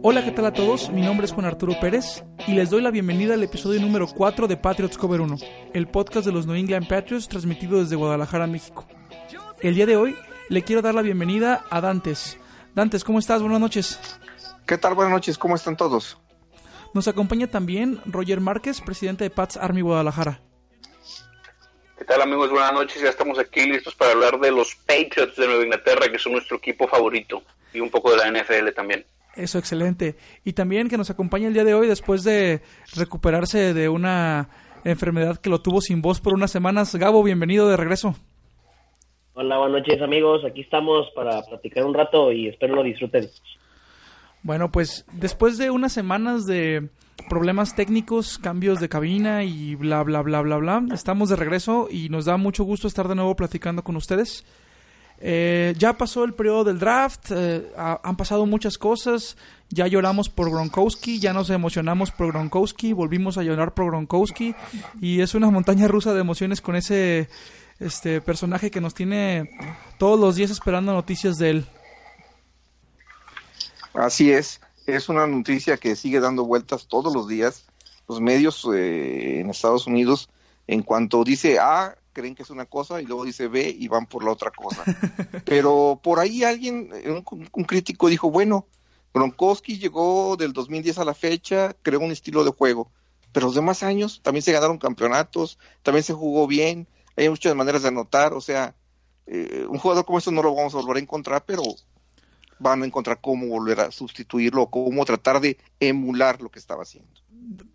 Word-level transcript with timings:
Hola, 0.00 0.24
¿qué 0.24 0.30
tal 0.30 0.46
a 0.46 0.52
todos? 0.52 0.90
Mi 0.90 1.00
nombre 1.00 1.26
es 1.26 1.32
Juan 1.32 1.44
Arturo 1.44 1.74
Pérez 1.80 2.22
y 2.46 2.52
les 2.52 2.70
doy 2.70 2.80
la 2.80 2.92
bienvenida 2.92 3.34
al 3.34 3.42
episodio 3.42 3.80
número 3.80 4.06
4 4.06 4.46
de 4.46 4.56
Patriots 4.56 4.96
Cover 4.96 5.20
1, 5.20 5.38
el 5.74 5.88
podcast 5.88 6.24
de 6.24 6.30
los 6.30 6.46
New 6.46 6.54
England 6.54 6.86
Patriots 6.86 7.26
transmitido 7.26 7.80
desde 7.80 7.96
Guadalajara, 7.96 8.46
México. 8.46 8.86
El 9.60 9.74
día 9.74 9.86
de 9.86 9.96
hoy 9.96 10.16
le 10.50 10.62
quiero 10.62 10.82
dar 10.82 10.94
la 10.94 11.02
bienvenida 11.02 11.64
a 11.68 11.80
Dantes. 11.80 12.38
Dantes, 12.76 13.02
¿cómo 13.02 13.18
estás? 13.18 13.42
Buenas 13.42 13.58
noches. 13.58 13.98
¿Qué 14.68 14.78
tal? 14.78 14.94
Buenas 14.94 15.12
noches, 15.12 15.36
¿cómo 15.36 15.56
están 15.56 15.76
todos? 15.76 16.16
Nos 16.94 17.08
acompaña 17.08 17.48
también 17.48 18.00
Roger 18.06 18.40
Márquez, 18.40 18.80
presidente 18.80 19.24
de 19.24 19.30
Pats 19.30 19.56
Army 19.56 19.80
Guadalajara. 19.80 20.40
¿Qué 21.98 22.04
tal 22.04 22.22
amigos? 22.22 22.50
Buenas 22.50 22.72
noches, 22.72 23.02
ya 23.02 23.08
estamos 23.08 23.36
aquí 23.40 23.66
listos 23.66 23.96
para 23.96 24.12
hablar 24.12 24.38
de 24.38 24.52
los 24.52 24.76
Patriots 24.86 25.34
de 25.34 25.48
Nueva 25.48 25.64
Inglaterra, 25.64 26.08
que 26.08 26.20
son 26.20 26.32
nuestro 26.34 26.58
equipo 26.58 26.86
favorito, 26.86 27.42
y 27.72 27.80
un 27.80 27.90
poco 27.90 28.12
de 28.12 28.18
la 28.18 28.30
NFL 28.30 28.72
también. 28.76 29.04
Eso, 29.38 29.58
excelente. 29.58 30.16
Y 30.44 30.52
también 30.52 30.88
que 30.88 30.98
nos 30.98 31.10
acompaña 31.10 31.46
el 31.46 31.54
día 31.54 31.64
de 31.64 31.72
hoy 31.72 31.86
después 31.86 32.24
de 32.24 32.60
recuperarse 32.96 33.72
de 33.72 33.88
una 33.88 34.48
enfermedad 34.84 35.38
que 35.38 35.48
lo 35.48 35.60
tuvo 35.60 35.80
sin 35.80 36.02
voz 36.02 36.20
por 36.20 36.34
unas 36.34 36.50
semanas. 36.50 36.94
Gabo, 36.96 37.22
bienvenido 37.22 37.68
de 37.68 37.76
regreso. 37.76 38.16
Hola, 39.34 39.58
buenas 39.58 39.82
noches 39.82 40.02
amigos. 40.02 40.44
Aquí 40.44 40.62
estamos 40.62 41.06
para 41.14 41.40
platicar 41.42 41.84
un 41.84 41.94
rato 41.94 42.32
y 42.32 42.48
espero 42.48 42.74
lo 42.74 42.82
disfruten. 42.82 43.28
Bueno, 44.42 44.72
pues 44.72 45.06
después 45.12 45.56
de 45.56 45.70
unas 45.70 45.92
semanas 45.92 46.44
de 46.44 46.88
problemas 47.28 47.76
técnicos, 47.76 48.38
cambios 48.38 48.80
de 48.80 48.88
cabina 48.88 49.44
y 49.44 49.76
bla, 49.76 50.02
bla, 50.02 50.22
bla, 50.22 50.40
bla, 50.40 50.56
bla, 50.56 50.82
estamos 50.92 51.28
de 51.28 51.36
regreso 51.36 51.86
y 51.88 52.08
nos 52.08 52.24
da 52.24 52.36
mucho 52.36 52.64
gusto 52.64 52.88
estar 52.88 53.06
de 53.06 53.14
nuevo 53.14 53.36
platicando 53.36 53.84
con 53.84 53.94
ustedes. 53.94 54.44
Eh, 55.20 55.74
ya 55.76 55.98
pasó 55.98 56.24
el 56.24 56.34
periodo 56.34 56.64
del 56.64 56.78
draft, 56.78 57.30
eh, 57.30 57.72
han 57.76 58.16
pasado 58.16 58.46
muchas 58.46 58.78
cosas, 58.78 59.36
ya 59.68 59.88
lloramos 59.88 60.28
por 60.28 60.48
Gronkowski, 60.50 61.18
ya 61.18 61.32
nos 61.32 61.50
emocionamos 61.50 62.12
por 62.12 62.28
Gronkowski, 62.28 62.92
volvimos 62.92 63.36
a 63.36 63.42
llorar 63.42 63.74
por 63.74 63.86
Gronkowski 63.86 64.54
y 65.00 65.20
es 65.20 65.34
una 65.34 65.50
montaña 65.50 65.88
rusa 65.88 66.14
de 66.14 66.20
emociones 66.20 66.60
con 66.60 66.76
ese 66.76 67.28
este 67.80 68.20
personaje 68.20 68.70
que 68.70 68.80
nos 68.80 68.94
tiene 68.94 69.50
todos 69.98 70.18
los 70.18 70.36
días 70.36 70.50
esperando 70.50 70.92
noticias 70.92 71.36
de 71.38 71.50
él. 71.50 71.66
Así 73.94 74.30
es, 74.30 74.60
es 74.86 75.08
una 75.08 75.26
noticia 75.26 75.76
que 75.76 75.96
sigue 75.96 76.20
dando 76.20 76.44
vueltas 76.44 76.86
todos 76.86 77.12
los 77.12 77.28
días. 77.28 77.66
Los 78.08 78.20
medios 78.20 78.66
eh, 78.72 79.40
en 79.40 79.50
Estados 79.50 79.86
Unidos, 79.86 80.30
en 80.66 80.82
cuanto 80.82 81.24
dice 81.24 81.58
A, 81.58 81.96
creen 82.18 82.34
que 82.34 82.42
es 82.42 82.50
una 82.50 82.66
cosa 82.66 83.00
y 83.00 83.06
luego 83.06 83.24
dice 83.24 83.46
B 83.46 83.76
y 83.78 83.86
van 83.86 84.06
por 84.06 84.24
la 84.24 84.32
otra 84.32 84.50
cosa. 84.50 84.82
Pero 85.44 86.00
por 86.02 86.18
ahí 86.18 86.42
alguien, 86.42 86.90
un, 87.06 87.64
crítico 87.64 88.08
dijo, 88.08 88.28
bueno, 88.28 88.66
Gronkowski 89.14 89.78
llegó 89.78 90.36
del 90.36 90.52
2010 90.52 90.98
a 90.98 91.04
la 91.04 91.14
fecha, 91.14 91.76
creó 91.82 92.00
un 92.00 92.10
estilo 92.10 92.42
de 92.42 92.50
juego, 92.50 92.90
pero 93.32 93.46
los 93.46 93.54
demás 93.54 93.82
años 93.82 94.20
también 94.22 94.42
se 94.42 94.52
ganaron 94.52 94.78
campeonatos, 94.78 95.58
también 95.82 96.02
se 96.02 96.12
jugó 96.12 96.46
bien, 96.46 96.88
hay 97.16 97.28
muchas 97.28 97.54
maneras 97.54 97.82
de 97.82 97.88
anotar, 97.88 98.32
o 98.32 98.40
sea, 98.40 98.74
eh, 99.26 99.66
un 99.68 99.78
jugador 99.78 100.04
como 100.04 100.18
este 100.18 100.32
no 100.32 100.42
lo 100.42 100.54
vamos 100.54 100.74
a 100.74 100.78
volver 100.78 100.96
a 100.96 101.00
encontrar, 101.00 101.44
pero 101.46 101.62
van 102.58 102.82
a 102.82 102.86
encontrar 102.86 103.20
cómo 103.20 103.46
volver 103.46 103.80
a 103.80 103.90
sustituirlo, 103.90 104.66
cómo 104.66 105.04
tratar 105.04 105.40
de 105.40 105.58
emular 105.80 106.40
lo 106.40 106.50
que 106.50 106.58
estaba 106.58 106.82
haciendo. 106.82 107.10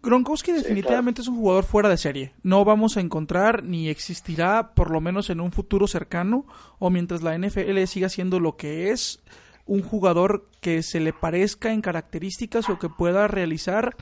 Gronkowski 0.01 0.51
definitivamente 0.51 1.21
es 1.21 1.27
un 1.27 1.37
jugador 1.37 1.63
fuera 1.63 1.89
de 1.89 1.97
serie. 1.97 2.33
No 2.43 2.63
vamos 2.63 2.97
a 2.97 3.01
encontrar 3.01 3.63
ni 3.63 3.89
existirá, 3.89 4.73
por 4.75 4.91
lo 4.91 5.01
menos 5.01 5.29
en 5.29 5.39
un 5.39 5.51
futuro 5.51 5.87
cercano, 5.87 6.45
o 6.79 6.89
mientras 6.89 7.23
la 7.23 7.37
NFL 7.37 7.83
siga 7.85 8.09
siendo 8.09 8.39
lo 8.39 8.55
que 8.55 8.91
es, 8.91 9.21
un 9.65 9.81
jugador 9.81 10.45
que 10.61 10.83
se 10.83 10.99
le 10.99 11.13
parezca 11.13 11.71
en 11.71 11.81
características 11.81 12.69
o 12.69 12.77
que 12.77 12.89
pueda 12.89 13.27
realizar, 13.27 13.95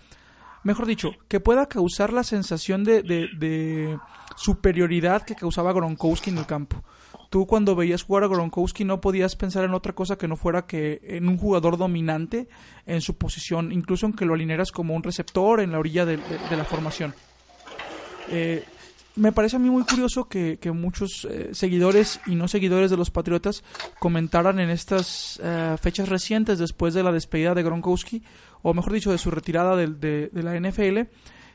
mejor 0.64 0.88
dicho, 0.88 1.12
que 1.28 1.40
pueda 1.40 1.68
causar 1.68 2.12
la 2.12 2.24
sensación 2.24 2.84
de, 2.84 3.04
de, 3.04 3.28
de 3.38 4.00
superioridad 4.36 5.22
que 5.22 5.36
causaba 5.36 5.74
Gronkowski 5.74 6.32
en 6.32 6.40
el 6.40 6.48
campo 6.48 6.84
tú 7.32 7.48
cuando 7.48 7.78
veías 7.78 8.04
jugar 8.04 8.26
a 8.26 8.28
Gronkowski 8.28 8.84
no 8.84 9.00
podías 9.00 9.38
pensar 9.38 9.64
en 9.64 9.74
otra 9.74 9.94
cosa 9.94 10.18
que 10.18 10.28
no 10.28 10.36
fuera 10.36 10.68
que 10.68 11.00
en 11.02 11.30
un 11.30 11.38
jugador 11.38 11.78
dominante 11.78 12.50
en 12.86 13.00
su 13.00 13.16
posición, 13.16 13.72
incluso 13.72 14.06
aunque 14.06 14.26
lo 14.26 14.34
alinearas 14.34 14.70
como 14.70 14.94
un 14.94 15.02
receptor 15.02 15.62
en 15.62 15.72
la 15.72 15.80
orilla 15.80 16.06
de, 16.06 16.18
la 16.18 16.66
formación. 16.66 17.16
Eh, 18.30 18.66
me 19.16 19.32
parece 19.32 19.56
a 19.56 19.60
mí 19.60 19.70
muy 19.70 19.84
curioso 19.86 20.26
que, 20.28 20.60
muchos 20.74 21.26
eh, 21.32 21.52
seguidores 21.54 22.20
y 22.26 22.36
no 22.36 22.50
seguidores 22.50 22.92
de 22.92 22.98
los 22.98 23.12
Patriotas 23.12 23.64
comentaran 23.98 24.60
en 24.60 24.70
estas 24.70 25.40
eh, 25.42 25.78
fechas 25.82 26.10
recientes 26.10 26.60
después 26.60 26.94
de 26.94 27.02
la 27.02 27.14
despedida 27.14 27.56
de 27.56 27.64
Gronkowski, 27.64 28.24
o 28.62 28.74
mejor 28.74 28.92
dicho, 28.92 29.10
de 29.10 29.18
su 29.18 29.32
retirada 29.32 29.78
de, 29.78 29.88
de 29.88 30.44
la 30.44 30.60
NFL, 30.60 31.10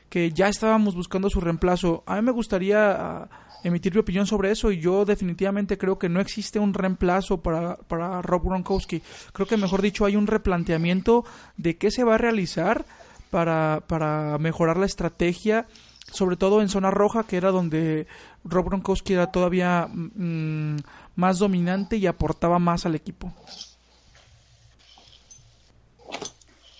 que 0.09 0.31
ya 0.31 0.47
estábamos 0.47 0.95
buscando 0.95 1.29
su 1.29 1.39
reemplazo. 1.39 2.03
A 2.07 2.15
mí 2.15 2.23
me 2.23 2.31
gustaría 2.31 3.29
emitir 3.63 3.93
mi 3.93 3.99
opinión 3.99 4.27
sobre 4.27 4.51
eso 4.51 4.71
y 4.71 4.79
yo 4.79 5.05
definitivamente 5.05 5.77
creo 5.77 5.97
que 5.97 6.09
no 6.09 6.19
existe 6.19 6.59
un 6.59 6.73
reemplazo 6.73 7.41
para, 7.41 7.77
para 7.77 8.21
Rob 8.21 8.43
Gronkowski. 8.43 9.01
Creo 9.33 9.47
que 9.47 9.57
mejor 9.57 9.81
dicho 9.81 10.05
hay 10.05 10.15
un 10.15 10.27
replanteamiento 10.27 11.25
de 11.57 11.77
qué 11.77 11.91
se 11.91 12.03
va 12.03 12.15
a 12.15 12.17
realizar 12.17 12.85
para, 13.29 13.81
para 13.87 14.37
mejorar 14.37 14.77
la 14.77 14.85
estrategia, 14.85 15.67
sobre 16.11 16.37
todo 16.37 16.61
en 16.61 16.69
zona 16.69 16.91
roja, 16.91 17.23
que 17.23 17.37
era 17.37 17.51
donde 17.51 18.07
Rob 18.43 18.67
Gronkowski 18.67 19.13
era 19.13 19.31
todavía 19.31 19.87
mm, 19.91 20.77
más 21.15 21.39
dominante 21.39 21.97
y 21.97 22.07
aportaba 22.07 22.59
más 22.59 22.85
al 22.85 22.95
equipo. 22.95 23.33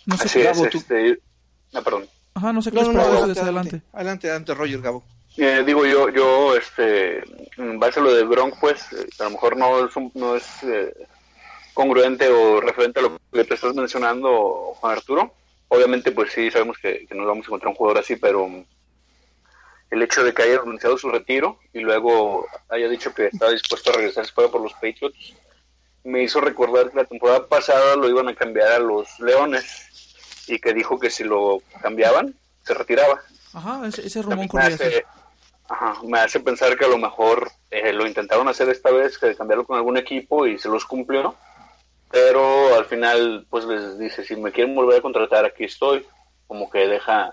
No 0.05 0.15
sé 0.15 0.39
qué 0.39 0.49
este... 0.49 1.21
ah, 1.73 1.81
perdón. 1.81 2.05
Ajá, 2.33 2.53
no 2.53 2.61
sé 2.61 2.71
qué 2.71 2.81
no, 2.81 2.94
no, 2.94 3.01
adelante. 3.01 3.39
adelante. 3.41 3.81
Adelante, 3.91 4.27
adelante, 4.29 4.53
Roger 4.53 4.81
Gabo. 4.81 5.03
Eh, 5.37 5.63
digo 5.65 5.85
yo, 5.85 6.09
yo, 6.09 6.55
este, 6.55 7.23
en 7.57 7.79
base 7.79 7.99
a 7.99 8.03
lo 8.03 8.13
de 8.13 8.23
Bronx, 8.23 8.57
pues, 8.59 8.81
a 9.19 9.25
lo 9.25 9.29
mejor 9.31 9.55
no 9.55 9.85
es, 9.85 9.91
no 10.15 10.35
es 10.35 10.63
eh, 10.63 10.93
congruente 11.75 12.27
o 12.27 12.59
referente 12.59 12.99
a 12.99 13.03
lo 13.03 13.19
que 13.31 13.43
te 13.43 13.53
estás 13.53 13.75
mencionando, 13.75 14.73
Juan 14.79 14.93
Arturo. 14.93 15.33
Obviamente, 15.67 16.11
pues 16.11 16.31
sí, 16.31 16.49
sabemos 16.49 16.77
que, 16.79 17.05
que 17.05 17.13
nos 17.13 17.27
vamos 17.27 17.45
a 17.45 17.49
encontrar 17.49 17.69
un 17.69 17.75
jugador 17.75 17.99
así, 17.99 18.15
pero 18.15 18.49
el 19.91 20.01
hecho 20.01 20.23
de 20.23 20.33
que 20.33 20.41
haya 20.41 20.59
anunciado 20.59 20.97
su 20.97 21.09
retiro 21.09 21.59
y 21.73 21.79
luego 21.79 22.47
haya 22.69 22.89
dicho 22.89 23.13
que 23.13 23.27
está 23.27 23.51
dispuesto 23.51 23.91
a 23.91 23.93
regresar 23.93 24.23
después 24.23 24.49
por 24.49 24.61
los 24.61 24.73
Patriots, 24.73 25.35
me 26.03 26.23
hizo 26.23 26.41
recordar 26.41 26.89
que 26.89 26.97
la 26.97 27.05
temporada 27.05 27.47
pasada 27.47 27.95
lo 27.95 28.09
iban 28.09 28.27
a 28.27 28.35
cambiar 28.35 28.69
a 28.69 28.79
los 28.79 29.07
Leones 29.19 30.45
y 30.47 30.59
que 30.59 30.73
dijo 30.73 30.99
que 30.99 31.09
si 31.09 31.23
lo 31.23 31.61
cambiaban, 31.81 32.33
se 32.63 32.73
retiraba. 32.73 33.21
Ajá, 33.53 33.87
ese, 33.87 34.21
rumor 34.21 34.47
Ajá, 35.69 36.01
me 36.03 36.19
hace 36.19 36.39
pensar 36.39 36.78
que 36.78 36.85
a 36.85 36.89
lo 36.89 36.97
mejor 36.97 37.51
eh, 37.72 37.91
lo 37.91 38.07
intentaron 38.07 38.47
hacer 38.47 38.69
esta 38.69 38.89
vez, 38.91 39.17
que 39.17 39.35
cambiarlo 39.35 39.66
con 39.66 39.75
algún 39.75 39.97
equipo 39.97 40.47
y 40.47 40.57
se 40.57 40.69
los 40.69 40.85
cumplió, 40.85 41.35
pero 42.09 42.75
al 42.75 42.85
final 42.85 43.45
pues 43.50 43.66
les 43.66 44.00
dice, 44.00 44.23
si 44.23 44.35
me 44.35 44.51
quieren 44.51 44.75
volver 44.75 45.00
a 45.00 45.01
contratar, 45.01 45.45
aquí 45.45 45.66
estoy, 45.66 46.06
como 46.47 46.69
que 46.69 46.88
deja, 46.88 47.31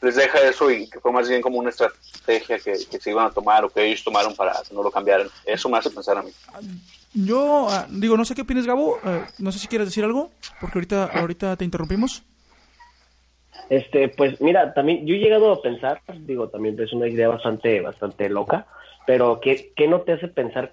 les 0.00 0.14
deja 0.14 0.38
eso 0.40 0.70
y 0.70 0.88
que 0.88 1.00
fue 1.00 1.10
más 1.10 1.28
bien 1.28 1.42
como 1.42 1.58
una 1.58 1.70
estrategia 1.70 2.60
que, 2.60 2.76
se 2.76 3.10
iban 3.10 3.26
a 3.26 3.30
tomar 3.30 3.64
o 3.64 3.70
que 3.70 3.84
ellos 3.84 4.04
tomaron 4.04 4.36
para 4.36 4.52
que 4.66 4.72
no 4.72 4.82
lo 4.82 4.92
cambiaran. 4.92 5.28
Eso 5.44 5.68
me 5.68 5.78
hace 5.78 5.90
pensar 5.90 6.16
a 6.16 6.22
mí. 6.22 6.30
Yo 7.12 7.68
ah, 7.68 7.86
digo, 7.90 8.16
no 8.16 8.24
sé 8.24 8.36
qué 8.36 8.42
opinas 8.42 8.66
Gabo, 8.66 9.00
eh, 9.04 9.24
no 9.38 9.50
sé 9.50 9.58
si 9.58 9.66
quieres 9.66 9.88
decir 9.88 10.04
algo, 10.04 10.30
porque 10.60 10.78
ahorita, 10.78 11.06
ahorita 11.06 11.56
te 11.56 11.64
interrumpimos. 11.64 12.22
Este, 13.70 14.08
pues 14.08 14.40
mira, 14.40 14.72
también 14.72 15.06
yo 15.06 15.14
he 15.14 15.18
llegado 15.18 15.52
a 15.52 15.60
pensar, 15.62 16.00
digo, 16.20 16.48
también 16.48 16.80
es 16.80 16.92
una 16.92 17.08
idea 17.08 17.28
bastante, 17.28 17.80
bastante 17.80 18.28
loca, 18.30 18.66
pero 19.06 19.40
¿qué, 19.40 19.72
qué 19.76 19.86
no 19.88 20.00
te 20.00 20.12
hace 20.12 20.28
pensar? 20.28 20.70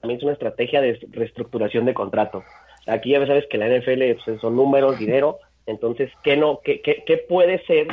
También 0.00 0.18
es 0.18 0.24
una 0.24 0.32
estrategia 0.32 0.80
de 0.80 0.98
reestructuración 1.10 1.84
de 1.84 1.94
contrato. 1.94 2.44
Aquí 2.86 3.10
ya 3.10 3.26
sabes 3.26 3.44
que 3.50 3.58
la 3.58 3.68
NFL 3.68 4.22
pues, 4.24 4.40
son 4.40 4.56
números, 4.56 4.98
dinero, 4.98 5.38
entonces, 5.66 6.10
¿qué, 6.22 6.36
no, 6.36 6.60
qué, 6.64 6.80
qué, 6.80 7.02
qué 7.04 7.18
puede 7.18 7.64
ser 7.66 7.88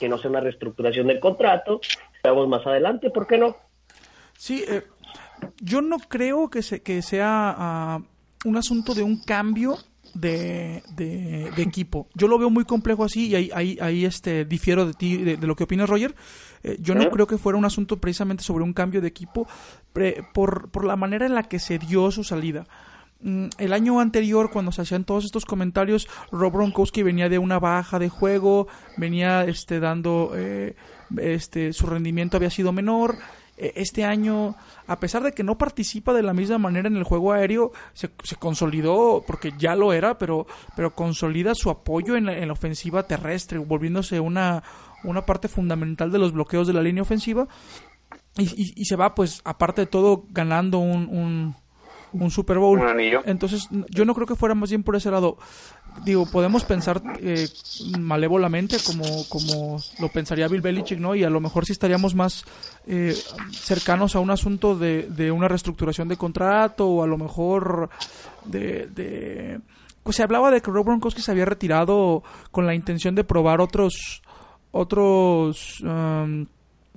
que 0.00 0.08
no 0.08 0.18
sea 0.18 0.30
una 0.30 0.40
reestructuración 0.40 1.06
del 1.06 1.20
contrato? 1.20 1.80
Veamos 2.24 2.48
más 2.48 2.66
adelante, 2.66 3.10
¿por 3.10 3.26
qué 3.26 3.38
no? 3.38 3.56
Sí, 4.36 4.64
eh, 4.66 4.82
yo 5.60 5.82
no 5.82 5.98
creo 5.98 6.48
que, 6.48 6.62
se, 6.62 6.82
que 6.82 7.02
sea 7.02 7.54
ah, 7.56 8.00
un 8.44 8.56
asunto 8.56 8.94
de 8.94 9.02
un 9.02 9.22
cambio 9.22 9.76
de, 10.16 10.82
de, 10.94 11.62
equipo. 11.62 12.08
Yo 12.14 12.28
lo 12.28 12.38
veo 12.38 12.50
muy 12.50 12.64
complejo 12.64 13.04
así 13.04 13.28
y 13.28 13.34
ahí, 13.34 13.50
ahí, 13.54 13.78
ahí 13.80 14.04
este, 14.04 14.44
difiero 14.44 14.86
de 14.86 14.94
ti, 14.94 15.16
de, 15.16 15.36
lo 15.46 15.56
que 15.56 15.64
opinas, 15.64 15.88
Roger. 15.88 16.14
Eh, 16.62 16.78
yo 16.80 16.94
no 16.94 17.10
creo 17.10 17.26
que 17.26 17.38
fuera 17.38 17.58
un 17.58 17.64
asunto 17.64 17.98
precisamente 17.98 18.42
sobre 18.42 18.64
un 18.64 18.72
cambio 18.72 19.00
de 19.00 19.08
equipo 19.08 19.46
por, 20.32 20.70
por 20.70 20.84
la 20.84 20.96
manera 20.96 21.26
en 21.26 21.34
la 21.34 21.44
que 21.44 21.58
se 21.58 21.78
dio 21.78 22.10
su 22.10 22.24
salida 22.24 22.66
mm, 23.20 23.46
el 23.58 23.72
año 23.72 24.00
anterior, 24.00 24.50
cuando 24.50 24.72
se 24.72 24.82
hacían 24.82 25.04
todos 25.04 25.24
estos 25.24 25.44
comentarios, 25.44 26.08
Rob 26.32 26.52
Gronkowski 26.52 27.02
venía 27.02 27.28
de 27.28 27.38
una 27.38 27.58
baja 27.58 27.98
de 27.98 28.08
juego, 28.08 28.68
venía 28.96 29.44
este, 29.44 29.80
dando, 29.80 30.32
eh, 30.34 30.76
este, 31.18 31.72
su 31.72 31.86
rendimiento 31.86 32.36
había 32.36 32.50
sido 32.50 32.72
menor 32.72 33.18
este 33.56 34.04
año, 34.04 34.54
a 34.86 34.98
pesar 35.00 35.22
de 35.22 35.32
que 35.32 35.42
no 35.42 35.56
participa 35.56 36.12
de 36.12 36.22
la 36.22 36.34
misma 36.34 36.58
manera 36.58 36.88
en 36.88 36.96
el 36.96 37.04
juego 37.04 37.32
aéreo, 37.32 37.72
se, 37.94 38.10
consolidó, 38.38 39.24
porque 39.26 39.52
ya 39.56 39.74
lo 39.74 39.92
era, 39.92 40.18
pero, 40.18 40.46
pero 40.74 40.94
consolida 40.94 41.54
su 41.54 41.70
apoyo 41.70 42.16
en 42.16 42.26
la, 42.26 42.52
ofensiva 42.52 43.04
terrestre, 43.04 43.58
volviéndose 43.58 44.20
una, 44.20 44.62
una 45.04 45.24
parte 45.24 45.48
fundamental 45.48 46.12
de 46.12 46.18
los 46.18 46.32
bloqueos 46.32 46.66
de 46.66 46.74
la 46.74 46.82
línea 46.82 47.02
ofensiva. 47.02 47.48
Y, 48.38 48.84
se 48.84 48.96
va, 48.96 49.14
pues, 49.14 49.40
aparte 49.44 49.82
de 49.82 49.86
todo, 49.86 50.24
ganando 50.28 50.78
un, 50.78 51.54
un, 52.12 52.30
Super 52.30 52.58
Bowl. 52.58 52.80
Entonces, 53.24 53.68
yo 53.90 54.04
no 54.04 54.14
creo 54.14 54.26
que 54.26 54.36
fuera 54.36 54.54
más 54.54 54.68
bien 54.68 54.82
por 54.82 54.96
ese 54.96 55.10
lado 55.10 55.38
digo, 56.04 56.26
podemos 56.26 56.64
pensar 56.64 57.02
eh, 57.20 57.48
malévolamente 57.98 58.76
como, 58.84 59.04
como 59.28 59.78
lo 59.98 60.08
pensaría 60.08 60.48
Bill 60.48 60.60
Belichick, 60.60 60.98
¿no? 60.98 61.14
Y 61.14 61.24
a 61.24 61.30
lo 61.30 61.40
mejor 61.40 61.66
sí 61.66 61.72
estaríamos 61.72 62.14
más 62.14 62.44
eh, 62.86 63.14
cercanos 63.52 64.16
a 64.16 64.20
un 64.20 64.30
asunto 64.30 64.76
de, 64.76 65.08
de, 65.08 65.30
una 65.30 65.48
reestructuración 65.48 66.08
de 66.08 66.16
contrato 66.16 66.86
o 66.86 67.02
a 67.02 67.06
lo 67.06 67.18
mejor 67.18 67.90
de... 68.44 68.86
de 68.86 69.60
pues 70.02 70.16
se 70.16 70.22
hablaba 70.22 70.52
de 70.52 70.60
que 70.60 70.70
Rob 70.70 70.86
Gronkowski 70.86 71.20
se 71.20 71.32
había 71.32 71.46
retirado 71.46 72.22
con 72.52 72.64
la 72.64 72.76
intención 72.76 73.16
de 73.16 73.24
probar 73.24 73.60
otros 73.60 74.22
otros 74.70 75.80
um, 75.80 76.46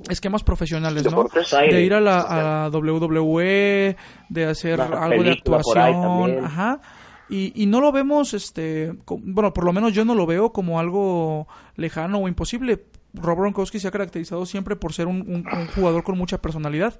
esquemas 0.08 0.44
profesionales, 0.44 1.12
¿no? 1.12 1.26
De 1.72 1.82
ir 1.82 1.96
a 1.96 2.02
la, 2.02 2.22
a 2.22 2.70
la 2.70 2.78
WWE, 2.78 3.98
de 4.30 4.46
hacer 4.46 4.80
algo 4.80 5.24
de 5.24 5.32
actuación, 5.32 6.46
ajá 6.46 6.82
y, 7.30 7.54
y 7.56 7.68
no 7.68 7.80
lo 7.80 7.92
vemos, 7.92 8.34
este, 8.34 8.94
bueno, 9.08 9.54
por 9.54 9.64
lo 9.64 9.72
menos 9.72 9.94
yo 9.94 10.04
no 10.04 10.16
lo 10.16 10.26
veo 10.26 10.52
como 10.52 10.80
algo 10.80 11.48
lejano 11.76 12.20
o 12.20 12.28
imposible. 12.28 12.86
Rob 13.14 13.38
Gronkowski 13.40 13.80
se 13.80 13.88
ha 13.88 13.92
caracterizado 13.92 14.46
siempre 14.46 14.76
por 14.76 14.94
ser 14.94 15.08
un, 15.08 15.46
jugador 15.76 16.04
con 16.04 16.18
mucha 16.18 16.42
personalidad. 16.42 17.00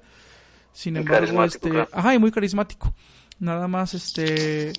Sin 0.72 0.96
embargo, 0.96 1.42
este, 1.42 1.86
ajá, 1.92 2.14
y 2.14 2.18
muy 2.18 2.30
carismático. 2.30 2.94
Nada 3.40 3.66
más, 3.66 3.94
este, 3.94 4.72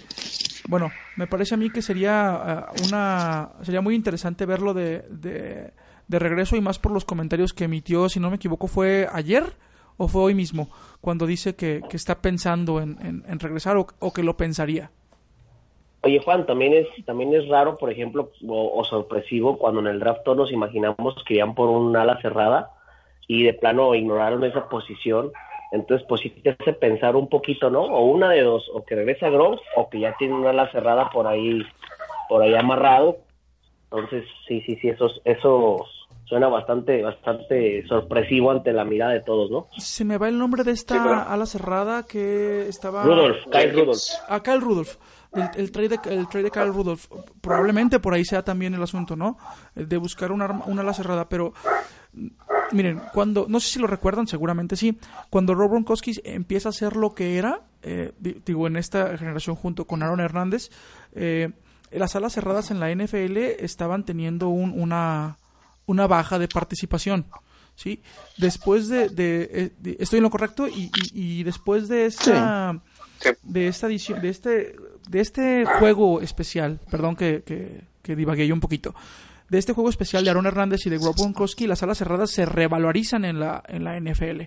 bueno, 0.69 0.91
me 1.17 1.27
parece 1.27 1.55
a 1.55 1.57
mí 1.57 1.69
que 1.69 1.81
sería 1.81 2.29
ah, 2.29 2.71
una, 2.85 3.49
sería 3.63 3.81
muy 3.81 3.95
interesante 3.95 4.45
verlo 4.45 4.73
de, 4.73 5.05
de, 5.09 5.73
de 6.07 6.19
regreso 6.19 6.55
y 6.55 6.61
más 6.61 6.79
por 6.79 6.93
los 6.93 7.03
comentarios 7.03 7.53
que 7.53 7.65
emitió, 7.65 8.07
si 8.07 8.19
no 8.21 8.29
me 8.29 8.37
equivoco, 8.37 8.67
fue 8.67 9.09
ayer 9.11 9.57
o 9.97 10.07
fue 10.07 10.21
hoy 10.21 10.33
mismo, 10.33 10.69
cuando 11.01 11.27
dice 11.27 11.55
que, 11.55 11.81
que 11.89 11.97
está 11.97 12.21
pensando 12.21 12.79
en, 12.79 13.23
en, 13.27 13.39
regresar 13.39 13.77
o 13.77 14.13
que 14.13 14.23
lo 14.23 14.37
pensaría. 14.37 14.91
Oye, 16.03 16.19
Juan, 16.23 16.47
también 16.47 16.73
es, 16.73 16.87
también 17.05 17.33
es 17.35 17.47
raro, 17.47 17.77
por 17.77 17.91
ejemplo, 17.91 18.31
o, 18.47 18.83
sorpresivo 18.83 19.57
cuando 19.57 19.81
en 19.81 19.87
el 19.87 19.99
draft 19.99 20.23
todos 20.23 20.37
nos 20.37 20.51
imaginamos 20.51 21.15
que 21.27 21.35
iban 21.35 21.53
por 21.53 21.69
un 21.69 21.95
ala 21.95 22.19
cerrada 22.21 22.71
y 23.27 23.43
de 23.43 23.53
plano 23.53 23.93
ignoraron 23.93 24.43
esa 24.43 24.67
posición. 24.67 25.31
Entonces, 25.71 26.05
pues 26.09 26.21
sí 26.21 26.31
te 26.31 26.49
hace 26.49 26.73
pensar 26.73 27.15
un 27.15 27.29
poquito, 27.29 27.69
¿no? 27.69 27.83
O 27.83 28.05
una 28.05 28.31
de 28.31 28.41
dos, 28.41 28.67
o 28.73 28.83
que 28.83 28.95
regresa 28.95 29.29
Gronk 29.29 29.59
o 29.75 29.89
que 29.89 29.99
ya 29.99 30.15
tiene 30.17 30.33
una 30.33 30.49
ala 30.49 30.71
cerrada 30.71 31.09
por 31.11 31.27
ahí, 31.27 31.61
por 32.27 32.41
ahí 32.41 32.55
amarrado. 32.55 33.17
Entonces, 33.83 34.25
sí, 34.47 34.61
sí, 34.61 34.77
sí, 34.81 34.89
eso, 34.89 35.07
eso 35.23 35.85
suena 36.25 36.47
bastante, 36.47 37.03
bastante 37.03 37.85
sorpresivo 37.87 38.51
ante 38.51 38.73
la 38.73 38.85
mirada 38.85 39.13
de 39.13 39.21
todos, 39.21 39.51
¿no? 39.51 39.67
Se 39.77 40.03
me 40.03 40.17
va 40.17 40.29
el 40.29 40.37
nombre 40.37 40.63
de 40.63 40.71
esta 40.71 41.31
ala 41.31 41.45
cerrada 41.45 42.07
que 42.07 42.67
estaba... 42.67 43.03
Rudolf, 43.03 43.45
Kyle 43.51 43.71
Rudolf. 43.71 43.99
Ah, 44.27 44.41
Kyle 44.41 44.61
Rudolf 44.61 44.97
el, 45.33 45.49
el, 45.55 45.71
trade 45.71 45.89
de, 45.89 45.99
el 46.05 46.27
trade 46.27 46.45
de 46.45 46.51
Kyle 46.51 46.73
Rudolph. 46.73 47.05
Probablemente 47.41 47.99
por 47.99 48.13
ahí 48.13 48.25
sea 48.25 48.43
también 48.43 48.73
el 48.73 48.83
asunto, 48.83 49.15
¿no? 49.15 49.37
De 49.75 49.97
buscar 49.97 50.31
una, 50.31 50.47
una 50.65 50.81
ala 50.81 50.93
cerrada, 50.93 51.29
pero 51.29 51.53
miren, 52.71 53.01
cuando, 53.13 53.45
no 53.47 53.59
sé 53.59 53.73
si 53.73 53.79
lo 53.79 53.87
recuerdan, 53.87 54.27
seguramente 54.27 54.75
sí, 54.75 54.97
cuando 55.29 55.55
Rob 55.55 55.71
Gronkowski 55.71 56.19
empieza 56.23 56.69
a 56.69 56.73
ser 56.73 56.95
lo 56.95 57.13
que 57.13 57.37
era, 57.37 57.61
eh, 57.81 58.13
digo, 58.19 58.67
en 58.67 58.77
esta 58.77 59.17
generación 59.17 59.55
junto 59.55 59.85
con 59.85 60.03
Aaron 60.03 60.19
Hernández, 60.19 60.69
eh, 61.13 61.51
las 61.91 62.15
alas 62.15 62.33
cerradas 62.33 62.71
en 62.71 62.79
la 62.79 62.93
NFL 62.93 63.37
estaban 63.59 64.05
teniendo 64.05 64.49
un, 64.49 64.79
una, 64.79 65.37
una 65.85 66.07
baja 66.07 66.39
de 66.39 66.47
participación. 66.47 67.25
¿sí? 67.75 68.01
Después 68.37 68.87
de, 68.87 69.09
de, 69.09 69.49
eh, 69.51 69.97
estoy 69.99 70.17
en 70.17 70.23
lo 70.23 70.29
correcto 70.29 70.67
y, 70.67 70.91
y, 71.13 71.43
después 71.43 71.87
de 71.87 72.05
esta 72.05 72.81
de 73.43 73.67
esta 73.67 73.87
edición 73.87 74.19
de 74.19 74.29
este 74.29 74.75
de 75.11 75.19
este 75.19 75.65
juego 75.65 76.21
especial, 76.21 76.79
perdón 76.89 77.17
que, 77.17 77.43
que, 77.43 77.83
que 78.01 78.15
divagué 78.15 78.47
yo 78.47 78.53
un 78.53 78.61
poquito, 78.61 78.95
de 79.49 79.57
este 79.57 79.73
juego 79.73 79.89
especial 79.89 80.23
de 80.23 80.29
Aaron 80.29 80.45
Hernández 80.45 80.85
y 80.85 80.89
de 80.89 80.97
Rob 80.97 81.13
Gronkowski, 81.13 81.67
las 81.67 81.83
alas 81.83 81.97
cerradas 81.97 82.31
se 82.31 82.45
revalorizan 82.45 83.25
en 83.25 83.41
la, 83.41 83.61
en 83.67 83.83
la 83.83 83.99
NFL. 83.99 84.43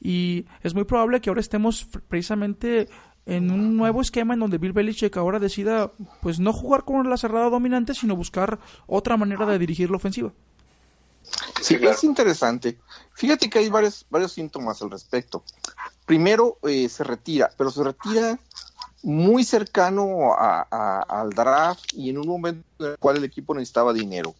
Y 0.00 0.46
es 0.62 0.74
muy 0.74 0.82
probable 0.82 1.20
que 1.20 1.30
ahora 1.30 1.40
estemos 1.40 1.86
precisamente 2.08 2.88
en 3.26 3.52
un 3.52 3.76
nuevo 3.76 4.00
esquema 4.00 4.34
en 4.34 4.40
donde 4.40 4.58
Bill 4.58 4.72
Belichick 4.72 5.16
ahora 5.16 5.38
decida 5.38 5.92
pues 6.20 6.40
no 6.40 6.52
jugar 6.52 6.84
con 6.84 7.08
la 7.08 7.16
cerrada 7.16 7.48
dominante, 7.48 7.94
sino 7.94 8.16
buscar 8.16 8.58
otra 8.88 9.16
manera 9.16 9.46
de 9.46 9.60
dirigir 9.60 9.88
la 9.90 9.98
ofensiva. 9.98 10.32
Sí, 11.60 11.78
es 11.80 12.02
interesante. 12.02 12.80
Fíjate 13.14 13.48
que 13.48 13.60
hay 13.60 13.68
varios, 13.68 14.04
varios 14.10 14.32
síntomas 14.32 14.82
al 14.82 14.90
respecto. 14.90 15.44
Primero, 16.06 16.58
eh, 16.64 16.88
se 16.88 17.04
retira, 17.04 17.50
pero 17.56 17.70
se 17.70 17.84
retira 17.84 18.40
muy 19.02 19.44
cercano 19.44 20.32
a, 20.34 21.02
al 21.02 21.30
draft 21.30 21.92
y 21.94 22.10
en 22.10 22.18
un 22.18 22.28
momento 22.28 22.64
en 22.78 22.86
el 22.92 22.98
cual 22.98 23.16
el 23.16 23.24
equipo 23.24 23.54
necesitaba 23.54 23.92
dinero. 23.92 24.34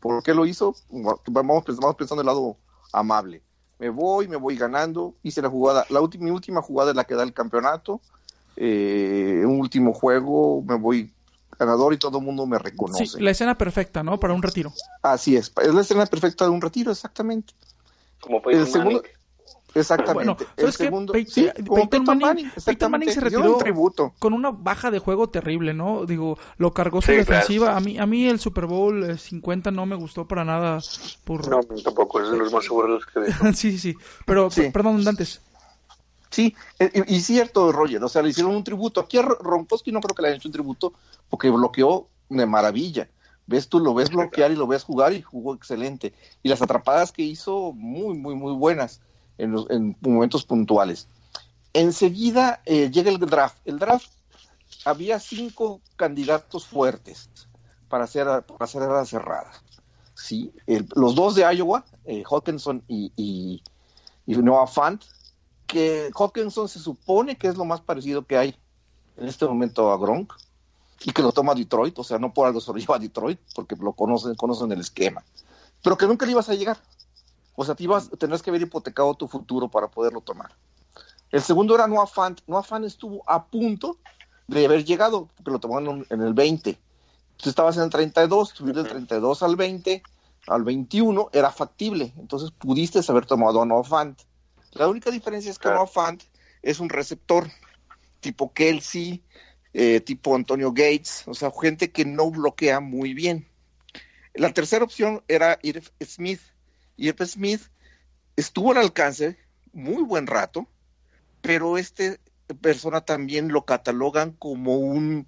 ¿Por 0.00 0.22
qué 0.22 0.34
lo 0.34 0.46
hizo? 0.46 0.74
Vamos, 0.90 1.64
vamos 1.66 1.96
pensando 1.96 2.22
el 2.22 2.26
lado 2.26 2.56
amable. 2.92 3.42
Me 3.78 3.88
voy, 3.88 4.28
me 4.28 4.36
voy 4.36 4.56
ganando, 4.56 5.14
hice 5.22 5.42
la 5.42 5.48
jugada, 5.48 5.86
la 5.90 6.00
última, 6.00 6.24
mi 6.24 6.30
última 6.30 6.62
jugada 6.62 6.90
es 6.90 6.96
la 6.96 7.04
que 7.04 7.14
da 7.14 7.22
el 7.22 7.32
campeonato, 7.32 8.00
eh, 8.56 9.42
un 9.44 9.60
último 9.60 9.92
juego, 9.92 10.62
me 10.62 10.76
voy 10.76 11.12
ganador 11.58 11.92
y 11.92 11.98
todo 11.98 12.18
el 12.18 12.24
mundo 12.24 12.46
me 12.46 12.58
reconoce. 12.58 13.06
Sí, 13.06 13.20
la 13.20 13.30
escena 13.30 13.56
perfecta, 13.56 14.02
¿no? 14.02 14.18
Para 14.18 14.34
un 14.34 14.42
retiro. 14.42 14.72
Así 15.02 15.36
es, 15.36 15.52
es 15.62 15.74
la 15.74 15.80
escena 15.80 16.06
perfecta 16.06 16.44
de 16.44 16.50
un 16.50 16.60
retiro, 16.60 16.92
exactamente. 16.92 17.54
Como 18.20 18.40
el 18.50 18.66
segundo, 18.66 19.02
Exactamente. 19.74 20.46
el 20.56 20.72
segundo, 20.72 21.12
Peyton, 21.12 22.18
Manning, 22.18 23.10
se 23.10 23.20
retiró 23.20 23.58
con 24.18 24.32
una 24.32 24.50
baja 24.50 24.90
de 24.90 24.98
juego 24.98 25.28
terrible, 25.28 25.74
¿no? 25.74 26.04
Digo, 26.06 26.38
lo 26.58 26.72
cargó 26.72 27.00
su 27.00 27.12
defensiva. 27.12 27.76
A 27.76 27.80
mí, 27.80 27.98
a 27.98 28.06
mí 28.06 28.28
el 28.28 28.38
Super 28.38 28.66
Bowl 28.66 29.18
50 29.18 29.70
eh, 29.70 29.72
no 29.72 29.86
me 29.86 29.96
gustó 29.96 30.26
para 30.26 30.44
nada. 30.44 30.80
Por... 31.24 31.48
No, 31.48 31.60
tampoco, 31.82 32.20
es 32.20 32.30
de 32.30 32.36
los 32.36 32.52
más 32.52 32.64
seguros 32.64 33.04
que 33.06 33.22
sí, 33.54 33.78
sí, 33.78 33.94
pero, 34.26 34.48
perdón, 34.72 35.06
antes. 35.06 35.40
Sí, 36.30 36.54
eh, 36.78 37.04
y, 37.08 37.20
cierto, 37.20 37.72
Roger, 37.72 38.02
o 38.02 38.08
sea, 38.08 38.22
le 38.22 38.30
hicieron 38.30 38.56
un 38.56 38.64
tributo. 38.64 39.00
Aquí 39.00 39.18
a 39.18 39.22
Ronkoski 39.22 39.92
no 39.92 40.00
creo 40.00 40.14
que 40.14 40.22
le 40.22 40.28
hayan 40.28 40.38
hecho 40.38 40.48
un 40.48 40.52
tributo 40.52 40.94
porque 41.28 41.50
bloqueó 41.50 42.08
de 42.30 42.46
maravilla. 42.46 43.08
Ves 43.46 43.68
tú, 43.68 43.80
lo 43.80 43.92
ves 43.92 44.08
bloquear 44.08 44.50
y 44.50 44.56
lo 44.56 44.66
ves 44.66 44.82
jugar 44.82 45.12
y 45.12 45.20
jugó 45.20 45.54
excelente. 45.54 46.14
Y 46.42 46.48
las 46.48 46.62
atrapadas 46.62 47.12
que 47.12 47.22
hizo, 47.22 47.72
muy, 47.72 48.16
muy, 48.16 48.34
muy 48.34 48.54
buenas 48.54 49.02
en, 49.38 49.96
momentos 50.00 50.44
puntuales. 50.44 51.08
Enseguida 51.72 52.60
eh, 52.66 52.90
llega 52.90 53.10
el 53.10 53.18
draft. 53.18 53.56
El 53.64 53.78
draft 53.78 54.08
había 54.84 55.18
cinco 55.20 55.80
candidatos 55.96 56.66
fuertes 56.66 57.30
para 57.88 58.04
hacer, 58.04 58.26
para 58.46 58.64
hacer 58.64 58.82
la 58.82 59.04
cerrada. 59.04 59.52
¿sí? 60.14 60.52
los 60.94 61.14
dos 61.14 61.34
de 61.34 61.42
Iowa, 61.42 61.84
eh, 62.04 62.22
Hawkinson 62.28 62.82
y, 62.88 63.12
y, 63.16 63.62
Noah 64.26 64.66
Fant, 64.66 65.02
que 65.66 66.10
Hawkinson 66.14 66.68
se 66.68 66.78
supone 66.78 67.36
que 67.36 67.48
es 67.48 67.56
lo 67.56 67.64
más 67.64 67.80
parecido 67.80 68.26
que 68.26 68.36
hay 68.36 68.56
en 69.16 69.28
este 69.28 69.46
momento 69.46 69.90
a 69.90 69.98
Gronk 69.98 70.32
y 71.04 71.12
que 71.12 71.22
lo 71.22 71.32
toma 71.32 71.54
Detroit, 71.54 71.98
o 71.98 72.04
sea, 72.04 72.18
no 72.18 72.32
por 72.32 72.46
algo 72.46 72.60
se 72.60 72.72
lo 72.72 72.78
lleva 72.78 72.96
a 72.96 72.98
Detroit, 72.98 73.40
porque 73.54 73.76
lo 73.76 73.92
conocen, 73.92 74.34
conocen 74.34 74.70
el 74.72 74.80
esquema, 74.80 75.24
pero 75.82 75.98
que 75.98 76.06
nunca 76.06 76.26
le 76.26 76.32
ibas 76.32 76.48
a 76.48 76.54
llegar. 76.54 76.78
O 77.54 77.64
sea, 77.64 77.74
te 77.74 77.84
ibas, 77.84 78.10
tenías 78.18 78.42
que 78.42 78.50
haber 78.50 78.62
hipotecado 78.62 79.14
tu 79.14 79.28
futuro 79.28 79.70
para 79.70 79.88
poderlo 79.88 80.20
tomar. 80.20 80.54
El 81.30 81.42
segundo 81.42 81.74
era 81.74 81.86
Noah 81.86 82.06
Fant. 82.06 82.40
Noah 82.46 82.62
Fant 82.62 82.84
estuvo 82.84 83.22
a 83.26 83.46
punto 83.46 83.98
de 84.48 84.64
haber 84.66 84.84
llegado, 84.84 85.28
porque 85.36 85.50
lo 85.50 85.60
tomaron 85.60 86.06
en 86.10 86.20
el 86.20 86.34
20. 86.34 86.78
Tú 87.36 87.48
estabas 87.48 87.76
en 87.76 87.84
el 87.84 87.90
32, 87.90 88.50
subir 88.50 88.74
del 88.74 88.88
32 88.88 89.42
al 89.42 89.56
20, 89.56 90.02
al 90.46 90.62
21, 90.62 91.30
era 91.32 91.50
factible. 91.50 92.12
Entonces 92.18 92.50
pudiste 92.50 93.00
haber 93.08 93.26
tomado 93.26 93.62
a 93.62 93.66
Noah 93.66 93.84
Fant. 93.84 94.20
La 94.72 94.88
única 94.88 95.10
diferencia 95.10 95.50
es 95.50 95.58
que 95.58 95.68
Noah 95.68 95.86
Fant 95.86 96.22
es 96.62 96.80
un 96.80 96.88
receptor 96.88 97.48
tipo 98.20 98.52
Kelsey, 98.52 99.22
eh, 99.74 100.00
tipo 100.00 100.34
Antonio 100.34 100.70
Gates, 100.72 101.24
o 101.26 101.34
sea, 101.34 101.50
gente 101.50 101.90
que 101.90 102.04
no 102.04 102.30
bloquea 102.30 102.80
muy 102.80 103.14
bien. 103.14 103.48
La 104.34 104.52
tercera 104.52 104.84
opción 104.84 105.22
era 105.28 105.58
Irv 105.62 105.90
Smith, 106.04 106.40
y 106.96 107.08
F. 107.08 107.26
Smith 107.26 107.62
estuvo 108.36 108.72
al 108.72 108.78
alcance 108.78 109.38
muy 109.72 110.02
buen 110.02 110.26
rato, 110.26 110.68
pero 111.40 111.78
este 111.78 112.20
persona 112.60 113.00
también 113.00 113.48
lo 113.48 113.64
catalogan 113.64 114.32
como 114.32 114.76
un 114.76 115.26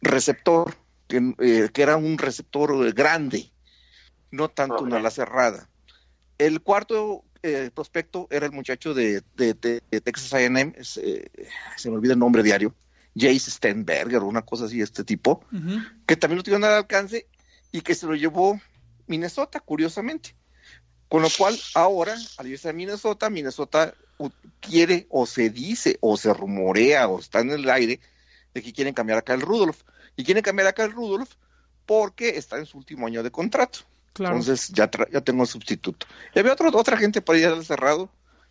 receptor, 0.00 0.76
que, 1.06 1.34
eh, 1.38 1.70
era 1.74 1.96
un 1.96 2.18
receptor 2.18 2.92
grande, 2.92 3.50
no 4.30 4.48
tanto 4.48 4.82
una 4.82 4.96
ala 4.96 5.10
cerrada. 5.10 5.68
El 6.36 6.60
cuarto 6.60 7.24
eh, 7.42 7.70
prospecto 7.74 8.28
era 8.30 8.46
el 8.46 8.52
muchacho 8.52 8.94
de, 8.94 9.22
Texas 10.04 10.34
A&M, 10.34 10.74
eh, 10.76 11.30
se 11.76 11.90
me 11.90 11.96
olvida 11.96 12.12
el 12.12 12.18
nombre 12.18 12.42
diario, 12.42 12.74
Jace 13.16 13.50
Stenberger 13.50 14.18
o 14.18 14.26
una 14.26 14.42
cosa 14.42 14.66
así, 14.66 14.80
este 14.80 15.04
tipo, 15.04 15.44
que 16.06 16.16
también 16.16 16.36
lo 16.36 16.42
tuvieron 16.42 16.64
al 16.64 16.74
alcance 16.74 17.26
y 17.72 17.80
que 17.80 17.94
se 17.94 18.06
lo 18.06 18.14
llevó 18.14 18.60
Minnesota, 19.06 19.60
curiosamente. 19.60 20.36
Con 21.08 21.22
lo 21.22 21.28
cual, 21.36 21.58
ahora, 21.74 22.16
al 22.36 22.46
irse 22.46 22.68
a 22.68 22.72
Minnesota, 22.72 23.30
Minnesota 23.30 23.94
quiere 24.60 25.06
o 25.10 25.26
se 25.26 25.50
dice 25.50 25.96
o 26.00 26.16
se 26.16 26.34
rumorea 26.34 27.08
o 27.08 27.18
está 27.20 27.40
en 27.40 27.50
el 27.50 27.70
aire 27.70 28.00
de 28.52 28.62
que 28.62 28.72
quieren 28.72 28.94
cambiar 28.94 29.18
acá 29.18 29.34
el 29.34 29.40
Rudolph. 29.40 29.80
Y 30.16 30.24
quieren 30.24 30.42
cambiar 30.42 30.68
acá 30.68 30.84
el 30.84 30.92
Rudolph 30.92 31.30
porque 31.86 32.30
está 32.30 32.58
en 32.58 32.66
su 32.66 32.76
último 32.76 33.06
año 33.06 33.22
de 33.22 33.30
contrato. 33.30 33.80
Entonces 34.18 34.68
ya, 34.68 34.90
ya 35.12 35.20
tengo 35.20 35.42
el 35.42 35.48
sustituto. 35.48 36.06
Y 36.34 36.38
había 36.38 36.52
otra 36.52 36.68
otra 36.68 36.96
gente 36.96 37.22
para 37.22 37.38
ir 37.38 37.46
al 37.46 37.64
cerrado 37.64 38.10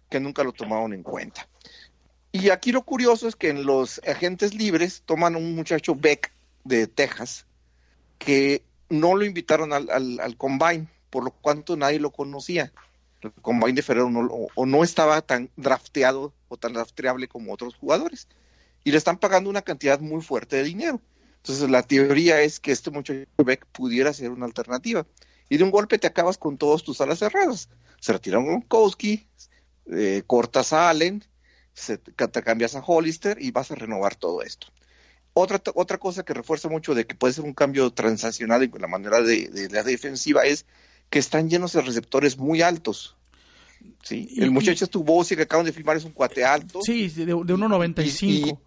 que 0.09 0.19
nunca 0.19 0.43
lo 0.43 0.53
tomaron 0.53 0.93
en 0.93 1.03
cuenta. 1.03 1.47
Y 2.31 2.49
aquí 2.49 2.71
lo 2.71 2.83
curioso 2.83 3.27
es 3.27 3.35
que 3.35 3.49
en 3.49 3.65
los 3.65 3.99
agentes 4.07 4.53
libres 4.53 5.01
toman 5.05 5.35
a 5.35 5.37
un 5.37 5.55
muchacho 5.55 5.95
Beck 5.95 6.31
de 6.63 6.87
Texas 6.87 7.45
que 8.17 8.63
no 8.89 9.15
lo 9.15 9.25
invitaron 9.25 9.73
al, 9.73 9.89
al, 9.89 10.37
combine, 10.37 10.87
por 11.09 11.23
lo 11.23 11.31
cuanto 11.31 11.75
nadie 11.77 11.99
lo 11.99 12.11
conocía. 12.11 12.71
El 13.21 13.31
combine 13.33 13.73
de 13.73 13.81
febrero 13.81 14.09
no, 14.09 14.27
o, 14.55 14.65
no 14.65 14.83
estaba 14.83 15.21
tan 15.21 15.49
drafteado 15.55 16.33
o 16.47 16.57
tan 16.57 16.73
drafteable 16.73 17.27
como 17.27 17.53
otros 17.53 17.75
jugadores. 17.75 18.27
Y 18.83 18.91
le 18.91 18.97
están 18.97 19.17
pagando 19.17 19.49
una 19.49 19.61
cantidad 19.61 19.99
muy 19.99 20.21
fuerte 20.21 20.57
de 20.57 20.63
dinero. 20.63 21.01
Entonces 21.37 21.69
la 21.69 21.83
teoría 21.83 22.41
es 22.41 22.59
que 22.59 22.71
este 22.71 22.91
muchacho 22.91 23.25
Beck 23.37 23.65
pudiera 23.67 24.13
ser 24.13 24.31
una 24.31 24.45
alternativa 24.45 25.05
y 25.49 25.57
de 25.57 25.63
un 25.63 25.71
golpe 25.71 25.97
te 25.97 26.07
acabas 26.07 26.37
con 26.37 26.57
todos 26.57 26.83
tus 26.83 27.01
alas 27.01 27.19
cerradas. 27.19 27.69
Se 27.99 28.13
retira 28.13 28.39
Gronkowski, 28.39 29.27
eh, 29.91 30.23
cortas 30.27 30.73
a 30.73 30.89
Allen, 30.89 31.23
se, 31.73 31.97
te 31.97 32.43
cambias 32.43 32.75
a 32.75 32.83
Hollister 32.85 33.37
y 33.41 33.51
vas 33.51 33.71
a 33.71 33.75
renovar 33.75 34.15
todo 34.15 34.41
esto. 34.41 34.67
Otra, 35.33 35.61
otra 35.75 35.99
cosa 35.99 36.23
que 36.23 36.33
refuerza 36.33 36.67
mucho 36.67 36.95
de 36.95 37.05
que 37.05 37.15
puede 37.15 37.33
ser 37.33 37.45
un 37.45 37.53
cambio 37.53 37.91
transaccional 37.91 38.63
en 38.63 38.81
la 38.81 38.87
manera 38.87 39.21
de, 39.21 39.69
la 39.71 39.83
defensiva 39.83 40.41
es 40.43 40.65
que 41.09 41.19
están 41.19 41.49
llenos 41.49 41.73
de 41.73 41.81
receptores 41.81 42.37
muy 42.37 42.61
altos. 42.61 43.15
¿sí? 44.03 44.29
El 44.37 44.51
muchacho 44.51 44.85
estuvo 44.85 45.23
que 45.25 45.41
acaban 45.41 45.65
de 45.65 45.73
firmar 45.73 45.97
es 45.97 46.05
un 46.05 46.11
cuate 46.11 46.43
alto. 46.43 46.81
Sí, 46.81 47.09
de, 47.09 47.25
de 47.25 47.33
1.95. 47.33 48.59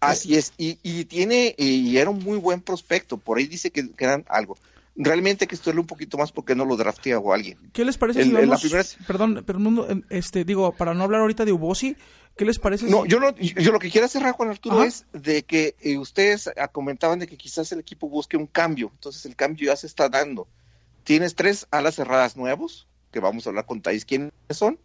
Así 0.00 0.36
es, 0.36 0.52
y, 0.58 0.78
y, 0.82 1.06
tiene, 1.06 1.54
y 1.56 1.96
era 1.96 2.10
un 2.10 2.22
muy 2.22 2.36
buen 2.36 2.60
prospecto, 2.60 3.16
por 3.16 3.38
ahí 3.38 3.46
dice 3.46 3.70
que, 3.70 3.90
que 3.90 4.04
eran 4.04 4.24
algo 4.28 4.58
realmente 4.96 5.44
hay 5.44 5.48
que 5.48 5.54
estudiarlo 5.54 5.82
un 5.82 5.86
poquito 5.86 6.18
más 6.18 6.32
porque 6.32 6.54
no 6.54 6.64
lo 6.64 6.76
draftea 6.76 7.18
o 7.18 7.32
alguien. 7.32 7.58
¿Qué 7.72 7.84
les 7.84 7.98
parece 7.98 8.24
si 8.24 8.30
vamos, 8.30 8.96
perdón, 9.06 9.42
pero 9.46 9.58
este, 10.10 10.44
digo, 10.44 10.72
para 10.72 10.94
no 10.94 11.04
hablar 11.04 11.20
ahorita 11.22 11.44
de 11.44 11.52
Ubosi, 11.52 11.96
¿qué 12.36 12.44
les 12.44 12.58
parece? 12.58 12.86
No, 12.86 13.04
yo 13.04 13.18
no, 13.18 13.34
yo 13.36 13.72
lo 13.72 13.78
que 13.78 13.90
quiero 13.90 14.08
cerrar, 14.08 14.32
Juan 14.32 14.50
Arturo, 14.50 14.84
es 14.84 15.06
de 15.12 15.42
que 15.42 15.74
eh, 15.80 15.98
ustedes 15.98 16.50
comentaban 16.72 17.18
de 17.18 17.26
que 17.26 17.36
quizás 17.36 17.72
el 17.72 17.80
equipo 17.80 18.08
busque 18.08 18.36
un 18.36 18.46
cambio, 18.46 18.90
entonces 18.94 19.24
el 19.26 19.36
cambio 19.36 19.66
ya 19.66 19.76
se 19.76 19.86
está 19.86 20.08
dando. 20.08 20.46
Tienes 21.04 21.34
tres 21.34 21.66
alas 21.70 21.94
cerradas 21.94 22.36
nuevos, 22.36 22.88
que 23.12 23.20
vamos 23.20 23.46
a 23.46 23.50
hablar 23.50 23.66
con 23.66 23.80
Thais 23.80 24.04
quiénes 24.04 24.32
son. 24.50 24.78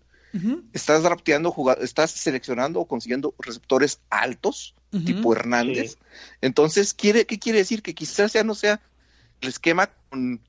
Estás 0.74 1.02
drafteando, 1.02 1.56
estás 1.82 2.12
seleccionando 2.12 2.80
o 2.80 2.88
consiguiendo 2.88 3.34
receptores 3.40 4.00
altos, 4.12 4.76
tipo 4.92 5.34
Hernández. 5.34 5.98
Entonces, 6.42 6.94
¿quiere, 6.94 7.26
¿qué 7.26 7.40
quiere 7.40 7.58
decir? 7.58 7.82
Que 7.82 7.96
quizás 7.96 8.34
ya 8.34 8.44
no 8.44 8.54
sea 8.54 8.80
el 9.42 9.50
esquema 9.50 9.90
con, 10.10 10.40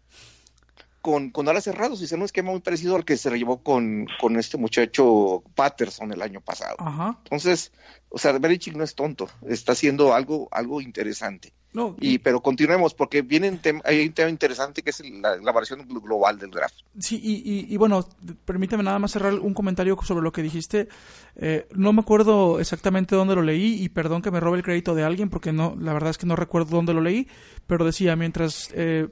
con, 1.01 1.31
con 1.31 1.49
alas 1.49 1.65
cerradas, 1.65 2.01
y 2.01 2.15
un 2.15 2.23
esquema 2.23 2.51
muy 2.51 2.61
parecido 2.61 2.97
al 2.97 3.05
que 3.05 3.17
se 3.17 3.31
llevó 3.37 3.63
con, 3.63 4.07
con 4.21 4.37
este 4.37 4.57
muchacho 4.57 5.43
Patterson 5.55 6.13
el 6.13 6.23
año 6.23 6.41
pasado. 6.41 6.77
Entonces, 7.25 7.73
o 8.09 8.19
sea, 8.19 8.33
Belichick 8.33 8.77
no 8.77 8.85
es 8.85 8.95
tonto, 8.95 9.29
está 9.49 9.73
haciendo 9.73 10.15
algo, 10.15 10.49
algo 10.51 10.81
interesante. 10.81 11.53
No, 11.73 11.95
y, 12.01 12.19
pero 12.19 12.43
continuemos, 12.43 12.95
porque 12.95 13.23
viene 13.23 13.61
hay 13.85 14.05
un 14.05 14.13
tema 14.13 14.29
interesante 14.29 14.83
que 14.83 14.91
es 14.91 15.09
la, 15.09 15.37
la 15.37 15.53
variación 15.53 15.87
global 15.87 16.37
del 16.37 16.51
draft. 16.51 16.75
Sí, 16.99 17.21
y, 17.23 17.73
y, 17.73 17.77
bueno, 17.77 18.05
permíteme 18.45 18.83
nada 18.83 18.99
más 18.99 19.13
cerrar 19.13 19.35
un 19.35 19.55
comentario 19.55 19.97
sobre 20.03 20.25
lo 20.25 20.33
que 20.33 20.43
dijiste. 20.43 20.89
Eh, 21.37 21.69
no 21.71 21.93
me 21.93 22.01
acuerdo 22.01 22.59
exactamente 22.59 23.15
dónde 23.15 23.37
lo 23.37 23.43
leí, 23.43 23.81
y 23.85 23.89
perdón 23.89 24.21
que 24.21 24.33
me 24.33 24.41
robe 24.41 24.59
el 24.59 24.65
crédito 24.65 24.97
de 24.97 25.05
alguien, 25.05 25.31
porque 25.31 25.53
no, 25.53 25.77
la 25.79 25.93
verdad 25.93 26.11
es 26.11 26.19
que 26.19 26.27
no 26.27 26.35
recuerdo 26.35 26.75
dónde 26.75 26.93
lo 26.93 27.03
leí, 27.03 27.29
pero 27.69 27.85
decía, 27.85 28.17
mientras, 28.17 28.71
eh, 28.75 29.07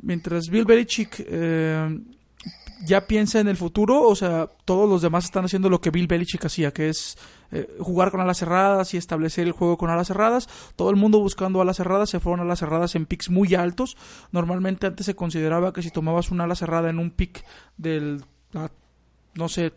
mientras 0.00 0.48
Bill 0.48 0.64
Belichick 0.64 1.24
eh, 1.26 2.00
ya 2.84 3.06
piensa 3.06 3.40
en 3.40 3.48
el 3.48 3.56
futuro, 3.56 4.02
o 4.02 4.14
sea, 4.14 4.48
todos 4.64 4.88
los 4.88 5.02
demás 5.02 5.24
están 5.24 5.44
haciendo 5.44 5.68
lo 5.68 5.80
que 5.80 5.90
Bill 5.90 6.06
Belichick 6.06 6.44
hacía, 6.44 6.72
que 6.72 6.88
es 6.88 7.16
eh, 7.50 7.76
jugar 7.80 8.10
con 8.10 8.20
alas 8.20 8.38
cerradas 8.38 8.94
y 8.94 8.96
establecer 8.96 9.46
el 9.46 9.52
juego 9.52 9.76
con 9.76 9.90
alas 9.90 10.08
cerradas. 10.08 10.48
Todo 10.76 10.90
el 10.90 10.96
mundo 10.96 11.18
buscando 11.18 11.60
alas 11.60 11.76
cerradas, 11.76 12.10
se 12.10 12.20
fueron 12.20 12.40
alas 12.40 12.60
cerradas 12.60 12.94
en 12.94 13.06
picks 13.06 13.30
muy 13.30 13.54
altos. 13.54 13.96
Normalmente 14.32 14.86
antes 14.86 15.06
se 15.06 15.16
consideraba 15.16 15.72
que 15.72 15.82
si 15.82 15.90
tomabas 15.90 16.30
una 16.30 16.44
ala 16.44 16.54
cerrada 16.54 16.90
en 16.90 16.98
un 16.98 17.10
pick 17.10 17.44
del, 17.76 18.22
no 19.34 19.48
sé, 19.48 19.72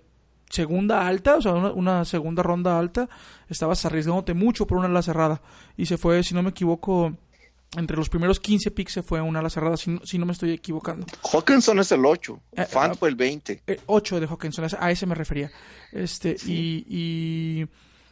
segunda 0.50 1.08
alta, 1.08 1.38
o 1.38 1.42
sea, 1.42 1.54
una, 1.54 1.72
una, 1.72 2.06
segunda 2.06 2.44
ronda 2.44 2.78
alta, 2.78 3.10
estabas 3.48 3.86
arriesgándote 3.86 4.34
mucho 4.34 4.68
por 4.68 4.78
una 4.78 4.88
ala 4.88 5.02
cerrada. 5.02 5.42
Y 5.78 5.86
se 5.86 5.98
fue, 5.98 6.24
si 6.24 6.36
no 6.36 6.44
me 6.44 6.50
equivoco, 6.50 7.16
entre 7.78 7.96
los 7.96 8.10
primeros 8.10 8.40
15 8.40 8.72
picks 8.72 8.94
se 8.94 9.04
fue 9.04 9.20
a 9.20 9.24
una 9.24 9.40
ala 9.40 9.50
cerrada, 9.50 9.78
si 9.78 9.92
no, 9.92 10.02
si 10.04 10.18
no 10.18 10.26
me 10.26 10.34
estoy 10.34 10.52
equivocando. 10.52 11.06
Hawkinson 11.32 11.80
es 11.80 11.92
el 11.92 12.06
8, 12.06 12.42
eh, 12.54 12.66
Fan 12.66 12.92
ah, 12.92 12.96
fue 12.96 13.10
el 13.10 13.16
20. 13.16 13.64
8 13.86 14.18
eh, 14.18 14.20
de 14.20 14.28
Hawkinson, 14.28 14.68
a 14.78 14.92
ese 14.92 15.06
me 15.06 15.16
refería. 15.16 15.52
Este, 15.92 16.36
y, 16.46 16.86
y, 16.88 17.68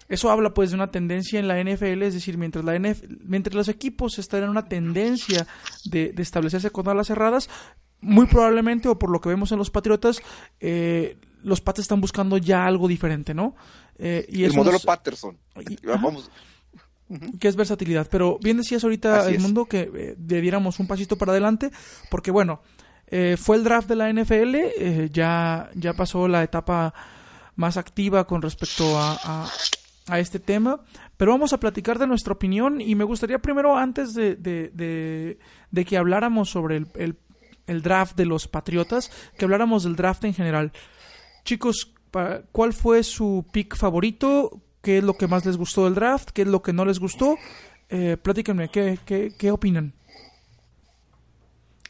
eso 0.08 0.32
habla 0.32 0.54
pues 0.54 0.72
de 0.72 0.76
una 0.76 0.88
tendencia 0.88 1.40
en 1.40 1.48
la 1.48 1.62
NFL, 1.62 2.04
es 2.04 2.14
decir, 2.14 2.38
mientras, 2.38 2.64
la 2.64 2.80
mientras 3.24 3.54
los 3.54 3.68
equipos 3.68 4.18
están 4.18 4.44
en 4.44 4.50
una 4.50 4.66
tendencia 4.66 5.46
de, 5.86 6.14
de, 6.14 6.24
establecerse 6.24 6.72
con 6.72 6.88
alas 6.88 7.08
cerradas, 7.08 7.50
muy 8.02 8.28
probablemente, 8.28 8.88
o 8.88 8.98
por 8.98 9.12
lo 9.12 9.20
que 9.20 9.30
vemos 9.30 9.52
en 9.52 9.58
los 9.58 9.70
Patriotas, 9.70 10.22
eh, 10.62 11.18
los 11.44 11.62
Pats 11.62 11.80
están 11.80 12.02
buscando 12.02 12.38
ya 12.38 12.66
algo 12.66 12.88
diferente, 12.88 13.34
¿no? 13.34 13.56
y 14.00 14.46
el 14.46 14.54
modelo 14.54 14.80
Patterson. 14.80 15.38
Vamos 15.84 16.32
que 17.40 17.48
es 17.48 17.56
versatilidad. 17.56 18.08
Pero 18.10 18.38
bien 18.42 18.58
decías 18.58 18.84
ahorita, 18.84 19.30
el 19.30 19.40
mundo 19.40 19.66
que 19.66 19.90
eh, 19.94 20.16
debiéramos 20.18 20.80
un 20.80 20.88
pasito 20.88 21.18
para 21.18 21.32
adelante, 21.32 21.72
porque 22.10 22.32
bueno, 22.32 22.62
eh, 23.08 23.38
fue 23.38 23.56
el 23.56 23.64
draft 23.64 23.90
de 23.90 23.96
la 23.96 24.12
NFL, 24.12 24.56
eh, 24.56 25.10
ya, 25.12 25.70
ya 25.74 25.94
pasó 25.94 26.28
la 26.28 26.44
etapa 26.44 26.94
más 27.56 27.78
activa 27.78 28.26
con 28.26 28.42
respecto 28.42 28.98
a, 28.98 29.50
a, 30.08 30.20
este 30.20 30.40
tema, 30.40 30.80
pero 31.18 31.32
vamos 31.32 31.54
a 31.54 31.60
platicar 31.60 32.00
de 32.00 32.08
nuestra 32.08 32.34
opinión 32.34 32.82
y 32.82 32.96
me 32.96 33.04
gustaría 33.04 33.40
primero, 33.40 33.78
antes 33.78 34.14
de, 34.14 34.36
de, 34.36 35.38
de, 35.70 35.86
que 35.86 35.98
habláramos 35.98 36.50
sobre 36.50 36.78
el, 36.78 36.88
el, 36.96 37.18
el 37.68 37.82
draft 37.82 38.16
de 38.16 38.26
los 38.26 38.48
Patriotas, 38.48 39.12
que 39.38 39.46
habláramos 39.46 39.84
del 39.84 39.96
draft 39.96 40.24
en 40.24 40.34
general. 40.34 40.72
Chicos, 41.44 41.94
¿cuál 42.52 42.74
fue 42.74 43.04
su 43.04 43.46
pick 43.52 43.76
favorito? 43.76 44.62
Qué 44.82 45.00
es 45.00 45.04
lo 45.04 45.16
que 45.16 45.28
más 45.28 45.46
les 45.46 45.58
gustó 45.58 45.86
del 45.86 45.96
draft, 45.96 46.30
qué 46.32 46.44
es 46.44 46.48
lo 46.48 46.62
que 46.62 46.74
no 46.74 46.86
les 46.86 47.00
gustó. 47.00 47.38
Eh, 47.90 48.18
platíquenme, 48.22 48.70
¿qué, 48.70 49.00
qué, 49.06 49.34
qué 49.38 49.52
opinan? 49.52 49.94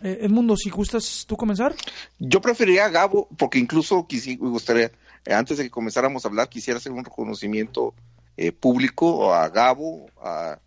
Eh, 0.01 0.19
Edmundo, 0.22 0.55
si 0.55 0.69
gustas 0.69 1.25
tú 1.27 1.36
comenzar. 1.36 1.75
Yo 2.19 2.41
preferiría 2.41 2.86
a 2.86 2.89
Gabo, 2.89 3.27
porque 3.38 3.60
incluso 3.60 4.08
me 4.10 4.50
gustaría, 4.50 4.91
eh, 5.25 5.34
antes 5.34 5.58
de 5.58 5.65
que 5.65 5.69
comenzáramos 5.69 6.24
a 6.24 6.29
hablar, 6.29 6.48
quisiera 6.48 6.77
hacer 6.77 6.91
un 6.91 7.03
reconocimiento 7.03 7.93
eh, 8.38 8.51
público 8.53 9.34
a 9.34 9.50
Gabo, 9.50 10.10
a, 10.22 10.60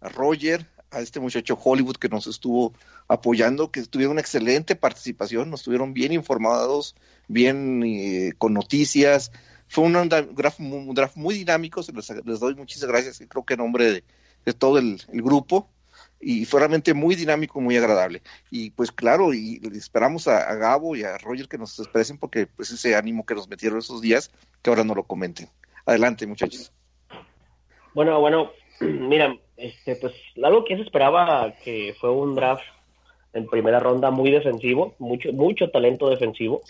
Roger, 0.00 0.66
a 0.90 1.00
este 1.00 1.20
muchacho 1.20 1.58
Hollywood 1.62 1.96
que 1.96 2.08
nos 2.08 2.26
estuvo 2.26 2.72
apoyando, 3.08 3.70
que 3.70 3.82
tuvieron 3.82 4.12
una 4.12 4.20
excelente 4.20 4.74
participación, 4.74 5.50
nos 5.50 5.60
estuvieron 5.60 5.92
bien 5.92 6.12
informados, 6.12 6.96
bien 7.28 8.32
con 8.38 8.52
noticias, 8.52 9.30
fue 9.72 9.84
un 9.84 10.08
draft, 10.34 11.16
muy 11.16 11.34
dinámico, 11.34 11.80
les, 12.26 12.40
doy 12.40 12.54
muchísimas 12.54 12.92
gracias, 12.92 13.24
creo 13.26 13.42
que 13.42 13.54
en 13.54 13.60
nombre 13.60 14.04
de, 14.44 14.52
todo 14.52 14.76
el, 14.76 15.00
grupo, 15.08 15.66
y 16.20 16.44
fue 16.44 16.60
realmente 16.60 16.92
muy 16.92 17.14
dinámico, 17.14 17.58
muy 17.58 17.78
agradable. 17.78 18.20
Y 18.50 18.68
pues 18.72 18.92
claro, 18.92 19.32
y 19.32 19.62
esperamos 19.74 20.28
a, 20.28 20.54
Gabo 20.56 20.94
y 20.94 21.04
a 21.04 21.16
Roger 21.16 21.48
que 21.48 21.56
nos 21.56 21.78
expresen 21.78 22.18
porque 22.18 22.46
pues 22.46 22.70
ese 22.70 22.94
ánimo 22.94 23.24
que 23.24 23.34
nos 23.34 23.48
metieron 23.48 23.78
esos 23.78 24.02
días, 24.02 24.30
que 24.60 24.68
ahora 24.68 24.84
no 24.84 24.94
lo 24.94 25.04
comenten. 25.04 25.48
Adelante, 25.86 26.26
muchachos. 26.26 26.70
Bueno, 27.94 28.20
bueno, 28.20 28.52
mira, 28.80 29.34
este, 29.56 29.96
pues 29.96 30.12
algo 30.44 30.66
que 30.66 30.76
se 30.76 30.82
esperaba 30.82 31.54
que 31.64 31.96
fue 31.98 32.10
un 32.10 32.34
draft 32.34 32.64
en 33.32 33.46
primera 33.46 33.80
ronda 33.80 34.10
muy 34.10 34.30
defensivo, 34.30 34.94
mucho, 34.98 35.32
mucho 35.32 35.70
talento 35.70 36.10
defensivo. 36.10 36.60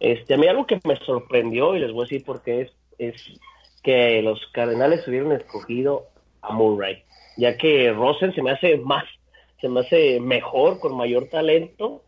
Este, 0.00 0.34
a 0.34 0.36
mí 0.36 0.46
algo 0.46 0.66
que 0.66 0.80
me 0.84 0.96
sorprendió, 0.96 1.74
y 1.74 1.80
les 1.80 1.92
voy 1.92 2.02
a 2.02 2.04
decir 2.04 2.24
por 2.24 2.42
qué 2.42 2.62
es, 2.62 2.72
es 2.98 3.40
que 3.82 4.22
los 4.22 4.46
Cardenales 4.52 5.06
hubieran 5.08 5.32
escogido 5.32 6.06
a 6.42 6.52
Murray, 6.52 7.02
ya 7.36 7.56
que 7.56 7.92
Rosen 7.92 8.34
se 8.34 8.42
me 8.42 8.52
hace 8.52 8.76
más, 8.78 9.04
se 9.60 9.68
me 9.68 9.80
hace 9.80 10.20
mejor, 10.20 10.78
con 10.78 10.96
mayor 10.96 11.28
talento, 11.28 12.02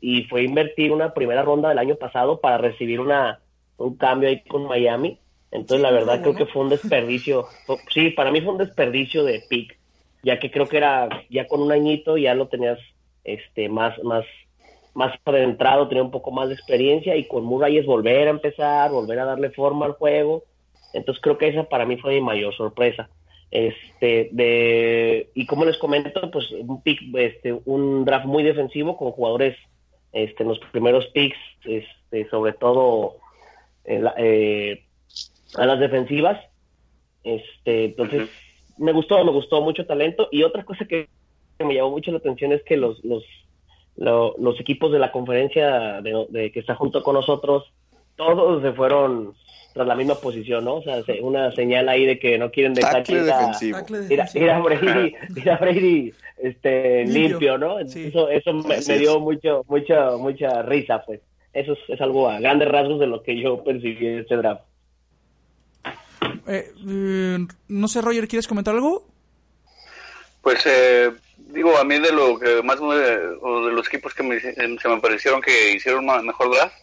y 0.00 0.24
fue 0.24 0.40
a 0.40 0.44
invertir 0.44 0.92
una 0.92 1.14
primera 1.14 1.42
ronda 1.42 1.70
del 1.70 1.78
año 1.78 1.96
pasado 1.96 2.40
para 2.40 2.58
recibir 2.58 3.00
una 3.00 3.40
un 3.78 3.96
cambio 3.96 4.28
ahí 4.28 4.42
con 4.42 4.66
Miami. 4.66 5.18
Entonces, 5.50 5.80
la 5.80 5.90
verdad, 5.90 6.20
creo 6.22 6.34
que 6.34 6.46
fue 6.46 6.62
un 6.62 6.68
desperdicio. 6.68 7.46
Sí, 7.92 8.10
para 8.10 8.30
mí 8.30 8.40
fue 8.40 8.52
un 8.52 8.58
desperdicio 8.58 9.24
de 9.24 9.42
pick, 9.48 9.78
ya 10.22 10.38
que 10.38 10.50
creo 10.50 10.66
que 10.66 10.78
era, 10.78 11.08
ya 11.30 11.46
con 11.46 11.62
un 11.62 11.72
añito 11.72 12.16
ya 12.16 12.34
lo 12.34 12.48
tenías 12.48 12.78
este 13.24 13.68
más, 13.68 14.02
más, 14.02 14.24
más 14.96 15.14
adentrado, 15.26 15.88
tenía 15.88 16.02
un 16.02 16.10
poco 16.10 16.30
más 16.30 16.48
de 16.48 16.54
experiencia 16.54 17.16
y 17.16 17.28
con 17.28 17.44
Murray 17.44 17.76
es 17.76 17.84
volver 17.84 18.28
a 18.28 18.30
empezar, 18.30 18.90
volver 18.90 19.18
a 19.20 19.26
darle 19.26 19.50
forma 19.50 19.84
al 19.84 19.92
juego. 19.92 20.44
Entonces, 20.94 21.22
creo 21.22 21.36
que 21.36 21.48
esa 21.48 21.64
para 21.64 21.84
mí 21.84 21.98
fue 21.98 22.14
mi 22.14 22.22
mayor 22.22 22.54
sorpresa. 22.56 23.10
Este, 23.50 24.30
de, 24.32 25.30
y 25.34 25.46
como 25.46 25.66
les 25.66 25.76
comento, 25.76 26.30
pues 26.30 26.50
un 26.50 26.82
pick, 26.82 27.00
este, 27.14 27.52
un 27.66 28.06
draft 28.06 28.24
muy 28.24 28.42
defensivo 28.42 28.96
con 28.96 29.12
jugadores 29.12 29.56
este, 30.12 30.42
en 30.42 30.48
los 30.48 30.58
primeros 30.72 31.06
picks, 31.08 31.38
este, 31.64 32.28
sobre 32.30 32.54
todo 32.54 33.16
eh, 33.84 34.02
eh, 34.16 34.84
a 35.56 35.66
las 35.66 35.78
defensivas. 35.78 36.42
Este, 37.22 37.84
entonces, 37.84 38.30
me 38.78 38.92
gustó, 38.92 39.22
me 39.26 39.32
gustó 39.32 39.60
mucho 39.60 39.84
talento. 39.84 40.28
Y 40.32 40.42
otra 40.42 40.64
cosa 40.64 40.86
que 40.86 41.10
me 41.58 41.74
llamó 41.74 41.90
mucho 41.90 42.12
la 42.12 42.18
atención 42.18 42.52
es 42.52 42.62
que 42.62 42.78
los, 42.78 43.04
los, 43.04 43.24
los 43.96 44.60
equipos 44.60 44.92
de 44.92 44.98
la 44.98 45.12
conferencia 45.12 46.00
de, 46.00 46.50
que 46.52 46.60
está 46.60 46.74
junto 46.74 47.02
con 47.02 47.14
nosotros, 47.14 47.64
todos 48.16 48.62
se 48.62 48.72
fueron 48.72 49.34
tras 49.72 49.86
la 49.86 49.94
misma 49.94 50.14
posición, 50.14 50.64
¿no? 50.64 50.76
O 50.76 50.82
sea, 50.82 51.02
una 51.20 51.52
señal 51.52 51.88
ahí 51.88 52.06
de 52.06 52.18
que 52.18 52.38
no 52.38 52.50
quieren 52.50 52.72
dejar 52.72 53.02
que 53.02 53.12
ir 53.12 53.30
a, 53.30 53.52
ir, 53.60 54.50
a, 54.50 54.58
Brady, 54.60 55.14
ir 55.36 55.50
a 55.50 55.56
Brady 55.58 56.14
este, 56.38 57.04
limpio, 57.04 57.58
¿no? 57.58 57.78
Eso, 57.78 58.30
eso 58.30 58.52
me, 58.54 58.98
dio 58.98 59.20
mucho, 59.20 59.64
mucha, 59.68 60.16
mucha 60.16 60.62
risa, 60.62 61.02
pues. 61.04 61.20
Eso 61.52 61.74
es, 61.88 62.00
algo 62.02 62.28
a 62.28 62.38
grandes 62.38 62.68
rasgos 62.68 63.00
de 63.00 63.06
lo 63.06 63.22
que 63.22 63.40
yo 63.40 63.64
percibí 63.64 64.06
en 64.06 64.18
este 64.18 64.36
draft. 64.36 64.62
Eh, 66.46 66.70
eh, 66.86 67.38
no 67.68 67.88
sé, 67.88 68.02
Roger, 68.02 68.28
¿quieres 68.28 68.46
comentar 68.46 68.74
algo? 68.74 69.06
Pues 70.46 70.62
eh, 70.64 71.12
digo, 71.38 71.76
a 71.76 71.82
mí 71.82 71.98
de 71.98 72.12
lo 72.12 72.38
que 72.38 72.62
más 72.62 72.80
me, 72.80 72.86
o 72.86 73.66
de 73.66 73.72
los 73.72 73.88
equipos 73.88 74.14
que 74.14 74.22
me, 74.22 74.38
se 74.38 74.88
me 74.88 75.00
parecieron 75.00 75.40
que 75.40 75.72
hicieron 75.72 76.06
mejor 76.24 76.54
draft, 76.54 76.76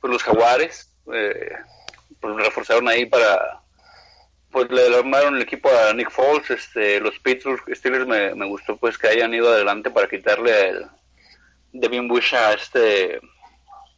pues 0.00 0.12
los 0.12 0.22
Jaguares, 0.22 0.92
eh, 1.12 1.50
pues 2.20 2.36
reforzaron 2.36 2.86
ahí 2.86 3.06
para 3.06 3.62
pues 4.52 4.70
le 4.70 4.96
armaron 4.96 5.34
el 5.34 5.42
equipo 5.42 5.68
a 5.68 5.92
Nick 5.92 6.12
Foles, 6.12 6.48
este, 6.52 7.00
los 7.00 7.18
Pittsburgh 7.18 7.60
Steelers 7.74 8.06
me, 8.06 8.32
me 8.36 8.46
gustó 8.46 8.76
pues 8.76 8.96
que 8.96 9.08
hayan 9.08 9.34
ido 9.34 9.52
adelante 9.52 9.90
para 9.90 10.08
quitarle 10.08 10.68
el 10.68 10.86
Devin 11.72 12.06
Bush 12.06 12.32
a 12.36 12.52
este 12.52 13.20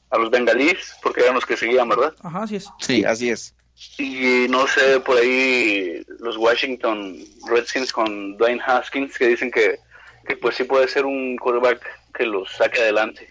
a 0.09 0.16
los 0.16 0.31
bengalíes, 0.31 0.97
porque 1.02 1.21
eran 1.21 1.35
los 1.35 1.45
que 1.45 1.59
seguían, 1.59 1.90
¿verdad? 1.90 2.14
Ajá, 2.23 2.45
así 2.45 2.57
es. 2.57 2.71
Sí, 2.78 3.04
así 3.04 3.28
es. 3.28 3.54
Y 3.99 4.47
no 4.49 4.67
sé, 4.67 5.00
por 5.00 5.17
ahí 5.17 6.05
los 6.21 6.37
Washington 6.37 7.17
Redskins 7.47 7.93
con 7.93 8.37
Dwayne 8.37 8.62
Haskins 8.64 9.17
que 9.17 9.29
dicen 9.29 9.50
que, 9.50 9.79
que 10.26 10.37
pues 10.37 10.57
sí 10.57 10.64
puede 10.64 10.88
ser 10.88 11.05
un 11.05 11.37
quarterback 11.37 11.83
que 12.14 12.25
los 12.25 12.50
saque 12.52 12.81
adelante. 12.81 13.29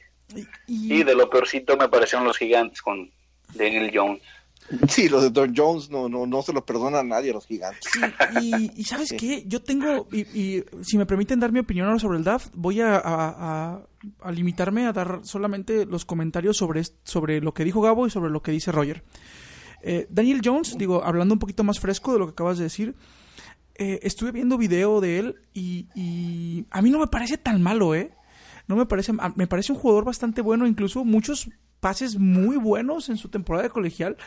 Y, 0.67 0.99
y 0.99 1.03
de 1.03 1.15
lo 1.15 1.29
peorcito 1.29 1.77
me 1.77 1.89
parecieron 1.89 2.27
los 2.27 2.37
gigantes 2.37 2.81
con 2.81 3.11
Daniel 3.53 3.91
Jones. 3.93 4.21
Sí, 4.87 5.09
los 5.09 5.21
de 5.23 5.29
Don 5.31 5.53
Jones 5.55 5.89
no, 5.89 6.07
no, 6.07 6.25
no 6.25 6.41
se 6.41 6.53
lo 6.53 6.65
perdona 6.65 6.99
a 6.99 7.03
nadie, 7.03 7.33
los 7.33 7.45
gigantes. 7.45 7.91
Y, 8.41 8.83
¿sabes 8.83 9.13
qué? 9.17 9.43
Yo 9.45 9.61
tengo, 9.61 10.07
y, 10.11 10.63
si 10.83 10.97
me 10.97 11.05
permiten 11.05 11.39
dar 11.39 11.51
mi 11.51 11.59
opinión 11.59 11.87
ahora 11.87 11.99
sobre 11.99 12.17
el 12.17 12.23
draft, 12.23 12.51
voy 12.53 12.79
a, 12.81 13.81
limitarme 14.31 14.85
a 14.85 14.93
dar 14.93 15.21
solamente 15.23 15.85
los 15.85 16.05
comentarios 16.05 16.57
sobre, 16.57 16.83
sobre 17.03 17.41
lo 17.41 17.53
que 17.53 17.65
dijo 17.65 17.81
Gabo 17.81 18.07
y 18.07 18.11
sobre 18.11 18.31
lo 18.31 18.41
que 18.41 18.51
dice 18.51 18.71
Roger. 18.71 19.03
Eh, 19.83 20.07
Daniel 20.09 20.41
Jones, 20.43 20.77
digo, 20.77 21.03
hablando 21.03 21.33
un 21.33 21.39
poquito 21.39 21.63
más 21.63 21.79
fresco 21.79 22.13
de 22.13 22.19
lo 22.19 22.27
que 22.27 22.31
acabas 22.31 22.57
de 22.57 22.65
decir, 22.65 22.95
eh, 23.75 23.99
estuve 24.03 24.31
viendo 24.31 24.57
video 24.57 25.01
de 25.01 25.19
él 25.19 25.35
y, 25.53 26.65
a 26.69 26.81
mí 26.81 26.89
no 26.91 26.99
me 26.99 27.07
parece 27.07 27.37
tan 27.37 27.61
malo, 27.61 27.95
¿eh? 27.95 28.11
No 28.67 28.75
me 28.75 28.85
parece, 28.85 29.11
me 29.35 29.47
parece 29.47 29.71
un 29.71 29.79
jugador 29.79 30.05
bastante 30.05 30.41
bueno, 30.41 30.67
incluso 30.67 31.03
muchos 31.03 31.49
pases 31.79 32.17
muy 32.17 32.57
buenos 32.57 33.09
en 33.09 33.17
su 33.17 33.29
temporada 33.29 33.63
de 33.63 33.71
colegial 33.71 34.17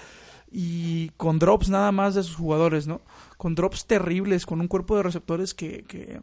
y 0.51 1.11
con 1.11 1.39
drops 1.39 1.69
nada 1.69 1.93
más 1.93 2.15
de 2.15 2.23
sus 2.23 2.37
jugadores, 2.37 2.87
¿no? 2.87 3.01
Con 3.37 3.55
drops 3.55 3.87
terribles, 3.87 4.45
con 4.45 4.61
un 4.61 4.69
cuerpo 4.69 4.97
de 4.97 5.05
receptores 5.05 5.55
que, 5.55 5.85
que, 5.85 6.21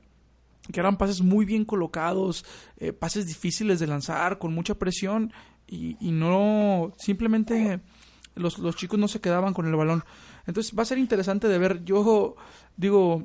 eran 0.73 0.97
pases 0.97 1.21
muy 1.21 1.45
bien 1.45 1.65
colocados, 1.65 2.45
eh, 2.77 2.93
pases 2.93 3.27
difíciles 3.27 3.79
de 3.79 3.87
lanzar, 3.87 4.39
con 4.39 4.53
mucha 4.53 4.75
presión 4.75 5.31
y, 5.67 5.97
y 5.99 6.11
no, 6.11 6.93
simplemente 6.97 7.81
los, 8.35 8.57
los, 8.59 8.75
chicos 8.75 8.99
no 8.99 9.07
se 9.07 9.21
quedaban 9.21 9.53
con 9.53 9.67
el 9.67 9.75
balón. 9.75 10.03
Entonces 10.47 10.77
va 10.77 10.83
a 10.83 10.85
ser 10.85 10.97
interesante 10.97 11.47
de 11.47 11.57
ver, 11.57 11.83
yo 11.83 12.35
digo, 12.77 13.23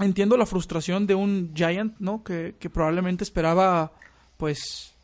entiendo 0.00 0.36
la 0.36 0.46
frustración 0.46 1.06
de 1.06 1.14
un 1.14 1.52
Giant, 1.54 1.98
¿no? 1.98 2.24
Que, 2.24 2.56
que 2.58 2.70
probablemente 2.70 3.24
esperaba, 3.24 3.92
pues, 4.36 4.94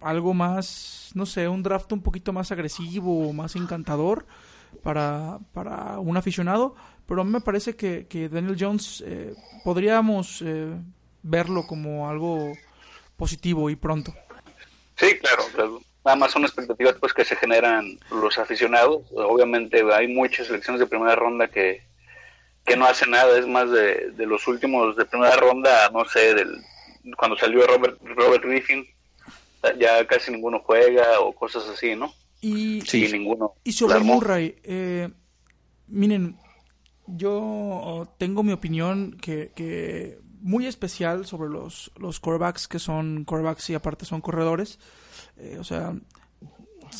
algo 0.00 0.34
más, 0.34 1.10
no 1.14 1.26
sé, 1.26 1.48
un 1.48 1.62
draft 1.62 1.92
un 1.92 2.02
poquito 2.02 2.32
más 2.32 2.52
agresivo, 2.52 3.32
más 3.32 3.56
encantador 3.56 4.26
para, 4.82 5.38
para 5.52 5.98
un 5.98 6.16
aficionado, 6.16 6.74
pero 7.06 7.20
a 7.20 7.24
mí 7.24 7.30
me 7.30 7.40
parece 7.40 7.76
que, 7.76 8.06
que 8.06 8.28
Daniel 8.28 8.56
Jones 8.58 9.02
eh, 9.06 9.34
podríamos 9.64 10.42
eh, 10.42 10.74
verlo 11.22 11.66
como 11.66 12.08
algo 12.08 12.52
positivo 13.16 13.70
y 13.70 13.76
pronto. 13.76 14.14
Sí, 14.96 15.18
claro, 15.20 15.80
nada 16.06 16.16
más 16.16 16.30
son 16.30 16.44
expectativas 16.44 16.94
pues 17.00 17.12
que 17.12 17.24
se 17.24 17.34
generan 17.34 17.98
los 18.10 18.38
aficionados. 18.38 19.02
Obviamente 19.12 19.82
hay 19.92 20.06
muchas 20.06 20.46
selecciones 20.46 20.78
de 20.78 20.86
primera 20.86 21.16
ronda 21.16 21.48
que, 21.48 21.82
que 22.64 22.76
no 22.76 22.86
hacen 22.86 23.10
nada, 23.10 23.36
es 23.36 23.46
más 23.46 23.68
de, 23.70 24.12
de 24.12 24.24
los 24.26 24.46
últimos 24.46 24.96
de 24.96 25.04
primera 25.04 25.34
ronda, 25.36 25.90
no 25.92 26.04
sé, 26.04 26.34
del, 26.34 26.62
cuando 27.18 27.36
salió 27.36 27.66
Robert, 27.66 27.98
Robert 28.04 28.44
Griffin, 28.44 28.86
ya 29.80 30.06
casi 30.06 30.30
ninguno 30.30 30.60
juega 30.60 31.18
o 31.18 31.32
cosas 31.32 31.68
así, 31.68 31.96
¿no? 31.96 32.14
Y, 32.40 32.82
sí. 32.82 33.08
ninguno. 33.12 33.54
Y 33.64 33.72
sobre 33.72 33.98
Murray, 33.98 34.54
eh, 34.62 35.08
miren, 35.88 36.36
yo 37.08 38.14
tengo 38.16 38.44
mi 38.44 38.52
opinión 38.52 39.18
que, 39.20 39.50
que 39.56 40.20
muy 40.40 40.66
especial 40.66 41.26
sobre 41.26 41.50
los, 41.50 41.90
los 41.96 42.20
quarterbacks 42.20 42.68
que 42.68 42.78
son 42.78 43.24
quarterbacks 43.24 43.70
y 43.70 43.74
aparte 43.74 44.04
son 44.04 44.20
corredores. 44.20 44.78
Eh, 45.38 45.56
o 45.58 45.64
sea, 45.64 45.94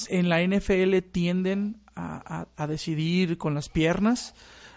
en 0.09 0.29
la 0.29 0.42
NFL 0.42 0.99
tienden 1.12 1.81
a, 1.94 2.46
a, 2.57 2.66
decidir 2.66 3.38
con 3.38 3.55
las 3.55 3.68
piernas. 3.68 4.35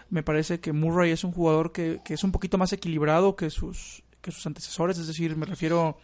Me 0.08 0.22
parece 0.22 0.60
que 0.60 0.72
Murray 0.72 1.10
es 1.10 1.24
un 1.24 1.32
jugador 1.32 1.72
que, 1.72 2.00
que 2.04 2.14
es 2.14 2.24
un 2.24 2.32
poquito 2.32 2.58
más 2.58 2.72
equilibrado 2.72 3.36
que 3.36 3.50
sus, 3.50 4.02
que 4.20 4.32
sus 4.32 4.46
antecesores, 4.46 4.98
es 4.98 5.06
decir, 5.06 5.36
me 5.36 5.46
refiero 5.46 5.98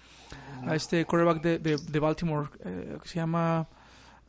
a 0.66 0.74
este 0.74 1.04
quarterback 1.04 1.42
de, 1.42 1.58
de, 1.58 1.98
Baltimore 1.98 2.48
eh, 2.64 2.98
que 3.02 3.08
se 3.08 3.16
llama... 3.16 3.68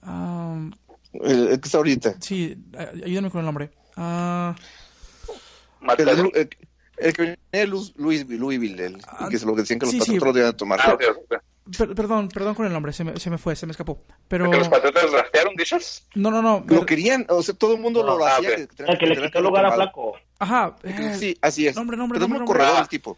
Um, 0.05 0.71
el, 1.13 1.59
que 1.59 1.65
está 1.65 1.77
ahorita. 1.77 2.15
Sí, 2.19 2.55
ayúdame 3.03 3.29
con 3.29 3.39
el 3.39 3.45
nombre. 3.45 3.71
Uh, 3.97 4.53
el, 5.97 6.09
el, 6.97 7.13
que 7.13 7.21
viene 7.21 7.37
de 7.51 7.67
Louisville, 7.67 8.85
el, 8.85 8.97
que 9.29 9.35
es 9.35 9.43
lo 9.43 9.55
que 9.55 9.61
decían 9.61 9.79
que 9.79 9.85
los 9.85 9.93
sí, 9.93 9.99
patriotas 9.99 10.33
sí. 10.33 10.39
deben 10.39 10.57
tomar. 10.57 10.79
Ah, 10.83 10.97
perdón, 11.95 12.29
perdón 12.29 12.55
con 12.55 12.65
el 12.65 12.73
nombre, 12.73 12.93
se 12.93 13.03
me, 13.03 13.19
se 13.19 13.29
me 13.29 13.37
fue, 13.37 13.55
se 13.55 13.65
me 13.65 13.71
escapó. 13.71 14.03
Pero... 14.27 14.49
¿Que 14.49 14.57
los 14.57 14.69
patriotas 14.69 15.11
rastrearon, 15.11 15.55
dices? 15.55 16.07
No, 16.15 16.31
no, 16.31 16.41
no. 16.41 16.63
Lo 16.67 16.85
querían, 16.85 17.25
o 17.29 17.41
sea, 17.41 17.55
todo 17.55 17.75
el 17.75 17.81
mundo 17.81 18.03
no, 18.03 18.17
lo 18.17 18.25
ah, 18.25 18.37
hacía. 18.37 18.49
Okay. 18.49 18.67
el 18.87 18.97
que 18.97 19.05
le 19.05 19.21
quitó 19.21 19.41
lugar 19.41 19.65
a 19.65 19.71
Flaco. 19.71 20.17
Ajá. 20.39 20.75
Eh, 20.83 21.15
sí, 21.17 21.37
así 21.41 21.67
es. 21.67 21.75
Nombre, 21.75 21.97
nombre, 21.97 22.19
Pero 22.19 22.27
nombre, 22.27 22.43
es 22.43 22.47
muy 22.47 22.55
corredor 22.55 22.81
el 22.81 22.87
tipo. 22.87 23.17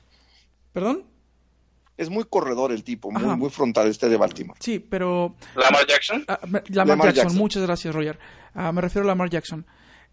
¿Perdón? 0.73 1.05
es 1.99 2.09
muy 2.09 2.23
corredor 2.23 2.71
el 2.71 2.81
tipo, 2.81 3.11
muy, 3.11 3.35
muy 3.35 3.49
frontal 3.49 3.89
este 3.89 4.07
de 4.07 4.15
Baltimore. 4.15 4.57
Sí, 4.61 4.79
pero... 4.79 5.35
¿Lamar 5.53 5.85
Jackson? 5.85 6.23
Ah, 6.29 6.39
Lamar, 6.69 7.13
Jackson. 7.13 7.37
muchas 7.37 7.61
gracias 7.61 7.93
Roger. 7.93 8.17
Ah, 8.53 8.71
me 8.71 8.79
refiero 8.79 9.03
a 9.03 9.07
Lamar 9.07 9.29
Jackson. 9.29 9.65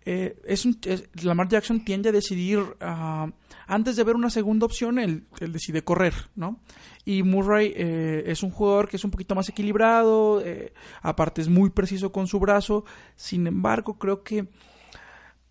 Eh, 0.05 0.37
es 0.45 0.65
un, 0.65 0.81
Lamar 1.23 1.49
Jackson 1.49 1.85
tiende 1.85 2.09
a 2.09 2.13
decidir, 2.13 2.59
uh, 2.59 3.31
antes 3.67 3.97
de 3.97 4.05
ver 4.05 4.17
una 4.17 4.31
segunda 4.31 4.67
opción, 4.67 4.99
él, 4.99 5.27
él, 5.41 5.53
decide 5.53 5.83
correr, 5.83 6.15
¿no? 6.35 6.61
Y 7.05 7.23
Murray 7.23 7.73
eh, 7.77 8.25
es 8.27 8.43
un 8.43 8.51
jugador 8.51 8.89
que 8.89 8.97
es 8.97 9.05
un 9.05 9.11
poquito 9.11 9.35
más 9.35 9.49
equilibrado, 9.49 10.41
eh, 10.45 10.73
aparte 11.03 11.41
es 11.41 11.49
muy 11.49 11.71
preciso 11.71 12.13
con 12.13 12.27
su 12.27 12.39
brazo, 12.39 12.85
sin 13.17 13.47
embargo 13.47 13.99
creo 13.99 14.23
que 14.23 14.49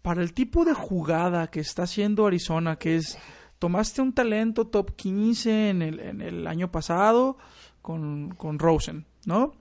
para 0.01 0.21
el 0.21 0.34
tipo 0.34 0.65
de 0.65 0.73
jugada 0.73 1.47
que 1.47 1.60
está 1.60 1.84
haciendo 1.84 2.28
Arizona, 2.28 2.75
que 2.75 2.97
es 2.97 3.17
tomaste 3.60 4.01
un 4.01 4.13
talento 4.13 4.67
top 4.67 4.95
15 4.95 5.69
en 5.69 5.82
el, 5.82 5.99
en 5.99 6.21
el 6.21 6.47
año 6.47 6.71
pasado 6.71 7.38
con, 7.82 8.30
con 8.36 8.60
Rosen, 8.60 9.06
¿no? 9.25 9.54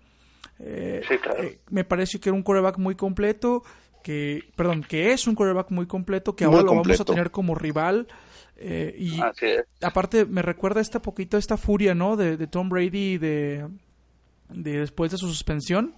Eh, 0.59 1.03
sí, 1.09 1.19
claro. 1.19 1.43
Eh, 1.43 1.61
me 1.71 1.85
parece 1.85 2.21
que 2.21 2.29
era 2.29 2.37
un 2.37 2.43
coreback 2.43 2.79
muy 2.79 2.95
completo, 2.95 3.63
que, 4.03 4.43
perdón, 4.57 4.85
que 4.87 5.13
es 5.13 5.27
un 5.27 5.35
coreback 5.35 5.71
muy 5.71 5.87
completo, 5.87 6.37
que 6.37 6.45
ahora 6.45 6.63
lo 6.63 6.75
vamos 6.75 7.01
a 7.01 7.05
tener 7.05 7.31
como 7.31 7.55
rival. 7.55 8.07
Eh, 8.57 8.95
y 8.99 9.21
aparte 9.83 10.25
me 10.27 10.43
recuerda 10.43 10.81
esta 10.81 11.03
poquito 11.03 11.37
esta 11.37 11.57
furia, 11.57 11.95
¿no? 11.95 12.17
De, 12.17 12.37
de 12.37 12.47
Tom 12.47 12.69
Brady 12.69 13.19
de, 13.19 13.69
de 14.49 14.79
después 14.79 15.11
de 15.11 15.19
su 15.19 15.27
suspensión 15.27 15.95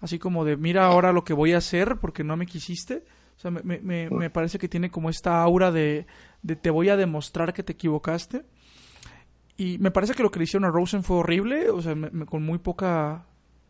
así 0.00 0.18
como 0.18 0.44
de 0.44 0.56
mira 0.56 0.86
ahora 0.86 1.12
lo 1.12 1.24
que 1.24 1.32
voy 1.32 1.52
a 1.52 1.58
hacer 1.58 1.96
porque 2.00 2.24
no 2.24 2.36
me 2.36 2.46
quisiste. 2.46 3.04
O 3.36 3.40
sea, 3.40 3.52
me, 3.52 3.78
me, 3.78 4.10
me 4.10 4.30
parece 4.30 4.58
que 4.58 4.68
tiene 4.68 4.90
como 4.90 5.10
esta 5.10 5.40
aura 5.40 5.70
de, 5.70 6.06
de 6.42 6.56
te 6.56 6.70
voy 6.70 6.88
a 6.88 6.96
demostrar 6.96 7.52
que 7.52 7.62
te 7.62 7.74
equivocaste. 7.74 8.44
Y 9.56 9.78
me 9.78 9.92
parece 9.92 10.14
que 10.14 10.24
lo 10.24 10.30
que 10.30 10.40
le 10.40 10.44
hicieron 10.44 10.68
a 10.68 10.72
Rosen 10.72 11.04
fue 11.04 11.18
horrible, 11.18 11.70
o 11.70 11.80
sea, 11.80 11.94
con 12.26 12.42
muy 12.42 12.58
poca... 12.58 13.26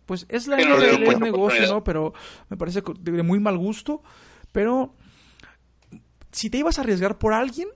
Pues 0.07 0.25
es 0.31 0.47
la 0.47 0.57
el 0.59 1.21
negocio, 1.21 1.67
¿no? 1.67 1.85
Pero 1.85 2.15
me 2.49 2.57
parece 2.57 2.83
de 3.01 3.23
muy 3.23 3.41
mal 3.41 3.59
gusto. 3.59 4.03
Pero 4.53 4.95
si 6.33 6.49
te 6.49 6.57
ibas 6.57 6.79
a 6.79 6.81
arriesgar 6.81 7.19
por 7.19 7.35
alguien, 7.35 7.69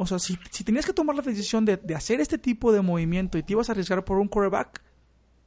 o 0.00 0.06
sea, 0.06 0.18
si, 0.18 0.38
si 0.50 0.64
tenías 0.64 0.86
que 0.86 0.94
tomar 0.94 1.14
la 1.14 1.20
decisión 1.20 1.66
de, 1.66 1.76
de, 1.76 1.94
hacer 1.94 2.22
este 2.22 2.38
tipo 2.38 2.72
de 2.72 2.80
movimiento 2.80 3.36
y 3.36 3.42
te 3.42 3.52
ibas 3.52 3.68
a 3.68 3.72
arriesgar 3.72 4.02
por 4.02 4.18
un 4.18 4.28
quarterback, 4.28 4.82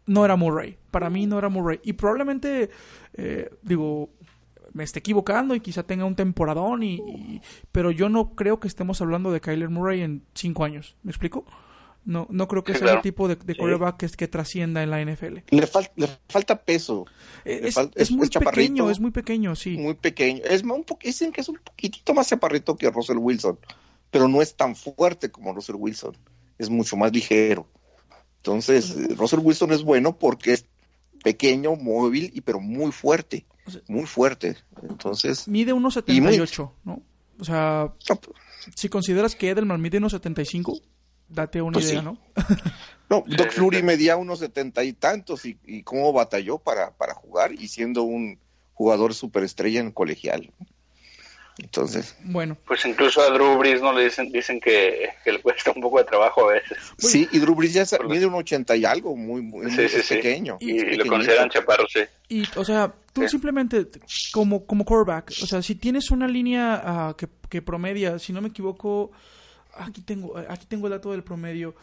no 0.06 0.24
era 0.24 0.36
Murray. 0.36 0.78
Para 0.92 1.10
mí 1.10 1.26
no 1.26 1.40
era 1.40 1.50
Murray. 1.50 1.80
Y 1.84 1.94
probablemente, 1.94 2.70
eh, 3.16 3.50
digo, 3.64 4.12
me 4.74 4.84
esté 4.84 5.00
equivocando 5.00 5.56
y 5.56 5.60
quizá 5.60 5.82
tenga 5.82 6.06
un 6.06 6.16
temporadón, 6.16 6.84
y, 6.84 7.42
pero 7.72 7.90
yo 7.90 8.10
no 8.10 8.36
creo 8.36 8.60
que 8.60 8.68
estemos 8.68 9.02
hablando 9.02 9.32
de 9.32 9.42
Kyler 9.42 9.70
Murray 9.70 10.02
en 10.02 10.24
cinco 10.36 10.66
años. 10.66 10.98
¿Me 11.02 11.10
explico? 11.10 11.46
No, 12.06 12.28
no 12.30 12.48
creo 12.48 12.64
que 12.64 12.76
sea 12.76 12.94
el 12.94 13.02
tipo 13.02 13.28
de, 13.28 13.38
de 13.38 13.56
quarterback 13.56 13.98
que, 13.98 14.10
que, 14.10 14.28
trascienda 14.28 14.84
en 14.84 14.92
la 14.92 15.02
NFL. 15.04 15.38
Le, 15.50 15.68
falta 16.28 16.62
peso. 16.62 17.06
Es, 17.44 18.12
muy 18.12 18.30
pequeño, 18.30 18.92
es 18.92 19.00
muy 19.00 19.12
pequeño, 19.12 19.56
sí. 19.56 19.78
Muy 19.78 19.96
pequeño. 19.96 20.44
Es 20.44 20.62
un 20.64 20.86
dicen 21.02 21.32
que 21.32 21.42
es 21.42 21.50
un 21.50 21.58
poquitito 21.64 22.14
más 22.14 22.28
chaparrito 22.28 22.76
que 22.76 22.92
Russell 22.92 23.18
Wilson, 23.18 23.58
pero 24.14 24.28
no 24.28 24.44
es 24.44 24.56
tan 24.56 24.76
fuerte 24.76 25.32
como 25.32 25.54
Russell 25.54 25.76
Wilson. 25.76 26.16
Es 26.60 26.70
mucho 26.70 26.96
más 26.96 27.12
ligero. 27.12 27.68
Entonces, 28.38 28.96
Russell 29.18 29.40
Wilson 29.40 29.74
es 29.74 29.82
bueno 29.82 30.20
porque 30.20 30.54
es 30.54 30.66
pequeño, 31.24 31.76
móvil, 31.76 32.30
y 32.32 32.42
pero 32.42 32.60
muy 32.60 32.92
fuerte. 32.92 33.48
muy 33.88 34.06
fuerte. 34.06 34.56
Entonces. 34.84 35.48
Mide 35.48 35.74
1.78, 35.74 36.72
¿no? 36.84 37.02
O 37.40 37.44
sea, 37.44 37.92
si 38.76 38.88
consideras 38.88 39.36
que 39.36 39.50
Edelman 39.50 39.82
mide 39.82 40.00
1.75, 40.00 40.80
date 41.28 41.64
una 41.64 41.74
pues 41.74 41.90
idea, 41.90 42.04
¿no? 42.04 42.20
no, 43.10 43.24
Doc 43.26 43.50
Flurry 43.50 43.82
medía 43.82 44.16
unos 44.16 44.40
setenta 44.40 44.84
y 44.84 44.94
tantos 44.94 45.44
y, 45.46 45.58
y 45.66 45.82
cómo 45.82 46.14
batalló 46.14 46.60
para, 46.60 46.96
para 46.96 47.16
jugar 47.16 47.52
y 47.52 47.68
siendo 47.68 48.04
un 48.04 48.38
jugador 48.76 49.16
superestrella 49.16 49.80
en 49.80 49.92
colegial. 49.92 50.54
Entonces, 51.58 52.16
bueno. 52.24 52.58
Pues 52.66 52.84
incluso 52.86 53.22
a 53.22 53.30
Drew 53.30 53.58
Brees 53.58 53.82
no 53.82 53.94
le 53.94 54.06
dicen, 54.06 54.32
dicen 54.32 54.60
que, 54.60 55.10
le 55.26 55.42
cuesta 55.42 55.72
un 55.72 55.82
poco 55.82 56.00
de 56.00 56.06
trabajo 56.06 56.50
a 56.50 56.54
veces. 56.54 56.78
Sí, 56.98 57.28
y 57.32 57.40
Drew 57.40 57.54
Brees 57.54 57.74
ya 57.74 57.86
mide 58.08 58.26
un 58.26 58.34
ochenta 58.34 58.76
y 58.76 58.86
algo, 58.86 59.16
muy, 59.16 59.42
muy, 59.42 59.68
pequeño. 60.10 60.58
Y, 60.60 60.96
lo 60.96 61.06
consideran 61.06 61.50
chaparro, 61.50 61.86
sí. 61.88 62.02
Y, 62.28 62.44
o 62.56 62.66
sea, 62.66 62.92
tú 63.12 63.28
simplemente, 63.28 63.88
como, 64.32 64.66
como 64.66 64.84
quarterback, 64.84 65.32
o 65.44 65.46
sea, 65.46 65.62
si 65.62 65.76
tienes 65.76 66.10
una 66.10 66.28
línea 66.28 66.82
ah, 66.84 67.16
que, 67.16 67.28
que 67.50 67.62
promedia, 67.62 68.18
si 68.18 68.34
no 68.34 68.42
me 68.42 68.50
equivoco, 68.50 69.12
aquí 69.76 70.02
tengo, 70.02 70.36
aquí 70.50 70.66
tengo 70.66 70.88
el 70.88 70.92
dato 70.94 71.12
del 71.12 71.24
promedio. 71.24 71.76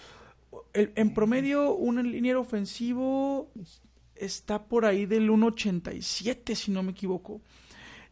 El, 0.73 0.93
en 0.97 1.15
promedio, 1.15 1.75
un 1.75 2.03
liniero 2.11 2.41
ofensivo 2.41 3.53
está 4.17 4.65
por 4.65 4.85
ahí 4.85 5.07
del 5.07 5.31
1.87, 5.31 6.57
si 6.57 6.73
no 6.73 6.83
me 6.83 6.91
equivoco. 6.91 7.41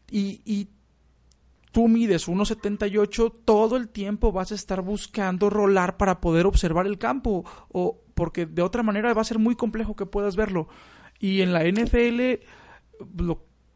Y, 0.09 0.41
y 0.45 0.69
tú 1.71 1.87
mides 1.87 2.27
1.78, 2.27 3.33
todo 3.45 3.77
el 3.77 3.89
tiempo 3.89 4.31
vas 4.31 4.51
a 4.51 4.55
estar 4.55 4.81
buscando 4.81 5.49
rolar 5.49 5.97
para 5.97 6.19
poder 6.21 6.45
observar 6.45 6.87
el 6.87 6.97
campo, 6.97 7.45
o 7.69 8.01
porque 8.15 8.45
de 8.45 8.61
otra 8.61 8.83
manera 8.83 9.13
va 9.13 9.21
a 9.21 9.25
ser 9.25 9.39
muy 9.39 9.55
complejo 9.55 9.95
que 9.95 10.05
puedas 10.05 10.35
verlo. 10.35 10.67
Y 11.19 11.41
en 11.41 11.53
la 11.53 11.63
NFL, 11.63 12.41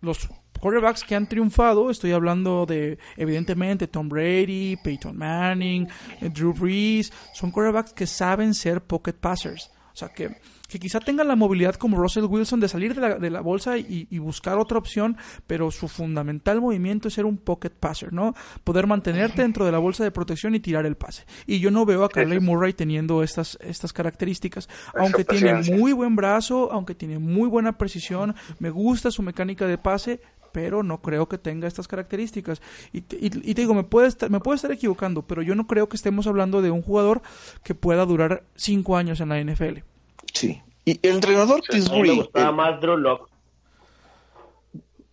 los 0.01 0.29
quarterbacks 0.60 1.03
que 1.03 1.15
han 1.15 1.27
triunfado, 1.27 1.89
estoy 1.89 2.13
hablando 2.13 2.65
de, 2.65 2.97
evidentemente, 3.17 3.88
Tom 3.88 4.08
Brady, 4.08 4.77
Peyton 4.82 5.17
Manning, 5.17 5.88
Drew 6.34 6.53
Brees, 6.53 7.12
son 7.34 7.51
quarterbacks 7.51 7.93
que 7.93 8.08
saben 8.08 8.53
ser 8.53 8.82
pocket 8.82 9.13
passers. 9.13 9.71
O 9.93 9.95
sea, 9.95 10.10
que 10.10 10.38
que 10.74 10.80
quizá 10.80 11.00
tengan 11.00 11.28
la 11.28 11.36
movilidad 11.36 11.76
como 11.76 11.98
Russell 11.98 12.24
Wilson 12.24 12.60
de 12.60 12.68
salir 12.68 12.96
de 12.96 13.02
la, 13.02 13.20
de 13.20 13.30
la 13.30 13.42
bolsa 13.42 13.78
y, 13.78 14.18
buscar 14.18 14.58
otra 14.58 14.80
opción, 14.80 15.18
pero 15.46 15.70
su 15.70 15.88
fundamental 15.88 16.62
movimiento 16.62 17.10
es 17.10 17.14
ser 17.14 17.26
un 17.26 17.38
pocket 17.38 17.70
passer, 17.70 18.12
¿no? 18.12 18.34
Poder 18.64 18.88
mantenerte 18.88 19.44
dentro 19.44 19.68
de 19.68 19.72
la 19.72 19.78
bolsa 19.78 20.04
de 20.04 20.10
protección 20.10 20.56
y 20.56 20.60
tirar 20.60 20.88
el 20.88 20.96
pase. 20.96 21.26
Y 21.46 21.60
yo 21.60 21.70
no 21.70 21.86
veo 21.86 22.04
a 22.04 22.10
Carly 22.10 22.40
Murray 22.40 22.74
teniendo 22.74 23.22
estas, 23.22 23.60
estas 23.62 23.94
características, 23.94 24.68
aunque 24.96 25.24
tiene 25.24 25.54
muy 25.78 25.94
buen 25.94 26.16
brazo, 26.16 26.72
aunque 26.72 26.96
tiene 26.96 27.20
muy 27.20 27.48
buena 27.48 27.78
precisión, 27.78 28.34
me 28.58 28.72
gusta 28.72 29.12
su 29.12 29.22
mecánica 29.22 29.68
de 29.68 29.78
pase, 29.78 30.22
pero 30.52 30.82
no 30.82 31.04
creo 31.04 31.30
que 31.30 31.38
tenga 31.38 31.68
estas 31.68 31.88
características. 31.88 32.64
Y 32.92 33.02
te, 33.02 33.18
y, 33.22 33.30
te 33.30 33.62
digo, 33.62 33.76
me 33.76 33.84
puede, 33.84 34.08
estar, 34.08 34.32
me 34.32 34.40
puede 34.40 34.56
estar 34.56 34.72
equivocando, 34.72 35.22
pero 35.22 35.44
yo 35.44 35.54
no 35.54 35.68
creo 35.68 35.88
que 35.88 35.98
estemos 35.98 36.26
hablando 36.26 36.64
de 36.64 36.72
un 36.72 36.82
jugador 36.82 37.22
que 37.62 37.76
pueda 37.76 38.08
durar 38.08 38.44
cinco 38.56 38.98
años 38.98 39.22
en 39.22 39.30
la 39.30 39.40
NFL. 39.40 39.92
Sí. 40.34 40.62
Y 40.86 41.00
el 41.02 41.15
entrenador 41.15 41.62
Tisbury. 41.62 42.10
Me 42.10 42.15
gustaba 42.15 42.52
más 42.52 42.82
Drew 42.82 42.98
Locke. 42.98 43.32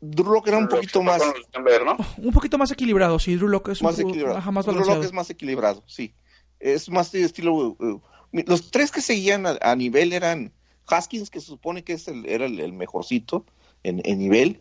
Drew 0.01 0.33
Locke 0.33 0.49
era 0.49 0.59
un 0.59 0.69
poquito 0.69 1.03
más. 1.03 1.23
Un 2.17 2.33
poquito 2.33 2.59
más 2.59 2.71
equilibrado, 2.71 3.19
sí. 3.19 3.37
Drew 3.37 3.49
Locke 3.49 3.73
es 3.73 3.83
más 3.83 3.99
equilibrado. 3.99 4.41
Drew 4.63 4.85
Locke 4.85 5.05
es 5.05 5.13
más 5.13 5.31
equilibrado, 5.31 5.83
sí. 5.87 6.15
Es 6.59 6.89
más 6.89 7.13
de 7.13 7.23
estilo. 7.23 7.55
Uh, 7.55 8.01
los 8.33 8.71
tres 8.71 8.91
que 8.91 9.01
seguían 9.01 9.45
a, 9.47 9.77
nivel 9.77 10.13
eran 10.13 10.53
Haskins, 10.87 11.31
que 11.31 11.41
se 11.41 11.47
supone 11.47 11.85
que 11.85 11.95
es 11.95 12.09
el, 12.09 12.27
era 12.27 12.47
el, 12.47 12.73
mejorcito 12.73 13.45
en, 13.83 14.01
en 14.05 14.19
nivel. 14.19 14.61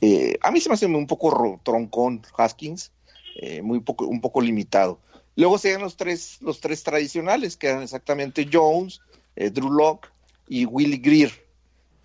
Eh, 0.00 0.38
a 0.42 0.50
mí 0.50 0.60
se 0.60 0.68
me 0.68 0.74
hace 0.74 0.86
un 0.86 1.06
poco 1.06 1.60
troncón 1.62 2.22
Haskins, 2.36 2.92
eh, 3.36 3.62
muy 3.62 3.80
poco, 3.80 4.06
un 4.06 4.20
poco 4.20 4.40
limitado. 4.40 5.00
Luego 5.34 5.58
seguían 5.58 5.82
los 5.82 5.96
tres, 5.96 6.38
los 6.40 6.60
tres 6.60 6.82
tradicionales, 6.82 7.56
que 7.56 7.68
eran 7.68 7.82
exactamente 7.82 8.48
Jones, 8.50 9.00
eh, 9.36 9.50
Drew 9.50 9.70
Locke 9.70 10.08
y 10.48 10.64
Willie 10.64 10.98
Greer 10.98 11.30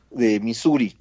de 0.10 0.39
Missouri. 0.39 0.96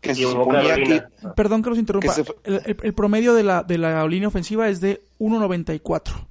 Que 0.00 0.14
se 0.14 0.22
suponía 0.22 0.76
que, 0.76 1.02
Perdón 1.34 1.62
que 1.62 1.70
los 1.70 1.78
interrumpa. 1.78 2.14
el, 2.44 2.94
promedio 2.94 3.32
de 3.32 3.42
la, 3.42 3.62
de 3.62 3.78
la 3.78 4.06
línea 4.06 4.28
ofensiva 4.28 4.68
es 4.68 4.80
de 4.80 5.02
1.94. 5.18 6.26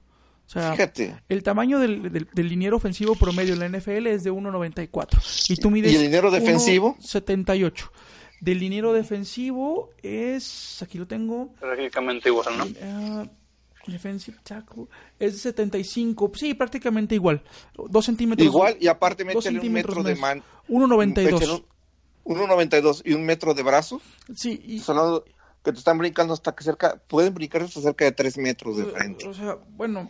O 0.46 0.50
sea, 0.50 0.74
Fíjate. 0.74 1.16
el 1.30 1.42
tamaño 1.42 1.80
del, 1.80 2.12
del, 2.12 2.50
liniero 2.50 2.78
ofensivo 2.78 3.16
promedio 3.16 3.54
en 3.54 3.60
la 3.60 3.70
NFL 3.70 4.08
es 4.08 4.24
de 4.24 4.32
1.94. 4.32 5.50
Y 5.50 5.56
tú 5.56 5.72
mides. 5.72 5.92
¿Y 5.92 5.96
el 5.96 6.04
liniero 6.04 6.30
defensivo? 6.30 6.98
78. 7.00 7.92
Del 8.42 8.60
liniero 8.60 8.94
defensivo 8.94 9.90
es. 10.04 10.84
Aquí 10.84 11.00
lo 11.00 11.08
tengo. 11.08 11.54
Prácticamente 11.60 12.30
igual, 12.30 12.46
¿no? 12.58 12.66
Uh, 12.66 13.30
Defensive 13.86 14.38
tackle 14.44 14.86
es 15.20 15.42
75, 15.42 16.32
sí, 16.36 16.54
prácticamente 16.54 17.16
igual. 17.16 17.44
Dos 17.90 18.06
centímetros. 18.06 18.46
Igual, 18.46 18.78
y 18.80 18.88
aparte 18.88 19.26
métele 19.26 19.60
un 19.60 19.72
metro 19.72 20.04
de 20.04 20.16
man. 20.16 20.44
1.92. 20.70 21.64
1.92 22.26 23.02
y 23.06 23.14
un 23.14 23.26
metro 23.26 23.54
de 23.54 23.64
brazo. 23.64 24.02
Sí, 24.36 24.62
y... 24.64 24.80
que 24.80 25.72
te 25.72 25.78
están 25.78 25.98
brincando 25.98 26.34
hasta 26.34 26.54
que 26.56 26.64
cerca, 26.64 27.02
pueden 27.08 27.34
brincar 27.34 27.64
hasta 27.64 27.82
cerca 27.82 28.06
de 28.06 28.12
3 28.12 28.38
metros 28.38 28.78
de 28.78 28.86
frente. 28.86 29.28
O 29.28 29.34
sea, 29.34 29.58
bueno, 29.72 30.10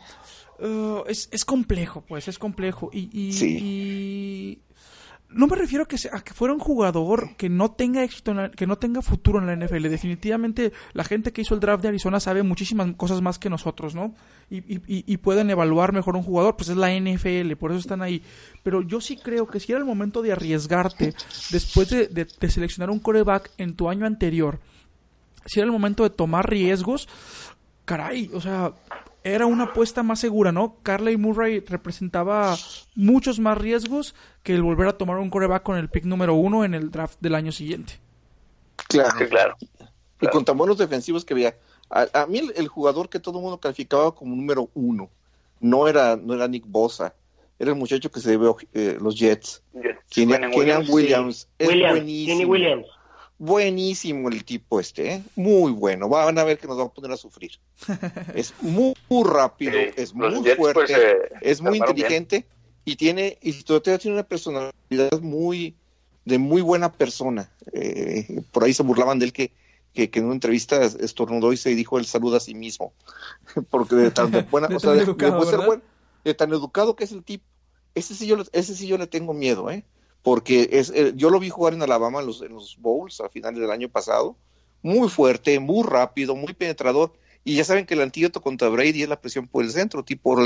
uh, 0.60 1.04
es, 1.08 1.30
es 1.32 1.46
complejo, 1.46 2.02
pues, 2.08 2.28
es 2.28 2.38
complejo. 2.38 2.90
Y, 2.94 3.10
y, 3.12 3.32
y 3.46 4.62
no 5.34 5.48
me 5.48 5.56
refiero 5.56 5.84
a 5.84 5.88
que, 5.88 5.98
a 6.12 6.22
que 6.22 6.34
fuera 6.34 6.54
un 6.54 6.60
jugador 6.60 7.36
que 7.36 7.50
no 7.50 7.72
tenga 7.72 8.04
éxito, 8.04 8.34
que 8.56 8.68
no 8.68 8.78
tenga 8.78 9.02
futuro 9.02 9.40
en 9.40 9.48
la 9.48 9.56
NFL. 9.56 9.90
Definitivamente 9.90 10.72
la 10.94 11.04
gente 11.04 11.32
que 11.32 11.42
hizo 11.42 11.54
el 11.54 11.60
draft 11.60 11.82
de 11.82 11.90
Arizona 11.90 12.20
sabe 12.20 12.44
muchísimas 12.44 12.96
cosas 12.96 13.22
más 13.22 13.40
que 13.40 13.50
nosotros, 13.50 13.96
¿no? 13.96 14.16
Y, 14.50 14.58
y, 14.58 14.84
y, 14.88 15.18
pueden 15.18 15.50
evaluar 15.50 15.94
mejor 15.94 16.16
un 16.16 16.24
jugador, 16.24 16.56
pues 16.56 16.70
es 16.70 16.78
la 16.78 16.92
NFL, 16.94 17.56
por 17.56 17.72
eso 17.72 17.80
están 17.80 18.02
ahí. 18.02 18.22
Pero 18.62 18.82
yo 18.82 19.02
sí 19.02 19.18
creo 19.18 19.48
que 19.48 19.60
si 19.60 19.72
era 19.72 19.80
el 19.80 19.86
momento 19.86 20.22
de 20.22 20.32
arriesgarte 20.32 21.14
después 21.50 21.90
de, 21.90 22.08
de 22.08 22.50
seleccionar 22.50 22.90
un 22.90 23.00
coreback 23.00 23.52
en 23.58 23.76
tu 23.76 23.90
año 23.90 24.06
anterior, 24.06 24.60
si 25.46 25.60
era 25.60 25.66
el 25.66 25.72
momento 25.72 26.04
de 26.04 26.10
tomar 26.10 26.50
riesgos, 26.50 27.08
caray, 27.86 28.30
o 28.34 28.42
sea, 28.42 28.74
era 29.24 29.46
una 29.46 29.66
apuesta 29.66 30.04
más 30.04 30.20
segura, 30.20 30.52
¿no? 30.52 30.78
Carley 30.84 31.18
Murray 31.18 31.62
representaba 31.62 32.56
muchos 32.96 33.40
más 33.40 33.58
riesgos 33.58 34.16
que 34.44 34.54
el 34.54 34.62
volver 34.62 34.88
a 34.88 34.98
tomar 34.98 35.18
un 35.18 35.30
coreback 35.30 35.64
con 35.64 35.78
el 35.78 35.90
pick 35.90 36.06
número 36.06 36.34
uno 36.34 36.66
en 36.66 36.74
el 36.74 36.92
draft 36.92 37.20
del 37.22 37.36
año 37.36 37.52
siguiente. 37.52 38.00
Claro, 38.90 39.30
claro. 39.30 39.56
Y 40.20 40.28
con 40.28 40.44
tan 40.46 40.58
buenos 40.58 40.78
defensivos 40.78 41.24
que 41.26 41.34
había. 41.34 41.56
A, 41.90 42.26
mí 42.26 42.42
el, 42.56 42.68
jugador 42.68 43.08
que 43.08 43.20
todo 43.20 43.38
el 43.38 43.44
mundo 43.44 43.60
calificaba 43.60 44.16
como 44.16 44.36
número 44.36 44.70
uno 44.74 45.10
no 45.60 45.88
era, 45.88 46.16
no 46.16 46.34
era 46.34 46.48
Nick 46.48 46.66
Bosa, 46.66 47.14
era 47.60 47.72
el 47.72 47.78
muchacho 47.78 48.12
que 48.12 48.20
se 48.20 48.32
debe 48.32 48.52
eh, 48.74 48.98
los 49.00 49.16
Jets. 49.16 49.62
Keenan 50.10 50.52
Williams, 50.56 50.90
Williams, 50.90 51.48
es 51.60 51.68
buenísimo. 51.68 52.50
Williams 52.50 52.88
buenísimo 53.38 54.30
el 54.30 54.44
tipo 54.44 54.80
este, 54.80 55.14
¿eh? 55.14 55.24
muy 55.36 55.72
bueno. 55.72 56.10
Van 56.10 56.38
a 56.38 56.44
ver 56.44 56.58
que 56.58 56.68
nos 56.68 56.80
va 56.80 56.84
a 56.84 56.90
poner 56.90 57.12
a 57.12 57.18
sufrir. 57.18 57.52
es 58.36 58.54
muy, 58.62 58.94
rápido, 59.24 59.74
es 59.96 60.14
muy 60.14 60.30
pues, 60.42 60.58
fuerte, 60.58 60.94
eh, 60.94 61.18
es 61.42 61.62
muy 61.62 61.78
inteligente 61.78 62.46
y 62.86 62.96
tiene 62.96 63.38
y 63.42 63.54
todavía 63.64 63.98
tiene 63.98 64.16
una 64.16 64.28
personalidad 64.28 65.20
muy 65.22 65.76
de 66.26 66.38
muy 66.38 66.62
buena 66.62 66.92
persona. 66.92 67.50
Eh, 67.74 68.42
por 68.52 68.64
ahí 68.64 68.74
se 68.74 68.84
burlaban 68.84 69.20
de 69.20 69.26
él 69.26 69.34
que, 69.34 69.52
que, 69.94 70.10
en 70.14 70.26
una 70.26 70.34
entrevista 70.34 70.84
estornudó 70.84 71.54
y 71.54 71.58
se 71.58 71.76
dijo 71.76 72.00
el 72.00 72.06
saludo 72.06 72.38
a 72.38 72.40
sí 72.40 72.56
mismo. 72.56 72.94
Porque 73.70 73.96
de 73.96 74.12
tan 74.12 74.32
buena, 74.52 74.68
o 74.76 74.80
sea, 74.80 74.92
de, 74.92 75.82
de 76.24 76.34
tan 76.34 76.52
educado 76.52 76.96
que 76.96 77.04
es 77.04 77.12
el 77.12 77.24
tipo. 77.24 77.46
Ese 77.96 78.16
sí 78.16 78.26
yo, 78.26 78.38
ese 78.54 78.74
sí 78.74 78.88
yo 78.88 78.98
le 78.98 79.06
tengo 79.06 79.34
miedo, 79.34 79.70
¿eh? 79.70 79.86
Porque 80.24 80.70
es, 80.72 80.90
eh, 80.90 81.14
yo 81.16 81.30
lo 81.30 81.40
vi 81.40 81.50
jugar 81.50 81.74
en 81.74 81.84
Alabama 81.84 82.22
en 82.22 82.26
los, 82.26 82.42
en 82.42 82.54
los 82.54 82.78
Bowls 82.80 83.22
a 83.22 83.30
finales 83.30 83.60
del 83.60 83.72
año 83.72 83.90
pasado. 83.90 84.36
Muy 84.82 85.10
fuerte, 85.10 85.60
muy 85.60 85.86
rápido, 85.86 86.36
muy 86.36 86.54
penetrador. 86.54 87.14
Y 87.46 87.56
ya 87.56 87.66
saben 87.66 87.86
que 87.86 87.94
el 87.94 88.02
antídoto 88.02 88.42
contra 88.42 88.70
Brady 88.70 89.04
es 89.04 89.10
la 89.10 89.20
presión 89.20 89.48
por 89.48 89.64
el 89.66 89.72
centro, 89.72 90.04
tipo 90.04 90.38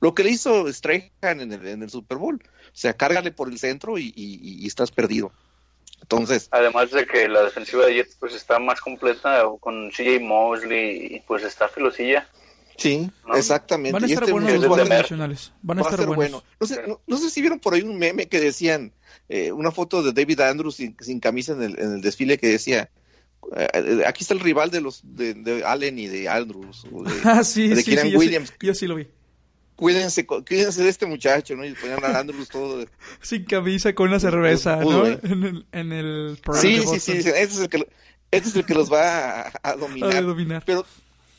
lo, 0.00 0.14
que 0.14 0.24
le 0.24 0.30
hizo 0.30 0.72
Strahan 0.72 1.10
en 1.40 1.52
el, 1.52 1.66
en 1.66 1.82
el 1.82 1.90
Super 1.90 2.18
Bowl. 2.18 2.36
O 2.36 2.70
sea, 2.72 2.92
cárgale 2.94 3.32
por 3.32 3.48
el 3.48 3.58
centro 3.58 3.98
y, 3.98 4.64
estás 4.64 4.92
perdido. 4.92 5.32
Entonces. 6.00 6.48
Además 6.52 6.92
de 6.92 7.04
que 7.04 7.28
la 7.28 7.42
defensiva 7.42 7.84
de 7.86 7.94
Jets 7.94 8.16
pues 8.20 8.34
está 8.34 8.60
más 8.60 8.80
completa 8.80 9.44
con 9.58 9.90
CJ 9.90 10.20
Mosley 10.20 11.16
y 11.16 11.20
pues 11.20 11.42
está 11.42 11.68
filosilla. 11.68 12.28
Sí, 12.78 13.10
exactamente. 13.34 13.92
Van 13.92 14.04
a 14.04 14.06
estar 14.06 14.22
este 14.22 14.32
buenos 14.32 14.52
los 14.52 14.64
jugadores 14.64 14.88
nacionales. 14.88 15.52
Van 15.62 15.78
a 15.78 15.82
estar 15.82 16.06
buenos. 16.06 16.16
Bueno. 16.16 16.44
No, 16.60 16.66
sé, 16.66 16.82
no, 17.06 17.16
sé, 17.18 17.28
si 17.28 17.40
vieron 17.40 17.58
por 17.58 17.74
ahí 17.74 17.82
un 17.82 17.98
meme 17.98 18.28
que 18.28 18.38
decían, 18.38 18.92
eh, 19.28 19.50
una 19.50 19.72
foto 19.72 20.00
de 20.02 20.12
David 20.12 20.40
Andrews 20.40 20.76
sin, 20.76 20.96
sin 21.00 21.18
camisa 21.18 21.54
en 21.54 21.62
el, 21.62 21.78
en 21.78 21.92
el, 21.94 22.00
desfile 22.00 22.38
que 22.38 22.46
decía, 22.46 22.88
eh, 23.56 24.04
aquí 24.06 24.22
está 24.22 24.34
el 24.34 24.40
rival 24.40 24.70
de 24.70 24.80
los 24.80 25.00
de, 25.02 25.64
Allen 25.66 25.98
y 25.98 26.06
de 26.06 26.28
Andrews. 26.28 26.84
de, 26.84 27.20
ah, 27.24 27.42
sí, 27.42 27.74
sí, 27.82 27.96
sí, 27.96 28.16
Williams. 28.16 28.54
Yo 28.60 28.72
sí, 28.74 28.86
lo 28.86 28.94
vi. 28.94 29.08
Cuídense, 29.74 30.24
cuídense 30.24 30.82
de 30.82 30.88
este 30.88 31.06
muchacho, 31.06 31.56
¿no? 31.56 31.64
Y 31.64 31.72
ponían 31.72 32.04
a 32.04 32.16
Andrews 32.16 32.48
todo. 32.48 32.86
Sin 33.22 33.44
camisa, 33.44 33.92
con 33.92 34.08
una 34.08 34.20
cerveza, 34.20 34.76
¿no? 34.76 35.04
En 35.04 35.42
el, 35.42 35.66
en 35.72 35.92
el 35.92 36.38
Sí, 36.54 36.80
sí, 36.86 37.00
sí, 37.00 37.12
este 37.12 37.42
es 37.42 37.58
el 37.58 37.68
que, 37.68 37.88
este 38.30 38.48
es 38.50 38.56
el 38.56 38.64
que 38.64 38.74
los 38.74 38.92
va 38.92 39.40
a, 39.40 39.52
a 39.62 39.72
dominar. 39.74 40.14
A 40.16 40.22
dominar. 40.22 40.62
Pero 40.64 40.86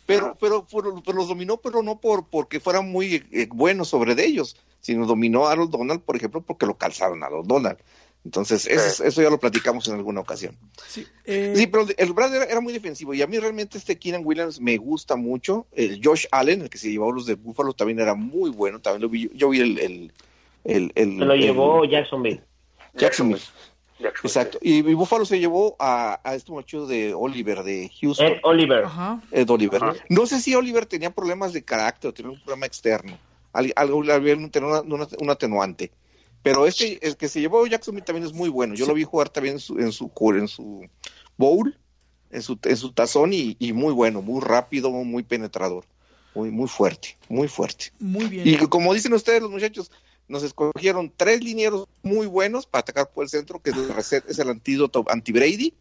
pero, 0.10 0.36
pero, 0.40 0.66
pero, 1.06 1.18
los 1.18 1.28
dominó, 1.28 1.58
pero 1.58 1.84
no 1.84 2.02
por 2.02 2.28
porque 2.28 2.60
fueran 2.60 2.92
muy 2.92 3.24
eh, 3.32 3.48
buenos 3.52 3.90
sobre 3.90 4.16
de 4.16 4.26
ellos, 4.26 4.58
sino 4.80 5.06
dominó 5.06 5.46
a 5.46 5.52
Harold 5.52 5.70
Donald, 5.70 6.02
por 6.02 6.16
ejemplo, 6.16 6.42
porque 6.42 6.66
lo 6.66 6.78
calzaron 6.78 7.22
a 7.22 7.28
Harold 7.28 7.48
Donald. 7.48 7.78
Entonces, 8.26 8.66
eso, 8.66 9.22
ya 9.22 9.30
lo 9.30 9.40
platicamos 9.40 9.88
en 9.88 9.96
alguna 9.96 10.22
ocasión. 10.22 10.58
Sí, 10.88 11.06
eh, 11.26 11.70
pero 11.72 11.86
el 11.96 12.14
Brad 12.14 12.36
era, 12.36 12.60
muy 12.60 12.74
defensivo 12.74 13.14
y 13.14 13.22
a 13.22 13.28
mí 13.28 13.38
realmente 13.38 13.78
este 13.78 13.98
Keenan 14.00 14.24
Williams 14.26 14.60
me 14.60 14.78
gusta 14.78 15.16
mucho. 15.16 15.68
El 15.72 16.02
Josh 16.04 16.26
Allen, 16.32 16.64
el 16.64 16.70
que 16.70 16.80
se 16.80 16.92
llevó 16.92 17.12
los 17.12 17.28
de 17.28 17.36
Buffalo, 17.36 17.74
también 17.74 18.00
era 18.00 18.16
muy 18.16 18.50
bueno. 18.50 18.82
También 18.82 19.04
lo 19.04 19.10
vi, 19.10 19.30
yo 19.36 19.50
vi 19.50 19.62
el... 19.62 19.78
el, 19.78 20.14
el, 20.64 20.92
el 20.96 21.18
lo 21.18 21.36
llevó 21.36 21.86
Jacksonville. 21.86 22.42
Jacksonville. 22.96 23.42
Exacto. 24.00 24.58
Y, 24.62 24.82
Buffalo 24.94 25.26
se 25.26 25.40
llevó 25.40 25.76
a, 25.80 26.20
a 26.24 26.36
este 26.36 26.52
muchacho 26.52 26.86
de 26.86 27.14
Oliver, 27.14 27.64
de 27.64 27.92
Houston. 28.00 28.28
Ed 28.28 28.40
Oliver. 28.44 28.86
Ed 29.32 29.50
Oliver. 29.50 29.82
No 30.10 30.26
sé 30.26 30.40
si 30.40 30.56
Oliver 30.56 30.86
tenía 30.86 31.10
problemas 31.10 31.54
de 31.54 31.64
carácter 31.64 32.10
o 32.10 32.14
tenía 32.14 32.32
un 32.32 32.40
problema 32.40 32.66
externo. 32.66 33.18
Algo, 33.52 34.04
había 34.12 34.36
un, 34.36 35.30
atenuante. 35.30 35.92
Pero 36.42 36.66
este, 36.66 37.06
el 37.06 37.18
que 37.18 37.28
se 37.28 37.42
llevó 37.42 37.66
a 37.66 37.68
Jacksonville 37.68 38.06
también 38.06 38.26
es 38.26 38.34
muy 38.34 38.50
bueno. 38.50 38.76
Yo 38.76 38.86
lo 38.86 38.94
vi 38.94 39.04
jugar 39.04 39.30
también 39.30 39.56
en 39.56 39.60
su, 39.60 39.78
en 39.80 39.92
su, 39.92 40.12
en 40.36 40.48
su 40.48 40.88
bowl, 41.36 41.78
en 42.32 42.42
su, 42.42 42.58
en 42.64 42.78
su 42.78 42.94
tazón 42.94 43.34
y, 43.34 43.58
y 43.60 43.74
muy 43.74 43.94
bueno, 43.94 44.22
muy 44.22 44.42
rápido, 44.42 44.92
muy 44.92 45.24
penetrador. 45.24 45.86
Muy, 46.36 46.52
muy 46.52 46.68
fuerte, 46.68 47.18
muy 47.28 47.48
fuerte. 47.48 47.92
Muy 48.00 48.26
bien. 48.26 48.48
Y 48.48 48.58
como 48.68 48.94
dicen 48.94 49.14
ustedes, 49.14 49.42
los 49.42 49.52
muchachos, 49.52 49.92
nos 50.30 50.44
escogieron 50.44 51.12
tres 51.16 51.44
linieros 51.44 51.88
muy 52.04 52.28
buenos 52.28 52.66
para 52.66 52.82
atacar 52.82 53.10
por 53.12 53.24
el 53.24 53.30
centro, 53.30 53.60
que 53.60 53.72
es 53.72 54.40
el, 54.40 54.50
antídoto 54.50 55.04
anti-Brady, 55.10 55.74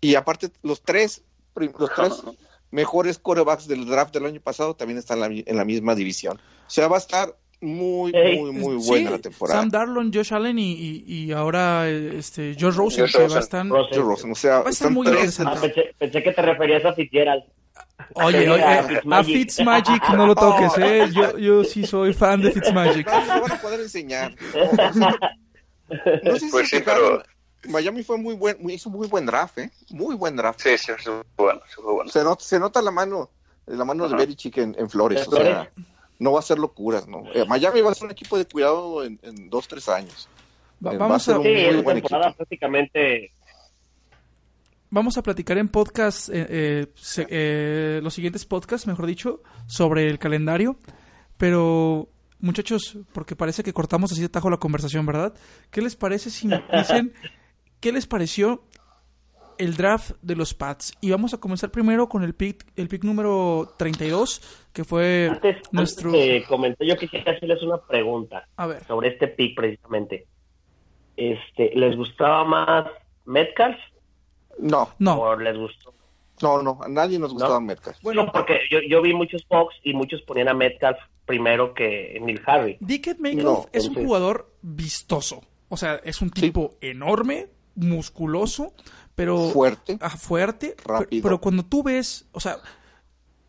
y 0.00 0.14
aparte 0.14 0.50
los 0.62 0.82
tres, 0.82 1.22
los 1.56 1.90
tres 1.96 2.22
mejores 2.70 3.18
corebacks 3.18 3.66
del 3.66 3.86
draft 3.86 4.12
del 4.14 4.26
año 4.26 4.40
pasado 4.40 4.76
también 4.76 4.98
están 4.98 5.20
en 5.22 5.56
la, 5.56 5.64
misma 5.64 5.94
división. 5.94 6.36
O 6.36 6.70
sea, 6.70 6.86
va 6.86 6.96
a 6.96 7.00
estar 7.00 7.34
muy, 7.60 8.12
muy, 8.12 8.52
muy 8.52 8.76
buena 8.76 9.12
la 9.12 9.18
temporada. 9.18 9.58
Sam 9.58 9.70
Darlon, 9.70 10.12
Josh 10.12 10.34
Allen 10.34 10.58
y, 10.58 11.02
y, 11.06 11.32
ahora 11.32 11.88
este, 11.88 12.54
Josh 12.60 12.74
Rosen, 12.74 13.06
que 13.06 13.26
va 13.26 13.36
a 13.36 13.40
estar, 13.40 13.66
o 13.72 14.34
sea, 14.34 14.60
va 14.60 14.68
a 14.68 14.70
estar 14.70 14.90
muy 14.90 15.06
interesante. 15.08 15.72
Ah, 15.74 15.94
pensé, 15.98 16.22
que 16.22 16.32
te 16.32 16.42
referías 16.42 16.84
a 16.84 16.92
Fitzgerald. 16.92 17.44
Oye, 18.14 18.48
oye, 18.48 18.62
a 18.62 19.24
Fitzmagic 19.24 20.08
no 20.10 20.26
lo 20.26 20.34
toques, 20.34 20.72
¿eh? 20.78 21.08
Yo, 21.12 21.36
yo 21.38 21.64
sí 21.64 21.86
soy 21.86 22.14
fan 22.14 22.40
de 22.40 22.52
Fitzmagic. 22.52 23.06
No 23.06 23.42
van 23.42 23.52
a 23.52 23.60
poder 23.60 23.80
enseñar. 23.80 24.34
No 26.22 26.32
sé 26.32 26.40
si 26.40 26.50
pues 26.50 26.68
sí, 26.68 26.80
pero... 26.84 27.22
Miami 27.68 28.04
fue 28.04 28.16
muy 28.18 28.34
buen, 28.34 28.56
hizo 28.70 28.88
muy 28.88 29.08
buen 29.08 29.26
draft, 29.26 29.58
¿eh? 29.58 29.70
Muy 29.90 30.14
buen 30.14 30.36
draft. 30.36 30.60
Sí, 30.60 30.78
sí, 30.78 30.92
sí 30.98 31.10
bueno, 31.36 31.60
sí 31.66 31.80
fue 31.82 31.92
bueno. 31.92 32.10
Se, 32.10 32.22
nota, 32.22 32.44
se 32.44 32.58
nota 32.60 32.80
la 32.80 32.92
mano, 32.92 33.30
la 33.66 33.84
mano 33.84 34.08
de 34.08 34.16
Belichick 34.16 34.58
en, 34.58 34.76
en 34.78 34.88
Flores, 34.88 35.26
o 35.26 35.32
sea, 35.32 35.70
no 36.18 36.32
va 36.32 36.38
a 36.38 36.42
ser 36.42 36.58
locuras, 36.58 37.08
¿no? 37.08 37.24
Eh, 37.34 37.44
Miami 37.46 37.80
va 37.80 37.90
a 37.90 37.94
ser 37.94 38.06
un 38.06 38.12
equipo 38.12 38.38
de 38.38 38.44
cuidado 38.44 39.04
en, 39.04 39.18
en 39.22 39.50
dos, 39.50 39.66
tres 39.66 39.88
años. 39.88 40.28
Va, 40.84 40.92
vamos 40.92 41.16
a 41.16 41.32
ser 41.32 41.36
un 41.38 41.42
muy 41.42 41.82
buen 41.82 41.98
equipo. 41.98 42.20
prácticamente 42.36 43.32
vamos 44.90 45.18
a 45.18 45.22
platicar 45.22 45.58
en 45.58 45.68
podcast, 45.68 46.28
eh, 46.30 46.46
eh, 46.48 46.86
eh, 47.28 48.00
los 48.02 48.14
siguientes 48.14 48.44
podcasts, 48.46 48.86
mejor 48.86 49.06
dicho, 49.06 49.42
sobre 49.66 50.08
el 50.08 50.18
calendario. 50.18 50.76
Pero, 51.36 52.08
muchachos, 52.40 52.98
porque 53.12 53.36
parece 53.36 53.62
que 53.62 53.72
cortamos 53.72 54.12
así 54.12 54.22
de 54.22 54.28
tajo 54.28 54.50
la 54.50 54.56
conversación, 54.56 55.06
¿verdad? 55.06 55.34
¿Qué 55.70 55.82
les 55.82 55.96
parece 55.96 56.30
si 56.30 56.48
me 56.48 56.62
dicen 56.72 57.12
qué 57.80 57.92
les 57.92 58.06
pareció 58.06 58.64
el 59.58 59.76
draft 59.76 60.12
de 60.22 60.36
los 60.36 60.54
Pats? 60.54 60.94
Y 61.00 61.10
vamos 61.10 61.34
a 61.34 61.38
comenzar 61.38 61.70
primero 61.70 62.08
con 62.08 62.24
el 62.24 62.34
pick, 62.34 62.66
el 62.76 62.88
pick 62.88 63.04
número 63.04 63.74
32, 63.78 64.68
que 64.72 64.84
fue 64.84 65.30
nuestro... 65.70 66.12
yo 66.12 66.96
quisiera 66.96 67.32
hacerles 67.32 67.62
una 67.62 67.78
pregunta 67.78 68.48
a 68.56 68.66
ver. 68.66 68.84
sobre 68.84 69.10
este 69.10 69.28
pick 69.28 69.54
precisamente. 69.54 70.26
Este, 71.16 71.72
¿Les 71.74 71.96
gustaba 71.96 72.44
más 72.44 72.86
Metcalf 73.26 73.76
no. 74.58 74.90
No. 74.98 75.36
les 75.36 75.56
gustó? 75.56 75.94
No, 76.40 76.62
no, 76.62 76.78
a 76.80 76.88
nadie 76.88 77.18
nos 77.18 77.32
gustaba 77.32 77.60
Metcalf. 77.60 77.98
Bueno, 78.02 78.30
porque 78.32 78.60
yo, 78.70 78.78
yo 78.88 79.02
vi 79.02 79.12
muchos 79.12 79.44
Fox 79.46 79.74
y 79.82 79.92
muchos 79.92 80.22
ponían 80.22 80.48
a 80.48 80.54
Metcalf 80.54 80.98
primero 81.26 81.74
que 81.74 82.16
Emil 82.16 82.40
Harry. 82.46 82.76
Dickett 82.80 83.18
Metcalf 83.18 83.66
es 83.72 83.88
un 83.88 83.94
jugador 83.94 84.52
vistoso. 84.62 85.42
O 85.68 85.76
sea, 85.76 85.96
es 85.96 86.22
un 86.22 86.30
tipo 86.30 86.76
enorme, 86.80 87.48
musculoso, 87.74 88.72
pero... 89.14 89.50
Fuerte. 89.50 89.98
Ah, 90.00 90.10
fuerte. 90.10 90.74
Rápido. 90.84 91.22
Pero, 91.22 91.40
cuando 91.40 91.64
tú 91.64 91.82
ves, 91.82 92.26
o 92.32 92.40
sea, 92.40 92.56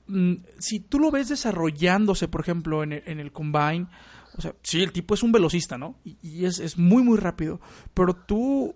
mm, 0.08 0.34
si 0.58 0.82
tú 0.82 1.00
lo 1.00 1.12
ves 1.12 1.30
desarrollándose, 1.30 2.28
por 2.28 2.41
ejemplo, 2.41 2.84
en 2.84 2.93
el, 2.93 3.04
en 3.06 3.19
el 3.19 3.32
combine, 3.32 3.88
o 4.38 4.41
sea, 4.41 4.54
sí, 4.62 4.84
el 4.84 4.91
tipo 4.91 5.13
es 5.13 5.24
un 5.24 5.32
velocista, 5.32 5.78
¿no? 5.78 5.95
Y, 6.04 6.17
y 6.22 6.45
es, 6.45 6.60
es, 6.60 6.78
muy, 6.78 7.04
muy 7.04 7.17
rápido. 7.17 7.60
Pero 7.93 8.13
tú 8.15 8.76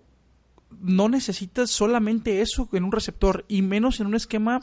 no 0.80 1.08
necesitas 1.08 1.70
solamente 1.70 2.40
eso 2.40 2.68
en 2.72 2.84
un 2.84 2.92
receptor 2.92 3.44
y 3.48 3.62
menos 3.62 4.00
en 4.00 4.06
un 4.06 4.14
esquema 4.14 4.60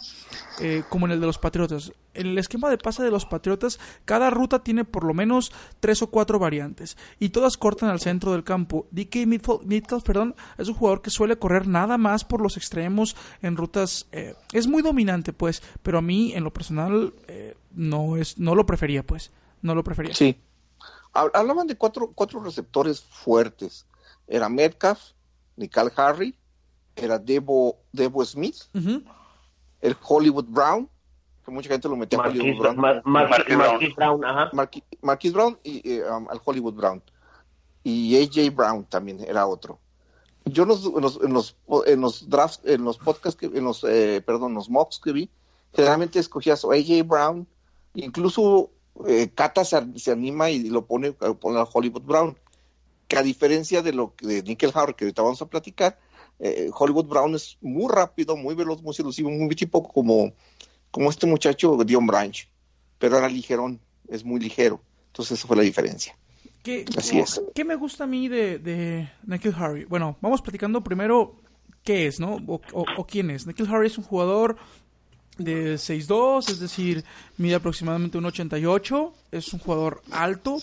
eh, 0.60 0.84
como 0.90 1.06
en 1.06 1.14
el 1.14 1.20
de 1.20 1.26
los 1.26 1.38
Patriotas. 1.38 1.92
En 2.14 2.28
el 2.28 2.38
esquema 2.38 2.70
de 2.70 2.78
pase 2.78 3.04
de 3.04 3.12
los 3.12 3.26
Patriotas, 3.26 3.80
cada 4.06 4.30
ruta 4.30 4.64
tiene 4.64 4.86
por 4.86 5.04
lo 5.04 5.14
menos 5.14 5.52
tres 5.80 6.02
o 6.02 6.08
cuatro 6.08 6.40
variantes 6.40 6.98
y 7.20 7.30
todas 7.30 7.58
cortan 7.58 7.90
al 7.90 8.00
centro 8.00 8.32
del 8.34 8.44
campo. 8.44 8.88
DK 8.92 9.26
Metcalf, 9.66 10.04
perdón, 10.04 10.36
es 10.58 10.68
un 10.68 10.76
jugador 10.76 11.02
que 11.02 11.10
suele 11.10 11.38
correr 11.38 11.68
nada 11.68 11.98
más 11.98 12.26
por 12.26 12.42
los 12.42 12.58
extremos 12.58 13.16
en 13.42 13.56
rutas. 13.56 14.08
Eh, 14.12 14.36
es 14.54 14.68
muy 14.68 14.82
dominante, 14.82 15.34
pues, 15.34 15.64
pero 15.84 16.00
a 16.00 16.02
mí 16.02 16.34
en 16.34 16.44
lo 16.44 16.52
personal 16.52 17.14
eh, 17.28 17.56
no 17.74 18.18
es, 18.18 18.38
no 18.38 18.56
lo 18.56 18.66
prefería, 18.66 19.04
pues, 19.04 19.32
no 19.62 19.76
lo 19.76 19.84
prefería. 19.84 20.14
Sí. 20.14 20.38
Hablaban 21.14 21.68
de 21.68 21.76
cuatro, 21.76 22.12
cuatro 22.16 22.42
receptores 22.42 23.02
fuertes. 23.02 23.86
Era 24.28 24.48
Metcalf, 24.48 25.12
Nicole 25.62 25.92
Harry, 25.96 26.36
era 26.96 27.18
Debo, 27.20 27.78
Debo 27.92 28.26
Smith, 28.26 28.64
el 28.74 29.96
Hollywood 30.02 30.46
Brown, 30.48 30.90
que 31.46 31.52
mucha 31.52 31.70
gente 31.70 31.88
lo 31.88 31.96
metía 31.96 32.20
a 32.20 32.28
Hollywood 32.28 32.76
Brown. 32.76 33.04
Marquis 33.06 33.96
Brown, 33.96 34.26
ajá. 34.26 34.52
Marquis 35.02 35.34
Brown 35.34 35.58
y 35.64 35.90
eh, 35.90 36.04
um, 36.10 36.28
al 36.30 36.42
Hollywood 36.44 36.74
Brown. 36.74 37.02
Y 37.84 38.16
AJ 38.22 38.54
Brown 38.56 38.86
también 38.86 39.20
era 39.22 39.48
otro. 39.48 39.80
Yo 40.46 40.64
en 40.64 40.70
los, 40.70 40.86
en 40.86 41.02
los, 41.34 41.56
en 41.86 42.02
los, 42.02 42.30
drafts, 42.30 42.62
en 42.66 42.84
los 42.84 42.98
podcasts, 42.98 43.40
que, 43.40 43.46
en 43.46 43.64
los, 43.64 43.84
eh, 43.84 44.22
perdón, 44.26 44.54
los 44.54 44.70
mocks 44.70 45.00
que 45.00 45.12
vi, 45.12 45.30
generalmente 45.74 46.20
escogías 46.20 46.66
AJ 46.66 47.04
Brown, 47.06 47.48
incluso 47.94 48.72
eh, 49.08 49.32
Kata 49.34 49.64
se, 49.64 50.12
anima 50.12 50.50
y 50.50 50.70
lo 50.70 50.86
pone, 50.86 51.14
pone 51.14 51.60
a 51.60 51.68
Hollywood 51.72 52.04
Brown 52.04 52.38
que 53.12 53.18
a 53.18 53.24
diferencia 53.24 53.82
de 53.82 53.92
lo 53.92 54.14
de 54.22 54.42
Nickel 54.42 54.72
Howard, 54.74 54.96
que 54.96 55.04
ahorita 55.04 55.22
vamos 55.22 55.42
a 55.42 55.46
platicar, 55.50 56.00
eh, 56.40 56.70
Hollywood 56.74 57.08
Brown 57.08 57.36
es 57.36 57.58
muy 57.60 57.92
rápido, 57.92 58.38
muy 58.38 58.56
veloz, 58.56 58.82
muy 58.82 58.94
seducivo, 58.94 59.30
muy 59.30 59.54
tipo 59.54 59.84
como, 59.86 60.32
como 60.92 61.10
este 61.10 61.28
muchacho 61.28 61.76
Dion 61.84 62.08
Branch, 62.08 62.48
pero 62.98 63.18
era 63.18 63.28
ligerón, 63.28 63.82
es 64.08 64.24
muy 64.24 64.40
ligero. 64.40 64.82
Entonces 65.08 65.38
esa 65.40 65.46
fue 65.46 65.58
la 65.58 65.64
diferencia. 65.64 66.18
¿Qué, 66.64 66.86
Así 66.98 67.20
es. 67.20 67.42
¿Qué 67.54 67.66
me 67.66 67.76
gusta 67.76 68.06
a 68.06 68.08
mí 68.08 68.30
de, 68.30 68.60
de 68.60 69.12
Nikhil 69.28 69.56
Harry? 69.58 69.84
Bueno, 69.84 70.16
vamos 70.22 70.42
platicando 70.42 70.82
primero 70.82 71.36
qué 71.84 72.08
es, 72.08 72.18
¿no? 72.22 72.36
O, 72.48 72.62
o- 72.72 72.86
o 72.98 73.06
quién 73.06 73.30
es. 73.30 73.46
Nikhil 73.46 73.68
Harry 73.70 73.88
es 73.88 73.98
un 73.98 74.06
jugador 74.06 74.56
de 75.38 75.74
6'2", 75.76 76.48
es 76.50 76.60
decir, 76.62 77.04
mide 77.38 77.56
aproximadamente 77.56 78.18
un 78.18 78.26
88, 78.26 79.14
es 79.34 79.52
un 79.52 79.60
jugador 79.60 80.02
alto, 80.12 80.60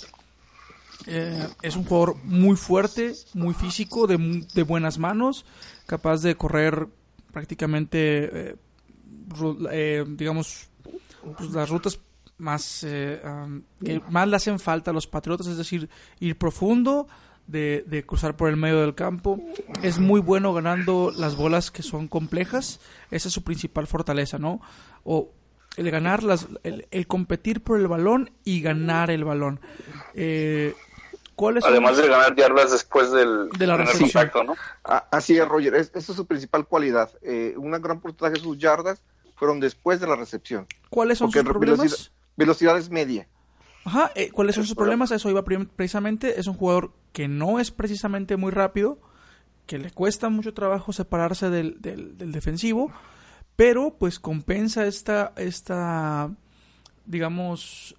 eh, 1.07 1.47
es 1.63 1.77
un 1.77 1.85
jugador 1.85 2.17
muy 2.25 2.57
fuerte, 2.57 3.15
muy 3.35 3.55
físico, 3.55 4.07
de, 4.07 4.47
de 4.55 4.63
buenas 4.63 4.99
manos, 4.99 5.45
capaz 5.87 6.23
de 6.23 6.35
correr 6.35 6.87
prácticamente, 7.33 8.51
eh, 8.51 8.57
eh, 9.71 10.05
digamos, 10.09 10.69
pues, 11.37 11.51
las 11.51 11.69
rutas 11.71 12.01
más 12.39 12.85
eh, 12.85 13.21
que 13.85 14.01
más 14.11 14.29
le 14.29 14.37
hacen 14.37 14.59
falta 14.59 14.91
a 14.91 14.95
los 14.95 15.07
Patriotas, 15.07 15.47
es 15.47 15.57
decir, 15.57 15.89
ir 16.21 16.37
profundo, 16.39 17.09
de, 17.49 17.83
de 17.87 18.05
cruzar 18.05 18.37
por 18.37 18.49
el 18.51 18.57
medio 18.57 18.81
del 18.81 18.95
campo. 18.95 19.41
Es 19.83 19.99
muy 19.99 20.21
bueno 20.21 20.53
ganando 20.53 21.11
las 21.17 21.35
bolas 21.35 21.71
que 21.71 21.83
son 21.83 22.07
complejas. 22.07 22.79
Esa 23.11 23.29
es 23.29 23.35
su 23.35 23.43
principal 23.43 23.87
fortaleza, 23.87 24.39
¿no? 24.39 24.61
O 25.03 25.33
el 25.77 25.91
ganar, 25.91 26.23
las, 26.23 26.47
el, 26.63 26.87
el 26.91 27.07
competir 27.07 27.63
por 27.63 27.81
el 27.81 27.89
balón 27.89 28.31
y 28.45 28.61
ganar 28.61 29.11
el 29.11 29.25
balón. 29.25 29.61
Eh, 30.15 30.75
¿Cuáles 31.39 31.63
son 31.63 31.73
Además 31.73 31.97
de 31.97 32.09
ganar 32.09 32.35
yardas 32.35 32.73
después 32.73 33.13
del 33.13 33.49
De 33.57 33.65
la 33.69 33.77
contacto, 33.85 34.43
¿no? 34.43 34.57
A- 34.83 35.07
Así 35.13 35.39
es, 35.39 35.47
Roger. 35.47 35.77
Es- 35.77 35.93
esa 35.95 36.11
es 36.11 36.17
su 36.17 36.27
principal 36.27 36.67
cualidad. 36.67 37.11
Eh, 37.23 37.55
una 37.57 37.79
gran 37.79 38.01
porcentaje 38.01 38.33
de 38.35 38.41
sus 38.41 38.59
yardas 38.59 39.05
fueron 39.37 39.61
después 39.61 40.01
de 40.01 40.09
la 40.09 40.17
recepción. 40.17 40.67
¿Cuáles 40.91 41.19
son 41.19 41.29
Porque 41.29 41.39
sus 41.41 41.49
problemas? 41.49 41.79
velocidad, 41.79 42.11
velocidad 42.37 42.77
es 42.79 42.91
media. 42.91 43.29
Ajá, 43.85 44.11
eh, 44.17 44.33
¿cuáles 44.33 44.57
son 44.57 44.65
sus 44.67 44.75
problemas? 44.75 45.13
A 45.13 45.15
Eso 45.15 45.31
iba 45.31 45.45
precisamente. 45.45 46.41
Es 46.41 46.49
un 46.49 46.55
jugador 46.55 46.91
que 47.13 47.29
no 47.29 47.61
es 47.61 47.71
precisamente 47.71 48.37
muy 48.37 48.51
rápido, 48.51 48.99
que 49.67 49.79
le 49.79 49.93
cuesta 49.93 50.29
mucho 50.31 50.53
trabajo 50.55 50.93
separarse 50.93 51.51
del, 51.51 51.81
del, 51.81 52.19
del 52.19 52.33
defensivo, 52.33 52.91
pero 53.55 53.95
pues 53.97 54.19
compensa 54.19 54.87
esta, 54.87 55.33
esta, 55.37 56.31
digamos, 57.07 57.95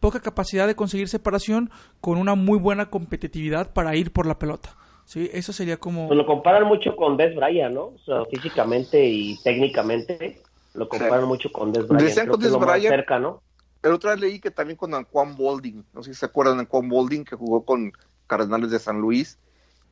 poca 0.00 0.20
capacidad 0.20 0.66
de 0.66 0.76
conseguir 0.76 1.08
separación 1.08 1.70
con 2.00 2.18
una 2.18 2.34
muy 2.34 2.58
buena 2.58 2.90
competitividad 2.90 3.72
para 3.72 3.96
ir 3.96 4.12
por 4.12 4.26
la 4.26 4.38
pelota. 4.38 4.76
Sí, 5.04 5.30
eso 5.32 5.52
sería 5.52 5.78
como... 5.78 6.06
Pues 6.06 6.18
lo 6.18 6.26
comparan 6.26 6.66
mucho 6.66 6.94
con 6.94 7.16
Des 7.16 7.34
Bryant, 7.34 7.74
¿no? 7.74 7.84
O 7.84 7.98
sea, 8.04 8.24
físicamente 8.26 9.02
y 9.06 9.38
técnicamente 9.42 10.42
lo 10.74 10.88
comparan 10.88 11.24
mucho 11.24 11.50
con 11.50 11.72
Des 11.72 11.88
Bryant. 11.88 12.06
Decían 12.06 12.26
con 12.26 12.38
que 12.38 12.46
es 12.46 12.52
Dez 12.52 12.60
lo 12.60 12.66
más 12.66 12.76
Bryant. 12.76 12.94
cerca, 12.94 13.18
¿no? 13.18 13.42
Pero 13.80 13.94
otra 13.94 14.10
vez 14.10 14.20
leí 14.20 14.40
que 14.40 14.50
también 14.50 14.76
con 14.76 14.92
Anquan 14.94 15.36
Bolding. 15.36 15.84
No 15.94 16.02
sé 16.02 16.12
si 16.12 16.20
se 16.20 16.26
acuerdan 16.26 16.56
de 16.56 16.62
Anquan 16.62 16.88
Bolding, 16.88 17.24
que 17.24 17.36
jugó 17.36 17.64
con 17.64 17.92
Cardenales 18.26 18.70
de 18.70 18.78
San 18.78 19.00
Luis. 19.00 19.38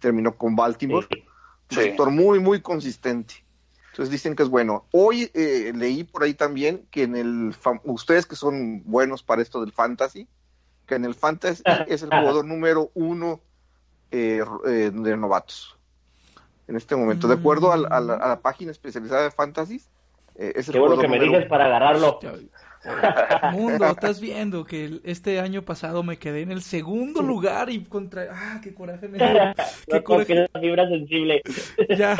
Terminó 0.01 0.37
con 0.37 0.55
Baltimore. 0.55 1.07
Sí. 1.11 1.23
Un 1.71 1.77
receptor 1.77 2.11
muy, 2.11 2.39
muy 2.39 2.61
consistente. 2.61 3.46
Entonces 3.97 4.13
dicen 4.13 4.37
que 4.37 4.43
es 4.43 4.51
bueno. 4.51 4.85
Hoy 4.93 5.31
eh, 5.33 5.73
leí 5.75 6.05
por 6.05 6.23
ahí 6.23 6.35
también 6.35 6.87
que 6.91 7.05
en 7.05 7.17
el 7.17 7.57
ustedes 7.85 8.27
que 8.27 8.37
son 8.37 8.83
buenos 8.85 9.23
para 9.23 9.41
esto 9.41 9.63
del 9.63 9.73
fantasy, 9.73 10.29
que 10.87 10.97
en 10.97 11.07
el 11.07 11.15
fantasy 11.15 11.63
es 11.89 12.03
el 12.03 12.11
jugador 12.11 12.45
número 12.45 12.91
uno 12.93 13.41
eh, 14.11 14.45
eh, 14.67 14.91
de 14.93 15.17
novatos. 15.17 15.79
En 16.69 16.77
este 16.77 16.95
momento, 16.95 17.27
de 17.27 17.35
acuerdo 17.37 17.73
a 17.73 17.79
la, 17.79 17.89
a 17.89 18.01
la- 18.01 18.15
a 18.17 18.29
la 18.29 18.41
página 18.41 18.71
especializada 18.71 19.23
de 19.23 19.31
fantasy, 19.31 19.81
eh, 20.35 20.53
es 20.57 20.69
el 20.69 20.75
Qué 20.75 20.79
bueno 20.79 20.97
jugador 20.97 21.11
que 21.11 21.19
me 21.19 21.25
dices 21.33 21.49
para 21.49 21.65
agarrarlo. 21.65 22.19
Mundo, 23.53 23.87
estás 23.91 24.21
viendo 24.21 24.65
que 24.65 24.85
el- 24.85 25.01
este 25.05 25.41
año 25.41 25.63
pasado 25.63 26.03
me 26.03 26.19
quedé 26.19 26.43
en 26.43 26.53
el 26.53 26.63
segundo 26.63 27.23
lugar 27.23 27.71
y 27.71 27.85
contra... 27.85 28.27
¡Ah, 28.33 28.61
qué 28.63 28.75
coraje 28.75 29.09
me 29.09 29.19
dio! 29.19 29.27
¡Qué 29.87 29.95
No 29.97 30.05
coraje! 30.05 30.35
la 30.53 30.61
fibra 30.61 30.89
sensible. 30.89 31.43
Ya, 31.97 32.17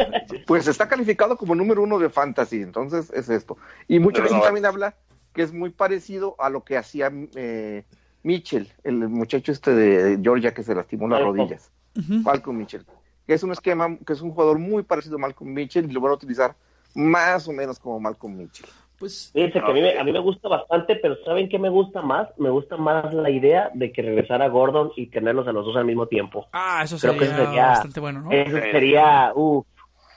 Pues 0.47 0.67
está 0.69 0.89
calificado 0.89 1.37
como 1.37 1.55
número 1.55 1.83
uno 1.83 1.99
de 1.99 2.11
fantasy, 2.11 2.63
entonces 2.63 3.11
es 3.13 3.29
esto. 3.29 3.57
Y 3.89 3.99
mucha 3.99 4.23
gente 4.23 4.37
no- 4.39 4.43
también 4.43 4.67
habla 4.67 4.95
que 5.33 5.43
es 5.43 5.53
muy 5.53 5.71
parecido 5.71 6.35
a 6.39 6.49
lo 6.51 6.65
que 6.65 6.77
hacía 6.79 7.13
eh, 7.35 7.85
Mitchell, 8.23 8.73
el 8.85 8.97
muchacho 9.09 9.53
este 9.53 9.73
de 9.75 10.19
Georgia 10.23 10.55
que 10.55 10.63
se 10.63 10.75
lastimó 10.75 11.09
las 11.09 11.21
rodillas. 11.21 11.71
Malcolm 12.09 12.57
Mitchell. 12.59 12.85
Que 13.27 13.35
es 13.35 13.43
un 13.43 13.53
esquema, 13.53 13.97
que 14.07 14.13
es 14.15 14.21
un 14.21 14.31
jugador 14.31 14.59
muy 14.59 14.83
parecido 14.83 15.17
a 15.17 15.19
Malcolm 15.19 15.53
Mitchell 15.53 15.91
y 15.91 15.93
lo 15.93 16.01
van 16.01 16.13
a 16.13 16.15
utilizar 16.15 16.55
más 16.95 17.47
o 17.49 17.53
menos 17.53 17.79
como 17.79 18.01
Malcolm 18.01 18.37
Mitchell. 18.37 18.67
Pues 18.99 19.31
Fíjense 19.33 19.61
que 19.61 19.71
a 19.71 19.75
mí, 19.75 19.81
me, 19.81 19.99
a 19.99 20.05
mí 20.05 20.13
me 20.13 20.19
gusta 20.21 20.49
bastante, 20.49 20.97
pero 20.97 21.17
¿saben 21.25 21.49
qué 21.49 21.59
me 21.59 21.69
gusta 21.69 22.03
más? 22.03 22.29
Me 22.39 22.51
gusta 22.51 22.77
más 22.77 23.13
la 23.13 23.31
idea 23.31 23.71
de 23.75 23.93
que 23.93 24.03
regresara 24.03 24.49
Gordon 24.49 24.93
y 24.97 25.07
tenerlos 25.09 25.47
a 25.49 25.53
los 25.53 25.67
dos 25.67 25.77
al 25.77 25.85
mismo 25.85 26.07
tiempo. 26.07 26.47
Ah, 26.53 26.83
eso 26.85 26.97
Creo 26.99 27.13
sería, 27.15 27.29
que 27.29 27.35
eso 27.35 27.45
sería- 27.45 27.67
bastante 27.67 28.01
bueno, 28.01 28.21
¿no? 28.23 28.31
Eso 28.33 28.57
sería, 28.59 29.33
uff. 29.35 29.67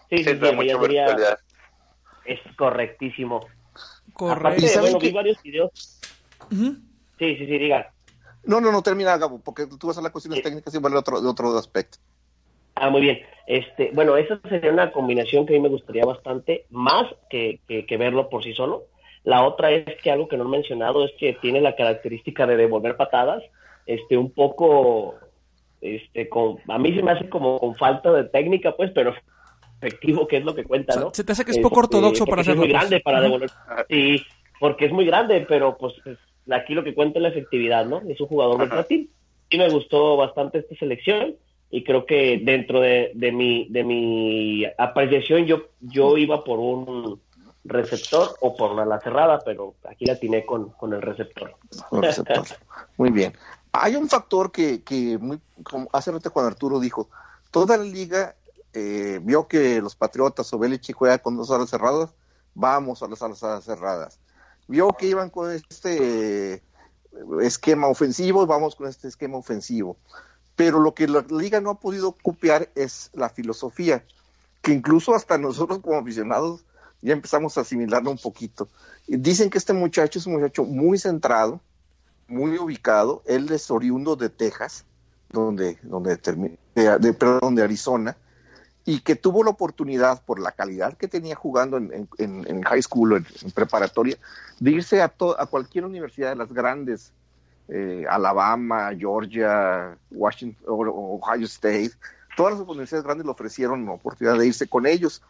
Sí, 0.09 0.17
Sí, 0.17 0.23
sería- 0.23 1.37
es 2.25 2.39
correctísimo. 2.57 3.37
Aparte, 3.37 4.13
Correcto. 4.13 4.65
¿Y 4.65 4.67
saben 4.69 4.81
bueno, 4.91 4.99
qué? 4.99 5.07
vi 5.07 5.13
varios 5.13 5.41
videos. 5.43 5.99
Sí, 6.49 6.75
sí, 7.19 7.37
sí, 7.37 7.45
diga. 7.57 7.91
No, 8.43 8.59
no, 8.61 8.71
no 8.71 8.81
termina, 8.81 9.17
Gabo, 9.17 9.39
porque 9.39 9.67
tú 9.67 9.87
vas 9.87 9.97
a 9.97 10.01
las 10.01 10.11
cuestiones 10.11 10.37
Sí. 10.37 10.43
técnicas 10.43 10.73
y 10.73 10.77
vale 10.79 10.95
otro, 10.97 11.21
de 11.21 11.27
otro 11.27 11.57
aspecto. 11.57 11.97
Ah, 12.79 12.89
muy 12.89 13.01
bien. 13.01 13.19
Este, 13.47 13.89
bueno, 13.93 14.15
esa 14.17 14.39
sería 14.47 14.71
una 14.71 14.91
combinación 14.91 15.45
que 15.45 15.53
a 15.53 15.57
mí 15.57 15.61
me 15.63 15.69
gustaría 15.69 16.05
bastante, 16.05 16.65
más 16.69 17.05
que, 17.29 17.59
que, 17.67 17.85
que 17.85 17.97
verlo 17.97 18.29
por 18.29 18.43
sí 18.43 18.53
solo. 18.53 18.83
La 19.23 19.43
otra 19.45 19.71
es 19.71 19.85
que 20.01 20.11
algo 20.11 20.27
que 20.27 20.37
no 20.37 20.45
he 20.45 20.47
mencionado 20.47 21.03
es 21.03 21.11
que 21.19 21.33
tiene 21.33 21.59
la 21.59 21.75
característica 21.75 22.45
de 22.47 22.55
devolver 22.57 22.95
patadas, 22.95 23.43
este, 23.85 24.17
un 24.17 24.31
poco, 24.31 25.15
este, 25.81 26.29
con, 26.29 26.57
a 26.67 26.77
mí 26.77 26.93
se 26.95 27.01
me 27.01 27.11
hace 27.11 27.27
como 27.27 27.59
con 27.59 27.75
falta 27.75 28.11
de 28.13 28.25
técnica, 28.25 28.75
pues, 28.75 28.91
pero 28.91 29.13
efectivo, 29.81 30.27
que 30.27 30.37
es 30.37 30.45
lo 30.45 30.53
que 30.55 30.63
cuenta, 30.63 30.93
O 30.93 30.95
sea, 30.95 31.03
¿no? 31.05 31.13
se 31.13 31.23
te 31.23 31.31
hace 31.31 31.43
que 31.45 31.51
es 31.51 31.57
poco 31.59 31.81
Este, 31.81 31.97
ortodoxo 31.97 32.25
porque 32.25 32.29
para 32.31 32.41
hacerlo. 32.41 32.63
Es 32.63 32.67
muy 32.67 32.71
pues. 32.71 32.79
grande 32.81 32.99
para 33.01 33.21
devolver. 33.21 33.49
Sí, 33.89 34.21
porque 34.59 34.85
es 34.85 34.91
muy 34.91 35.05
grande, 35.05 35.45
pero 35.47 35.77
pues 35.77 35.93
es- 36.05 36.17
aquí 36.51 36.73
lo 36.73 36.83
que 36.83 36.93
cuenta 36.93 37.19
es 37.19 37.23
la 37.23 37.29
efectividad, 37.29 37.85
¿no? 37.85 38.01
Es 38.07 38.19
un 38.21 38.27
jugador 38.27 38.57
versátil. 38.59 39.09
Sí 39.49 39.57
me 39.57 39.69
gustó 39.69 40.15
bastante 40.17 40.59
esta 40.59 40.75
selección 40.75 41.35
y 41.69 41.83
creo 41.83 42.05
que 42.05 42.41
dentro 42.43 42.81
de, 42.81 43.11
de 43.13 43.31
mi 43.31 43.67
de 43.69 43.83
mi 43.83 44.65
apreciación 44.77 45.45
yo 45.45 45.67
yo 45.79 46.17
iba 46.17 46.43
por 46.43 46.59
un 46.59 47.21
receptor 47.63 48.35
o 48.41 48.55
por 48.55 48.71
una 48.71 48.99
cerrada, 48.99 49.39
pero 49.45 49.75
aquí 49.87 50.05
la 50.05 50.13
atiné 50.13 50.45
con, 50.45 50.69
con 50.69 50.93
el 50.93 51.01
receptor. 51.01 51.55
Muy 52.97 53.11
bien. 53.11 53.33
Hay 53.71 53.95
un 53.95 54.09
factor 54.09 54.51
que, 54.51 54.81
que 54.81 55.17
muy, 55.19 55.39
como 55.63 55.87
hace 55.93 56.11
rato 56.11 56.31
cuando 56.31 56.47
Arturo 56.47 56.79
dijo, 56.79 57.09
toda 57.51 57.77
la 57.77 57.83
liga 57.83 58.35
eh, 58.73 59.19
vio 59.21 59.47
que 59.47 59.81
los 59.81 59.95
Patriotas 59.95 60.51
o 60.53 60.59
Belichick 60.59 60.95
juega 60.95 61.19
con 61.19 61.37
dos 61.37 61.51
alas 61.51 61.69
cerradas, 61.69 62.15
vamos 62.55 63.03
a 63.03 63.07
las 63.07 63.21
alas 63.21 63.63
cerradas. 63.63 64.19
Vio 64.67 64.89
que 64.89 65.07
iban 65.07 65.29
con 65.29 65.51
este 65.51 66.53
eh, 66.53 66.61
esquema 67.41 67.87
ofensivo, 67.87 68.45
vamos 68.47 68.75
con 68.75 68.87
este 68.87 69.07
esquema 69.07 69.37
ofensivo. 69.37 69.97
Pero 70.59 70.81
lo 70.81 70.93
que 70.93 71.07
la 71.07 71.25
liga 71.29 71.61
no 71.61 71.69
ha 71.69 71.79
podido 71.79 72.11
copiar 72.11 72.69
es 72.75 73.11
la 73.13 73.29
filosofía, 73.29 74.03
que 74.61 74.73
incluso 74.73 75.15
hasta 75.15 75.37
nosotros 75.37 75.79
como 75.79 75.97
aficionados 75.97 76.65
ya 77.01 77.13
empezamos 77.13 77.57
a 77.57 77.61
asimilarlo 77.61 78.11
un 78.11 78.17
poquito. 78.17 78.67
Dicen 79.07 79.49
que 79.49 79.57
este 79.57 79.71
muchacho 79.71 80.19
es 80.19 80.25
un 80.27 80.33
muchacho 80.33 80.65
muy 80.65 80.97
centrado, 80.97 81.61
muy 82.27 82.57
ubicado. 82.57 83.23
Él 83.25 83.49
es 83.53 83.71
oriundo 83.71 84.17
de 84.17 84.27
Texas, 84.27 84.83
donde, 85.31 85.77
donde 85.81 86.17
de, 86.75 86.99
de- 86.99 87.13
perdón, 87.13 87.55
de 87.55 87.63
Arizona, 87.63 88.17
y 88.83 88.99
que 88.99 89.15
tuvo 89.15 89.45
la 89.45 89.51
oportunidad, 89.51 90.21
por 90.25 90.41
la 90.41 90.51
calidad 90.51 90.97
que 90.97 91.07
tenía 91.07 91.35
jugando 91.35 91.77
en, 91.77 92.09
en- 92.17 92.45
en- 92.45 92.61
high 92.63 92.81
school 92.81 93.13
en, 93.15 93.25
en 93.43 93.51
preparatoria, 93.51 94.17
de 94.59 94.71
irse 94.71 95.01
a, 95.01 95.07
to- 95.07 95.39
a 95.39 95.45
cualquier 95.45 95.85
universidad 95.85 96.31
de 96.31 96.35
las 96.35 96.51
grandes, 96.51 97.13
eh, 97.71 98.03
Alabama, 98.09 98.89
Georgia, 98.97 99.95
Washington, 100.19 100.63
Ohio 100.67 101.45
State. 101.45 101.91
Todas 102.35 102.59
las 102.59 102.67
universidades 102.67 103.05
grandes 103.05 103.25
le 103.25 103.31
ofrecieron 103.31 103.87
oportunidad 103.89 104.37
de 104.37 104.47
irse 104.47 104.67
con 104.67 104.85
ellos 104.85 105.21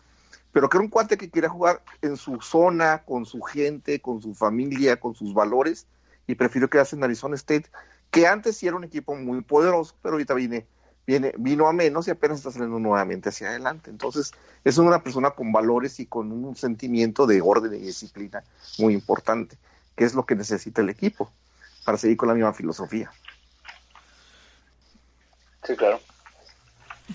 pero 0.51 0.69
que 0.69 0.77
era 0.77 0.83
un 0.83 0.89
cuate 0.89 1.17
que 1.17 1.29
quería 1.29 1.49
jugar 1.49 1.81
en 2.01 2.17
su 2.17 2.41
zona, 2.41 3.03
con 3.05 3.25
su 3.25 3.41
gente, 3.41 3.99
con 3.99 4.21
su 4.21 4.33
familia, 4.33 4.99
con 4.99 5.15
sus 5.15 5.33
valores, 5.33 5.85
y 6.27 6.35
prefirió 6.35 6.69
quedarse 6.69 6.95
en 6.95 7.03
Arizona 7.03 7.35
State, 7.35 7.65
que 8.11 8.27
antes 8.27 8.57
sí 8.57 8.67
era 8.67 8.75
un 8.75 8.83
equipo 8.83 9.15
muy 9.15 9.41
poderoso, 9.41 9.95
pero 10.01 10.13
ahorita 10.13 10.33
viene, 10.33 10.65
viene, 11.05 11.33
vino 11.37 11.67
a 11.67 11.73
menos 11.73 12.07
y 12.07 12.11
apenas 12.11 12.37
está 12.37 12.51
saliendo 12.51 12.79
nuevamente 12.79 13.29
hacia 13.29 13.49
adelante. 13.49 13.89
Entonces, 13.89 14.31
es 14.63 14.77
una 14.77 15.03
persona 15.03 15.31
con 15.31 15.51
valores 15.51 15.99
y 15.99 16.05
con 16.05 16.31
un 16.31 16.55
sentimiento 16.55 17.27
de 17.27 17.41
orden 17.41 17.73
y 17.75 17.79
disciplina 17.79 18.43
muy 18.79 18.93
importante, 18.93 19.57
que 19.95 20.05
es 20.05 20.15
lo 20.15 20.25
que 20.25 20.35
necesita 20.35 20.81
el 20.81 20.89
equipo 20.89 21.31
para 21.85 21.97
seguir 21.97 22.17
con 22.17 22.29
la 22.29 22.35
misma 22.35 22.53
filosofía. 22.53 23.11
Sí, 25.63 25.75
claro. 25.75 25.99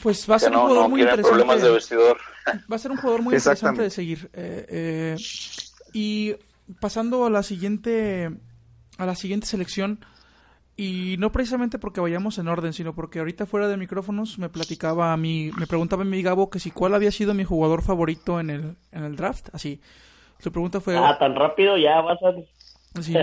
Pues 0.03 0.29
va 0.29 0.37
a 0.37 0.39
ser 0.39 0.53
un 0.53 0.59
jugador 0.59 0.83
no 0.83 0.89
muy 0.89 1.01
interesante. 1.03 1.29
problemas 1.29 1.63
de 1.63 1.71
vestidor. 1.71 2.19
Va 2.71 2.77
a 2.77 2.79
ser 2.79 2.91
un 2.91 2.99
jugador 2.99 3.23
muy 3.23 3.35
interesante 3.35 3.83
de 3.83 3.91
seguir. 3.91 4.29
Eh, 4.35 4.67
eh, 4.69 5.17
y 5.95 6.35
pasando 6.81 7.25
a 7.25 7.31
la 7.31 7.43
siguiente 7.43 8.31
a 8.99 9.07
la 9.07 9.15
siguiente 9.15 9.47
selección, 9.47 10.05
Y 10.77 11.15
no 11.19 11.31
precisamente 11.31 11.79
porque 11.79 12.01
vayamos 12.01 12.39
en 12.39 12.49
orden, 12.49 12.73
sino 12.73 12.95
porque 12.95 13.21
ahorita 13.21 13.47
fuera 13.47 13.69
de 13.69 13.77
micrófonos 13.77 14.39
me 14.41 14.49
platicaba 14.49 15.13
a 15.13 15.17
mí, 15.17 15.53
me 15.57 15.69
preguntaba 15.69 16.03
a 16.03 16.05
mi 16.05 16.21
Gabo 16.21 16.51
que 16.51 16.59
si 16.59 16.73
cuál 16.73 16.95
había 16.95 17.13
sido 17.13 17.33
mi 17.33 17.45
jugador 17.45 17.83
favorito 17.83 18.41
en 18.41 18.51
el, 18.51 18.77
en 18.91 19.05
el 19.05 19.15
draft, 19.15 19.51
así. 19.53 19.81
Su 20.41 20.51
pregunta 20.51 20.81
fue... 20.81 20.97
Ah, 20.99 21.17
tan 21.19 21.37
rápido 21.37 21.79
ya 21.79 22.01
vas 22.01 22.19
a... 22.23 22.33
Sí, 23.01 23.13
¿no? 23.13 23.21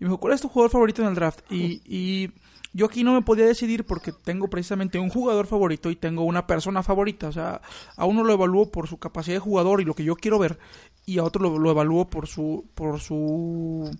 Y 0.00 0.04
me 0.04 0.08
dijo, 0.08 0.18
¿cuál 0.18 0.32
es 0.32 0.40
tu 0.40 0.48
jugador 0.48 0.70
favorito 0.70 1.02
en 1.02 1.08
el 1.08 1.14
draft? 1.14 1.40
Y, 1.50 1.82
y 1.84 2.30
yo 2.72 2.86
aquí 2.86 3.04
no 3.04 3.14
me 3.14 3.22
podía 3.22 3.46
decidir 3.46 3.84
porque 3.84 4.12
tengo 4.12 4.48
precisamente 4.48 4.98
un 4.98 5.08
jugador 5.08 5.46
favorito 5.46 5.90
y 5.90 5.96
tengo 5.96 6.24
una 6.24 6.46
persona 6.46 6.82
favorita. 6.82 7.28
O 7.28 7.32
sea, 7.32 7.60
a 7.96 8.04
uno 8.04 8.24
lo 8.24 8.32
evalúo 8.32 8.70
por 8.70 8.88
su 8.88 8.98
capacidad 8.98 9.36
de 9.36 9.40
jugador 9.40 9.80
y 9.80 9.84
lo 9.84 9.94
que 9.94 10.04
yo 10.04 10.16
quiero 10.16 10.38
ver, 10.38 10.58
y 11.04 11.18
a 11.18 11.24
otro 11.24 11.42
lo, 11.42 11.58
lo 11.58 11.70
evalúo 11.70 12.08
por 12.08 12.26
su, 12.26 12.66
por 12.74 13.00
su 13.00 13.90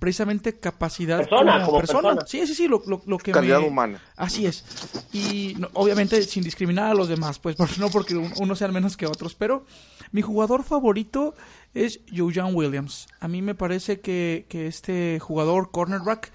precisamente 0.00 0.58
capacidad 0.58 1.18
persona, 1.18 1.64
como, 1.64 1.78
persona. 1.78 2.18
Sí, 2.26 2.46
sí, 2.46 2.54
sí, 2.54 2.66
lo, 2.66 2.82
lo, 2.86 3.02
lo 3.06 3.18
que 3.18 3.32
Calidad 3.32 3.60
humana. 3.60 4.02
Así 4.16 4.46
es. 4.46 4.64
Y 5.12 5.54
no, 5.58 5.68
obviamente 5.74 6.22
sin 6.22 6.42
discriminar 6.42 6.90
a 6.90 6.94
los 6.94 7.08
demás, 7.08 7.38
pues 7.38 7.56
no 7.78 7.90
porque 7.90 8.16
uno 8.16 8.56
sean 8.56 8.72
menos 8.72 8.96
que 8.96 9.06
otros, 9.06 9.34
pero 9.34 9.66
mi 10.10 10.22
jugador 10.22 10.64
favorito 10.64 11.34
es 11.74 12.00
Jojan 12.12 12.54
Williams. 12.54 13.06
A 13.20 13.28
mí 13.28 13.42
me 13.42 13.54
parece 13.54 14.00
que, 14.00 14.46
que 14.48 14.66
este 14.66 15.18
jugador 15.20 15.70
cornerback 15.70 16.32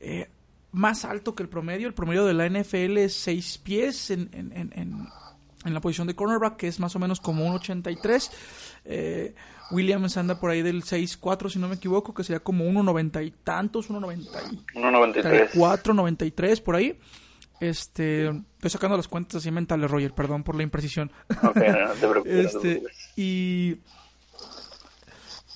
eh, 0.00 0.28
más 0.74 1.04
alto 1.04 1.34
que 1.34 1.42
el 1.42 1.48
promedio, 1.48 1.86
el 1.86 1.94
promedio 1.94 2.24
de 2.24 2.34
la 2.34 2.48
NFL 2.48 2.98
es 2.98 3.14
6 3.14 3.58
pies 3.58 4.10
en, 4.10 4.28
en, 4.32 4.52
en, 4.52 4.72
en, 5.64 5.74
la 5.74 5.80
posición 5.80 6.06
de 6.06 6.14
cornerback, 6.14 6.56
que 6.56 6.68
es 6.68 6.80
más 6.80 6.94
o 6.96 6.98
menos 6.98 7.20
como 7.20 7.46
un 7.46 7.54
83. 7.54 8.30
Eh, 8.84 9.34
Williams 9.70 10.16
anda 10.16 10.38
por 10.38 10.50
ahí 10.50 10.62
del 10.62 10.82
6'4 10.82 11.48
si 11.48 11.58
no 11.58 11.68
me 11.68 11.76
equivoco, 11.76 12.12
que 12.12 12.24
sería 12.24 12.40
como 12.40 12.64
1.90 12.64 13.24
y 13.24 13.30
tantos, 13.30 13.88
1.93. 13.88 15.50
4, 15.54 15.94
93 15.94 16.60
por 16.60 16.74
ahí. 16.74 16.98
Este, 17.60 18.26
estoy 18.26 18.70
sacando 18.70 18.96
las 18.96 19.08
cuentas 19.08 19.36
así 19.36 19.50
mentales, 19.52 19.90
Roger, 19.90 20.12
perdón 20.12 20.42
por 20.42 20.56
la 20.56 20.64
imprecisión. 20.64 21.10
Okay, 21.42 21.70
no, 21.70 21.92
te 21.92 22.08
preocupes, 22.08 22.54
este, 22.54 22.82
y 23.16 23.76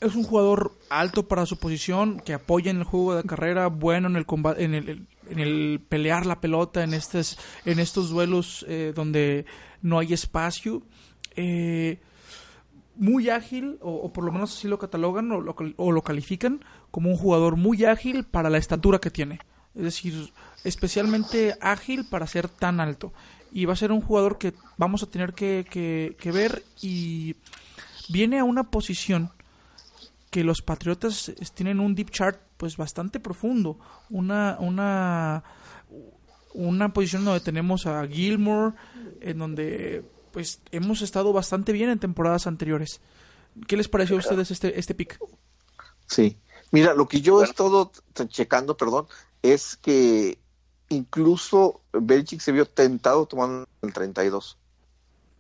es 0.01 0.15
un 0.15 0.23
jugador 0.23 0.79
alto 0.91 1.27
para 1.27 1.47
su 1.47 1.57
posición, 1.57 2.21
que 2.21 2.35
apoya 2.35 2.71
en 2.71 2.79
el 2.79 2.85
juego 2.85 3.17
de 3.17 3.25
carrera, 3.25 3.67
bueno 3.69 4.09
en 4.09 4.17
el 4.17 4.27
combate, 4.27 4.65
en 4.65 4.75
el, 4.75 5.81
pelear 5.89 6.25
la 6.25 6.41
pelota, 6.41 6.85
en 6.85 6.95
estos, 6.95 7.39
en 7.65 7.79
estos 7.79 8.11
duelos 8.11 8.65
eh, 8.69 8.93
donde 8.95 9.45
no 9.83 9.99
hay 9.99 10.13
espacio. 10.13 10.83
Eh, 11.35 12.01
muy 12.97 13.29
ágil, 13.29 13.79
o, 13.81 13.93
o, 13.93 14.13
por 14.13 14.25
lo 14.25 14.33
menos 14.33 14.57
así 14.57 14.67
lo 14.67 14.79
catalogan 14.79 15.31
o 15.31 15.41
lo, 15.41 16.03
califican 16.03 16.65
como 16.91 17.11
un 17.11 17.17
jugador 17.17 17.57
muy 17.57 17.85
ágil 17.85 18.25
para 18.25 18.51
la 18.51 18.59
estatura 18.59 18.99
que 18.99 19.11
tiene. 19.11 19.41
Es 19.75 19.83
decir, 19.83 20.33
especialmente 20.65 21.57
ágil 21.61 22.07
para 22.09 22.27
ser 22.27 22.49
tan 22.49 22.81
alto. 22.81 23.13
Y 23.53 23.65
va 23.65 23.75
a 23.75 23.77
ser 23.77 23.93
un 23.93 24.01
jugador 24.01 24.39
que 24.39 24.53
vamos 24.77 25.03
a 25.03 25.11
tener 25.11 25.33
que 25.33 26.31
ver 26.33 26.65
y 26.83 27.37
viene 28.09 28.41
a 28.41 28.45
una 28.45 28.65
posición 28.65 29.31
que 30.31 30.45
los 30.45 30.63
Patriotas 30.63 31.33
tienen 31.55 31.81
un 31.81 31.95
deep 31.95 32.11
chart 32.11 32.41
pues 32.57 32.77
bastante 32.77 33.21
profundo. 33.21 33.79
Una, 34.11 34.57
una, 34.61 35.45
una 36.55 36.93
posición 36.93 37.25
donde 37.25 37.41
tenemos 37.41 37.87
a 37.87 38.07
Gilmore, 38.07 38.75
en 39.21 39.39
donde 39.39 40.05
pues 40.33 40.61
hemos 40.71 41.03
estado 41.03 41.33
bastante 41.33 41.73
bien 41.73 41.91
en 41.91 41.99
temporadas 41.99 42.47
anteriores. 42.47 43.01
¿Qué 43.67 43.77
les 43.77 43.89
pareció 43.89 44.17
a 44.17 44.21
ustedes 44.21 44.51
este, 44.51 44.79
este 44.79 44.95
pick? 44.95 45.19
Sí, 46.07 46.39
mira, 46.71 46.95
lo 46.95 47.09
que 47.09 47.21
yo 47.21 47.43
he 47.43 47.45
estado 47.45 47.91
checando, 48.29 48.77
perdón, 48.77 49.07
es 49.43 49.77
que 49.77 50.39
incluso 50.89 51.81
Belichick 51.93 52.41
se 52.41 52.53
vio 52.53 52.67
tentado 52.67 53.27
tomando 53.27 53.67
el 53.83 53.93
32, 53.93 54.59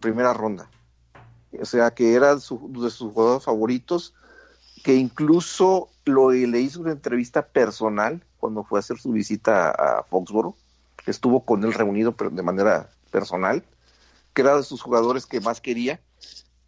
primera 0.00 0.32
ronda. 0.32 0.70
O 1.60 1.64
sea, 1.64 1.92
que 1.92 2.14
era 2.14 2.38
su, 2.40 2.70
de 2.72 2.90
sus 2.90 3.12
jugadores 3.12 3.44
favoritos, 3.44 4.14
que 4.82 4.94
incluso 4.94 5.88
lo, 6.04 6.30
le 6.30 6.60
hizo 6.60 6.80
una 6.80 6.92
entrevista 6.92 7.46
personal 7.46 8.22
cuando 8.38 8.64
fue 8.64 8.78
a 8.78 8.80
hacer 8.80 8.98
su 8.98 9.12
visita 9.12 9.70
a 9.70 10.02
Foxboro. 10.04 10.56
Estuvo 11.06 11.44
con 11.44 11.64
él 11.64 11.72
reunido, 11.72 12.12
pero 12.12 12.30
de 12.30 12.42
manera 12.42 12.90
personal 13.10 13.64
que 14.38 14.42
era 14.42 14.56
de 14.56 14.62
sus 14.62 14.82
jugadores 14.82 15.26
que 15.26 15.40
más 15.40 15.60
quería 15.60 16.00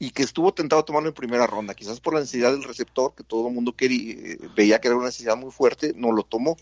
y 0.00 0.10
que 0.10 0.22
estuvo 0.22 0.52
tentado 0.52 0.82
a 0.82 0.84
tomarlo 0.84 1.10
en 1.10 1.14
primera 1.14 1.46
ronda, 1.46 1.74
quizás 1.74 2.00
por 2.00 2.14
la 2.14 2.20
necesidad 2.20 2.50
del 2.50 2.64
receptor, 2.64 3.14
que 3.14 3.22
todo 3.22 3.46
el 3.46 3.54
mundo 3.54 3.76
quería, 3.76 4.38
veía 4.56 4.80
que 4.80 4.88
era 4.88 4.96
una 4.96 5.06
necesidad 5.06 5.36
muy 5.36 5.52
fuerte, 5.52 5.92
no 5.94 6.10
lo 6.10 6.22
tomó. 6.22 6.56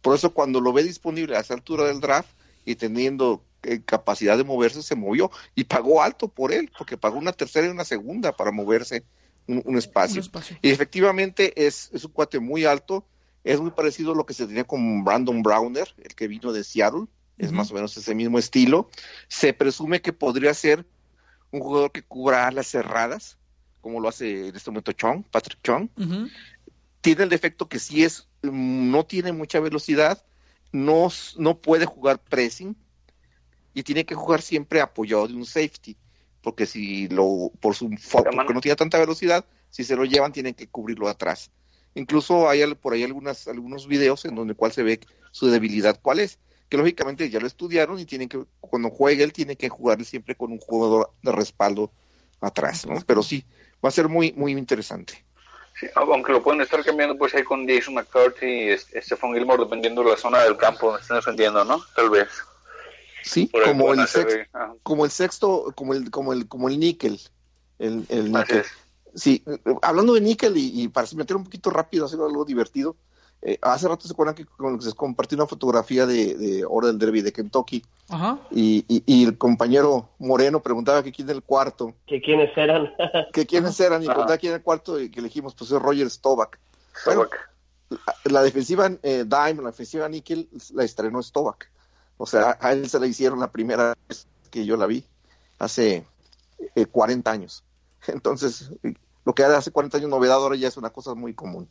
Por 0.00 0.14
eso 0.14 0.32
cuando 0.32 0.60
lo 0.60 0.72
ve 0.72 0.84
disponible 0.84 1.36
a 1.36 1.40
esa 1.40 1.54
altura 1.54 1.84
del 1.84 2.00
draft 2.00 2.30
y 2.64 2.76
teniendo 2.76 3.42
eh, 3.64 3.82
capacidad 3.84 4.38
de 4.38 4.44
moverse, 4.44 4.82
se 4.82 4.94
movió 4.94 5.30
y 5.54 5.64
pagó 5.64 6.02
alto 6.02 6.28
por 6.28 6.52
él, 6.52 6.70
porque 6.78 6.96
pagó 6.96 7.18
una 7.18 7.32
tercera 7.32 7.66
y 7.66 7.70
una 7.70 7.84
segunda 7.84 8.32
para 8.32 8.52
moverse 8.52 9.04
un, 9.46 9.62
un, 9.64 9.76
espacio. 9.76 10.16
un 10.16 10.20
espacio. 10.20 10.56
Y 10.62 10.70
efectivamente 10.70 11.66
es, 11.66 11.90
es 11.92 12.04
un 12.04 12.12
cuate 12.12 12.38
muy 12.38 12.64
alto, 12.64 13.06
es 13.44 13.60
muy 13.60 13.70
parecido 13.70 14.12
a 14.12 14.14
lo 14.16 14.24
que 14.24 14.34
se 14.34 14.46
tenía 14.46 14.64
con 14.64 15.04
Brandon 15.04 15.42
Browner, 15.42 15.94
el 16.02 16.14
que 16.14 16.28
vino 16.28 16.52
de 16.52 16.64
Seattle, 16.64 17.06
es 17.36 17.48
uh 17.48 17.52
-huh. 17.52 17.56
más 17.56 17.70
o 17.70 17.74
menos 17.74 17.96
ese 17.96 18.14
mismo 18.14 18.38
estilo. 18.38 18.88
Se 19.28 19.52
presume 19.52 20.00
que 20.00 20.12
podría 20.12 20.54
ser 20.54 20.86
un 21.50 21.60
jugador 21.60 21.92
que 21.92 22.02
cubra 22.02 22.50
las 22.50 22.66
cerradas, 22.68 23.36
como 23.80 24.00
lo 24.00 24.08
hace 24.08 24.48
en 24.48 24.56
este 24.56 24.70
momento 24.70 24.92
Chong, 24.92 25.24
Patrick 25.30 25.60
Chong. 25.62 25.88
Uh 25.96 26.02
-huh. 26.02 26.30
Tiene 27.00 27.24
el 27.24 27.28
defecto 27.28 27.68
que 27.68 27.78
sí 27.78 28.02
es, 28.02 28.28
no 28.42 29.04
tiene 29.04 29.32
mucha 29.32 29.60
velocidad, 29.60 30.24
no, 30.72 31.08
no 31.36 31.58
puede 31.58 31.84
jugar 31.86 32.18
pressing 32.18 32.76
y 33.74 33.82
tiene 33.82 34.04
que 34.06 34.14
jugar 34.14 34.40
siempre 34.40 34.80
apoyado 34.80 35.28
de 35.28 35.34
un 35.34 35.44
safety, 35.44 35.96
porque 36.44 36.66
si 36.66 37.08
lo, 37.08 37.50
por 37.60 37.74
su 37.74 37.90
porque 38.12 38.54
no 38.54 38.60
tiene 38.60 38.76
tanta 38.76 38.98
velocidad, 38.98 39.44
si 39.70 39.82
se 39.82 39.96
lo 39.96 40.04
llevan 40.04 40.32
tienen 40.32 40.54
que 40.54 40.68
cubrirlo 40.68 41.08
atrás. 41.08 41.50
Incluso 41.94 42.48
hay 42.48 42.74
por 42.74 42.92
ahí 42.92 43.02
algunas, 43.02 43.48
algunos 43.48 43.88
videos 43.88 44.24
en 44.24 44.34
donde 44.34 44.54
cual 44.54 44.72
se 44.72 44.82
ve 44.82 45.00
su 45.32 45.48
debilidad 45.48 45.98
cuál 46.00 46.20
es 46.20 46.38
que 46.68 46.76
lógicamente 46.76 47.30
ya 47.30 47.40
lo 47.40 47.46
estudiaron 47.46 47.98
y 47.98 48.04
tienen 48.04 48.28
que, 48.28 48.44
cuando 48.60 48.90
juegue 48.90 49.22
él, 49.22 49.32
tiene 49.32 49.56
que 49.56 49.68
jugar 49.68 50.04
siempre 50.04 50.34
con 50.34 50.52
un 50.52 50.58
jugador 50.58 51.10
de 51.22 51.32
respaldo 51.32 51.92
atrás, 52.40 52.86
¿no? 52.86 53.00
Pero 53.06 53.22
sí, 53.22 53.44
va 53.84 53.88
a 53.88 53.92
ser 53.92 54.08
muy, 54.08 54.32
muy 54.32 54.52
interesante. 54.52 55.24
Sí, 55.78 55.86
aunque 55.94 56.32
lo 56.32 56.42
pueden 56.42 56.60
estar 56.60 56.84
cambiando 56.84 57.16
pues 57.16 57.34
ahí 57.34 57.42
con 57.42 57.68
Jason 57.68 57.94
McCarthy 57.94 58.72
y 58.72 58.78
Stephon 58.78 59.34
Gilmore 59.34 59.64
dependiendo 59.64 60.02
de 60.02 60.10
la 60.10 60.16
zona 60.16 60.42
del 60.42 60.56
campo 60.56 60.86
donde 60.86 61.02
estén 61.02 61.16
defendiendo, 61.16 61.64
¿no? 61.64 61.80
Tal 61.94 62.10
vez. 62.10 62.28
Sí, 63.24 63.50
como 63.64 63.94
el, 63.94 64.06
sexto, 64.06 64.38
como 64.82 65.04
el 65.06 65.10
sexto, 65.10 65.72
como 65.74 65.94
el, 65.94 66.10
como 66.10 66.32
el, 66.32 66.46
como 66.46 66.68
el 66.68 66.78
níquel. 66.78 67.18
El, 67.78 68.04
el 68.10 68.30
níquel. 68.30 68.64
Sí, 69.14 69.42
hablando 69.80 70.12
de 70.12 70.20
níquel 70.20 70.56
y, 70.56 70.82
y, 70.82 70.88
para 70.88 71.08
meter 71.16 71.36
un 71.36 71.44
poquito 71.44 71.70
rápido, 71.70 72.04
hacer 72.04 72.20
algo 72.20 72.44
divertido, 72.44 72.96
eh, 73.40 73.58
hace 73.62 73.88
rato 73.88 74.06
se 74.06 74.12
acuerdan 74.12 74.34
que 74.34 74.44
se 74.80 74.92
compartió 74.94 75.36
una 75.36 75.46
fotografía 75.46 76.06
de, 76.06 76.34
de 76.34 76.64
hora 76.64 76.88
del 76.88 76.98
derby 76.98 77.22
de 77.22 77.32
Kentucky 77.32 77.82
Ajá. 78.08 78.38
Y, 78.50 78.84
y, 78.88 79.02
y, 79.06 79.24
el 79.24 79.38
compañero 79.38 80.10
Moreno 80.18 80.62
preguntaba 80.62 81.02
que 81.02 81.12
quién 81.12 81.28
era 81.28 81.36
el 81.36 81.42
cuarto. 81.42 81.94
Que 82.06 82.20
quiénes 82.20 82.56
eran. 82.56 82.92
Que 83.32 83.46
quiénes 83.46 83.78
eran 83.80 84.02
y 84.02 84.06
preguntaba 84.06 84.38
quién 84.38 84.50
era 84.50 84.58
el 84.58 84.62
cuarto 84.62 85.00
y 85.00 85.10
que 85.10 85.20
elegimos 85.20 85.54
pues 85.54 85.70
es 85.70 85.80
Roger 85.80 86.10
Stovak. 86.10 86.58
Bueno, 87.06 87.26
la, 87.88 87.98
la, 88.24 88.42
defensiva 88.42 88.90
eh, 89.02 89.24
Dime 89.24 89.62
la 89.62 89.70
defensiva 89.70 90.08
Nickel 90.08 90.48
la 90.74 90.84
estrenó 90.84 91.22
Stovak 91.22 91.70
o 92.16 92.26
sea 92.26 92.58
a 92.60 92.72
él 92.72 92.88
se 92.88 93.00
la 93.00 93.06
hicieron 93.06 93.40
la 93.40 93.50
primera 93.50 93.94
vez 94.08 94.26
que 94.50 94.64
yo 94.64 94.76
la 94.76 94.86
vi 94.86 95.04
hace 95.58 96.04
eh, 96.74 96.86
40 96.86 97.30
años 97.30 97.64
entonces 98.06 98.72
lo 99.24 99.34
que 99.34 99.42
era 99.42 99.58
hace 99.58 99.70
40 99.70 99.98
años 99.98 100.10
novedad 100.10 100.36
ahora 100.36 100.56
ya 100.56 100.68
es 100.68 100.76
una 100.76 100.90
cosa 100.90 101.14
muy 101.14 101.34
común 101.34 101.68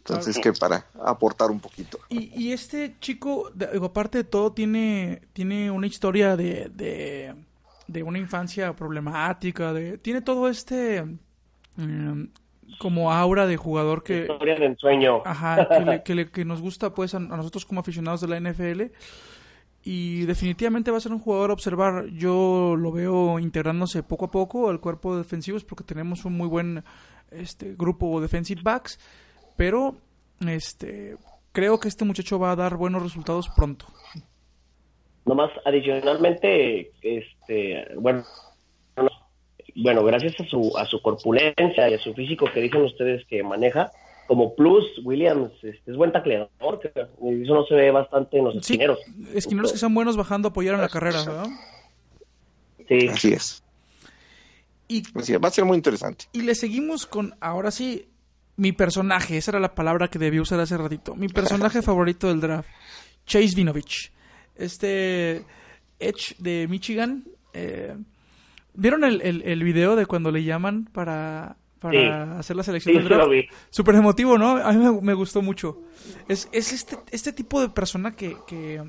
entonces, 0.00 0.38
okay. 0.38 0.52
que 0.52 0.58
para 0.58 0.86
aportar 1.04 1.50
un 1.50 1.60
poquito. 1.60 1.98
Y, 2.08 2.32
y 2.34 2.52
este 2.52 2.96
chico, 3.00 3.50
de, 3.54 3.66
aparte 3.82 4.18
de 4.18 4.24
todo, 4.24 4.52
tiene, 4.52 5.22
tiene 5.32 5.70
una 5.70 5.86
historia 5.86 6.36
de, 6.36 6.70
de, 6.70 7.34
de, 7.86 8.02
una 8.02 8.18
infancia 8.18 8.74
problemática, 8.74 9.72
de, 9.72 9.98
tiene 9.98 10.22
todo 10.22 10.48
este 10.48 11.02
um, 11.76 12.28
como 12.78 13.12
aura 13.12 13.46
de 13.46 13.56
jugador 13.56 14.02
que... 14.02 14.22
Historia 14.22 14.54
de 14.56 14.66
ensueño. 14.66 15.22
Ajá, 15.24 15.68
que, 15.68 15.84
le, 15.84 16.02
que, 16.02 16.14
le, 16.14 16.30
que 16.30 16.44
nos 16.44 16.62
gusta 16.62 16.94
pues 16.94 17.14
a, 17.14 17.18
a, 17.18 17.20
nosotros 17.20 17.66
como 17.66 17.80
aficionados 17.80 18.22
de 18.22 18.28
la 18.28 18.40
NFL. 18.40 18.82
Y 19.82 20.26
definitivamente 20.26 20.90
va 20.90 20.98
a 20.98 21.00
ser 21.00 21.12
un 21.12 21.20
jugador 21.20 21.50
a 21.50 21.54
observar. 21.54 22.06
Yo 22.10 22.76
lo 22.76 22.92
veo 22.92 23.38
integrándose 23.38 24.02
poco 24.02 24.26
a 24.26 24.30
poco 24.30 24.68
al 24.68 24.80
cuerpo 24.80 25.12
de 25.12 25.22
defensivos 25.22 25.64
porque 25.64 25.84
tenemos 25.84 26.24
un 26.24 26.34
muy 26.34 26.48
buen 26.48 26.84
este 27.30 27.74
grupo 27.76 28.16
de 28.16 28.22
defensive 28.22 28.60
backs 28.62 28.98
pero 29.60 29.94
este 30.48 31.16
creo 31.52 31.78
que 31.78 31.88
este 31.88 32.06
muchacho 32.06 32.38
va 32.38 32.52
a 32.52 32.56
dar 32.56 32.78
buenos 32.78 33.02
resultados 33.02 33.50
pronto. 33.54 33.84
Nomás 35.26 35.50
adicionalmente, 35.66 36.92
este, 37.02 37.94
bueno, 37.96 38.24
bueno, 39.76 40.02
gracias 40.02 40.40
a 40.40 40.44
su 40.44 40.72
a 40.78 40.86
su 40.86 41.02
corpulencia 41.02 41.90
y 41.90 41.92
a 41.92 41.98
su 41.98 42.14
físico 42.14 42.46
que 42.54 42.62
dicen 42.62 42.84
ustedes 42.84 43.26
que 43.26 43.42
maneja, 43.42 43.90
como 44.26 44.54
plus, 44.54 44.86
Williams 45.04 45.52
este, 45.62 45.90
es 45.90 45.96
buen 45.98 46.10
tacleador, 46.10 46.80
eso 47.20 47.54
no 47.54 47.64
se 47.66 47.74
ve 47.74 47.90
bastante 47.90 48.38
en 48.38 48.44
los 48.44 48.56
esquineros. 48.56 48.98
Esquineros 49.34 49.72
que 49.72 49.78
sean 49.78 49.94
buenos 49.94 50.16
bajando 50.16 50.48
a 50.48 50.50
apoyar 50.50 50.74
en 50.74 50.80
la 50.80 50.88
carrera, 50.88 51.22
¿verdad? 51.24 51.46
Sí. 52.88 53.08
Así 53.08 53.32
es. 53.32 53.62
Y, 54.88 55.02
va 55.38 55.48
a 55.48 55.50
ser 55.50 55.64
muy 55.64 55.76
interesante. 55.76 56.24
Y 56.32 56.42
le 56.42 56.54
seguimos 56.54 57.06
con, 57.06 57.34
ahora 57.40 57.70
sí, 57.70 58.08
mi 58.56 58.72
personaje, 58.72 59.36
esa 59.36 59.52
era 59.52 59.60
la 59.60 59.74
palabra 59.74 60.08
que 60.08 60.18
debí 60.18 60.40
usar 60.40 60.58
hace 60.58 60.76
ratito, 60.76 61.14
mi 61.14 61.28
personaje 61.28 61.82
favorito 61.82 62.26
del 62.28 62.40
draft, 62.40 62.68
Chase 63.26 63.54
Vinovich. 63.54 64.10
Este 64.56 65.44
Edge 66.00 66.34
de 66.38 66.66
Michigan. 66.68 67.24
Eh, 67.52 67.96
¿Vieron 68.74 69.04
el, 69.04 69.20
el, 69.22 69.64
video 69.64 69.94
de 69.96 70.06
cuando 70.06 70.30
le 70.30 70.44
llaman 70.44 70.86
para, 70.86 71.56
para 71.80 72.38
hacer 72.38 72.56
la 72.56 72.62
selección 72.62 72.94
del 72.94 73.08
draft? 73.08 73.32
Súper 73.70 73.94
emotivo, 73.94 74.38
¿no? 74.38 74.56
A 74.56 74.72
mí 74.72 75.00
me, 75.02 75.14
gustó 75.14 75.42
mucho. 75.42 75.78
Es, 76.28 76.48
es 76.52 76.72
este, 76.72 76.98
este 77.10 77.32
tipo 77.32 77.60
de 77.60 77.70
persona 77.70 78.14
que, 78.14 78.36
que, 78.46 78.82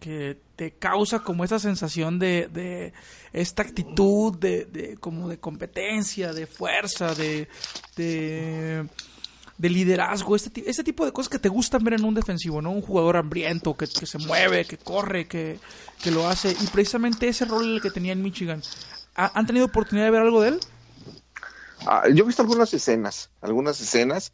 que 0.00 0.40
te 0.56 0.72
causa 0.72 1.20
como 1.20 1.44
esa 1.44 1.58
sensación 1.58 2.18
de, 2.18 2.48
de 2.48 2.94
esta 3.32 3.62
actitud 3.62 4.36
de, 4.36 4.64
de, 4.64 4.96
como 4.96 5.28
de 5.28 5.38
competencia, 5.38 6.32
de 6.32 6.46
fuerza, 6.46 7.14
de, 7.14 7.48
de, 7.96 8.88
liderazgo, 9.58 10.36
este, 10.36 10.68
este 10.68 10.84
tipo 10.84 11.04
de 11.04 11.12
cosas 11.12 11.28
que 11.28 11.38
te 11.38 11.50
gustan 11.50 11.84
ver 11.84 11.94
en 11.94 12.04
un 12.04 12.14
defensivo, 12.14 12.62
¿no? 12.62 12.70
Un 12.70 12.82
jugador 12.82 13.18
hambriento, 13.18 13.76
que, 13.76 13.86
que 13.86 14.06
se 14.06 14.18
mueve, 14.18 14.64
que 14.64 14.78
corre, 14.78 15.28
que, 15.28 15.58
que, 16.02 16.10
lo 16.10 16.26
hace. 16.26 16.56
Y 16.58 16.66
precisamente 16.68 17.28
ese 17.28 17.44
rol 17.44 17.74
el 17.74 17.82
que 17.82 17.90
tenía 17.90 18.12
en 18.12 18.22
Michigan. 18.22 18.62
¿Han 19.14 19.46
tenido 19.46 19.66
oportunidad 19.66 20.06
de 20.06 20.10
ver 20.10 20.22
algo 20.22 20.42
de 20.42 20.48
él? 20.48 20.60
Ah, 21.86 22.04
yo 22.12 22.24
he 22.24 22.26
visto 22.26 22.42
algunas 22.42 22.72
escenas, 22.74 23.30
algunas 23.40 23.80
escenas 23.80 24.32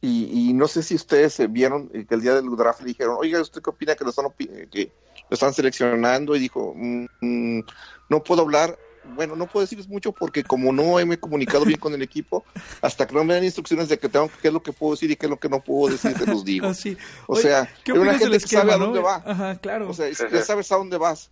y, 0.00 0.52
no 0.52 0.68
sé 0.68 0.82
si 0.82 0.94
ustedes 0.94 1.40
vieron 1.50 1.88
que 1.88 2.14
el 2.14 2.20
día 2.20 2.34
del 2.34 2.54
draft 2.54 2.80
le 2.80 2.88
dijeron, 2.88 3.16
oiga, 3.18 3.40
¿usted 3.40 3.60
qué 3.60 3.70
opina 3.70 3.94
que 3.96 4.04
lo 4.04 4.10
están, 4.10 4.26
que 4.36 4.92
lo 5.28 5.34
están 5.34 5.52
seleccionando? 5.52 6.36
Y 6.36 6.38
dijo, 6.38 6.74
mm, 6.76 7.06
mm, 7.20 7.64
no 8.10 8.22
puedo 8.22 8.42
hablar, 8.42 8.78
bueno, 9.14 9.34
no 9.34 9.46
puedo 9.46 9.64
decirles 9.64 9.88
mucho 9.88 10.12
porque 10.12 10.44
como 10.44 10.72
no 10.72 11.04
me 11.04 11.14
he 11.14 11.18
comunicado 11.18 11.64
bien 11.64 11.80
con 11.80 11.94
el 11.94 12.02
equipo, 12.02 12.44
hasta 12.82 13.06
que 13.06 13.14
no 13.14 13.24
me 13.24 13.34
dan 13.34 13.44
instrucciones 13.44 13.88
de 13.88 13.98
que 13.98 14.08
tengo 14.08 14.30
qué 14.40 14.48
es 14.48 14.54
lo 14.54 14.62
que 14.62 14.72
puedo 14.72 14.92
decir 14.92 15.10
y 15.10 15.16
qué 15.16 15.26
es 15.26 15.30
lo 15.30 15.38
que 15.38 15.48
no 15.48 15.60
puedo 15.60 15.92
decir, 15.92 16.14
te 16.14 16.26
los 16.26 16.44
digo. 16.44 16.68
O 17.26 17.36
sea, 17.36 17.68
¿qué 17.82 17.92
una 17.92 18.18
gente 18.18 18.38
que 18.38 18.46
sabe 18.46 18.72
a 18.72 18.78
dónde 18.78 19.00
va. 19.00 19.22
Ajá, 19.26 19.56
claro. 19.56 19.90
O 19.90 19.94
sea, 19.94 20.08
ya 20.10 20.42
sabes 20.42 20.70
a 20.70 20.76
dónde 20.76 20.98
vas, 20.98 21.30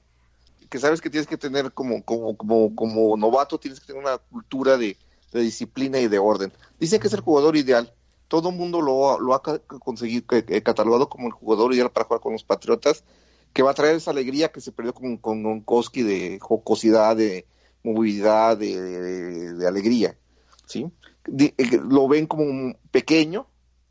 que 0.69 0.79
sabes 0.79 1.01
que 1.01 1.11
tienes 1.11 1.29
que 1.29 1.37
tener 1.37 1.71
como, 1.73 2.03
como, 2.03 2.37
como, 2.37 2.75
como 2.75 3.17
novato, 3.17 3.59
tienes 3.59 3.79
que 3.79 3.87
tener 3.87 4.03
una 4.03 4.19
cultura 4.19 4.77
de, 4.77 4.97
de 5.39 5.45
disciplina 5.45 5.99
y 6.01 6.09
de 6.09 6.19
orden. 6.19 6.53
Dicen 6.81 7.01
que 7.01 7.09
es 7.09 7.13
el 7.13 7.21
jugador 7.21 7.57
ideal 7.57 7.93
todo 8.29 8.51
el 8.51 8.57
mundo 8.57 8.81
lo, 8.81 9.19
lo 9.21 9.35
ha 9.35 9.43
conseguido, 9.43 10.25
catalogado 10.63 11.09
como 11.09 11.29
el 11.29 11.33
jugador 11.33 11.73
ideal 11.75 11.91
para 11.91 12.07
jugar 12.07 12.21
con 12.21 12.33
los 12.33 12.45
Patriotas, 12.45 13.05
que 13.53 13.63
va 13.63 13.71
a 13.71 13.75
traer 13.75 13.97
esa 13.97 14.11
alegría 14.11 14.51
que 14.51 14.61
se 14.61 14.73
perdió 14.73 14.93
con, 14.93 15.19
con 15.19 15.61
Koski 15.61 16.03
de 16.03 16.39
jocosidad, 16.41 17.17
de 17.17 17.47
movilidad, 17.83 18.57
de, 18.57 19.65
alegría. 19.67 20.17
¿sí? 20.67 20.91
Eh, 21.39 21.81
lo 21.89 22.09
ven 22.09 22.27
como 22.27 22.75
pequeño, 22.91 23.47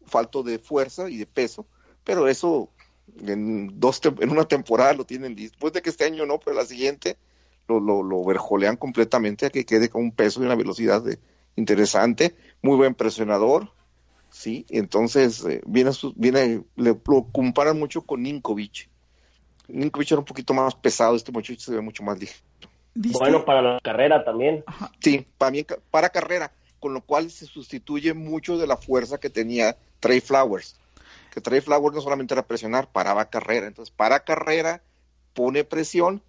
falto 0.05 0.43
de 0.43 0.59
fuerza 0.59 1.09
y 1.09 1.17
de 1.17 1.25
peso, 1.25 1.65
pero 2.03 2.27
eso 2.27 2.69
en, 3.25 3.79
dos 3.79 4.01
en 4.19 4.29
una 4.29 4.45
temporada 4.45 4.93
lo 4.93 5.05
tienen 5.05 5.35
Después 5.35 5.71
de 5.71 5.81
que 5.81 5.89
este 5.89 6.03
año 6.03 6.25
no, 6.25 6.39
pero 6.39 6.55
la 6.55 6.65
siguiente 6.65 7.17
lo, 7.67 7.79
lo, 7.79 8.03
lo 8.03 8.25
verjolean 8.25 8.75
completamente 8.75 9.45
a 9.45 9.49
que 9.49 9.65
quede 9.65 9.89
con 9.89 10.01
un 10.01 10.11
peso 10.11 10.41
y 10.41 10.45
una 10.45 10.55
velocidad 10.55 11.01
de, 11.01 11.17
interesante, 11.55 12.35
muy 12.61 12.77
buen 12.77 12.95
presionador, 12.95 13.71
¿sí? 14.29 14.65
Entonces, 14.69 15.43
eh, 15.45 15.61
viene, 15.65 15.91
viene, 16.15 16.63
le 16.75 16.99
lo 17.05 17.27
comparan 17.31 17.79
mucho 17.79 18.01
con 18.01 18.23
Ninkovic. 18.23 18.89
Ninkovic 19.67 20.11
era 20.11 20.19
un 20.19 20.25
poquito 20.25 20.53
más 20.53 20.75
pesado, 20.75 21.15
este 21.15 21.31
muchacho 21.31 21.59
se 21.59 21.75
ve 21.75 21.81
mucho 21.81 22.03
más 22.03 22.19
ligero. 22.19 22.43
Bueno, 22.95 23.43
para 23.43 23.61
la 23.61 23.79
carrera 23.79 24.23
también. 24.23 24.63
Sí, 24.99 25.25
para, 25.37 25.51
mí, 25.51 25.65
para 25.89 26.09
carrera, 26.09 26.51
con 26.79 26.93
lo 26.93 27.01
cual 27.01 27.31
se 27.31 27.45
sustituye 27.45 28.13
mucho 28.13 28.57
de 28.57 28.67
la 28.67 28.77
fuerza 28.77 29.19
que 29.19 29.29
tenía 29.29 29.77
Trey 29.99 30.21
Flowers. 30.21 30.79
Que 31.33 31.41
Trey 31.41 31.61
Flowers 31.61 31.95
no 31.95 32.01
solamente 32.01 32.33
era 32.33 32.45
presionar, 32.45 32.91
paraba 32.91 33.29
carrera. 33.29 33.65
Entonces, 33.67 33.93
para 33.95 34.23
carrera, 34.23 34.83
pone 35.33 35.63
presión. 35.63 36.21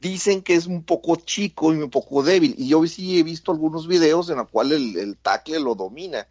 Dicen 0.00 0.42
que 0.42 0.54
es 0.54 0.66
un 0.66 0.82
poco 0.82 1.16
chico 1.16 1.74
y 1.74 1.78
un 1.78 1.90
poco 1.90 2.22
débil. 2.22 2.54
Y 2.56 2.68
yo 2.68 2.86
sí 2.86 3.18
he 3.18 3.22
visto 3.22 3.52
algunos 3.52 3.88
videos 3.88 4.30
en 4.30 4.36
los 4.36 4.48
cuales 4.48 4.78
el, 4.78 4.96
el 4.96 5.16
tackle 5.16 5.60
lo 5.60 5.74
domina 5.74 6.26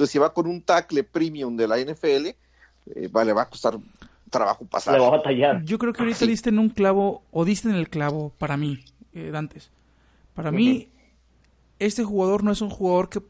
entonces, 0.00 0.12
si 0.12 0.18
va 0.18 0.32
con 0.32 0.46
un 0.46 0.62
tackle 0.62 1.04
premium 1.04 1.58
de 1.58 1.68
la 1.68 1.76
NFL, 1.78 2.28
eh, 2.28 3.08
vale, 3.12 3.34
va 3.34 3.42
a 3.42 3.50
costar 3.50 3.76
trabajo 4.30 4.64
pasar. 4.64 4.94
Le 4.94 5.00
va 5.00 5.08
a 5.08 5.10
batallar. 5.10 5.62
Yo 5.62 5.76
creo 5.78 5.92
que 5.92 6.00
ahorita 6.00 6.24
diste 6.24 6.48
en 6.48 6.58
un 6.58 6.70
clavo, 6.70 7.22
o 7.30 7.44
diste 7.44 7.68
en 7.68 7.74
el 7.74 7.90
clavo 7.90 8.32
para 8.38 8.56
mí, 8.56 8.82
eh, 9.12 9.30
Dantes. 9.30 9.70
Para 10.34 10.50
mí, 10.52 10.88
este 11.78 12.02
jugador 12.02 12.44
no 12.44 12.50
es 12.50 12.62
un 12.62 12.70
jugador 12.70 13.10
que 13.10 13.20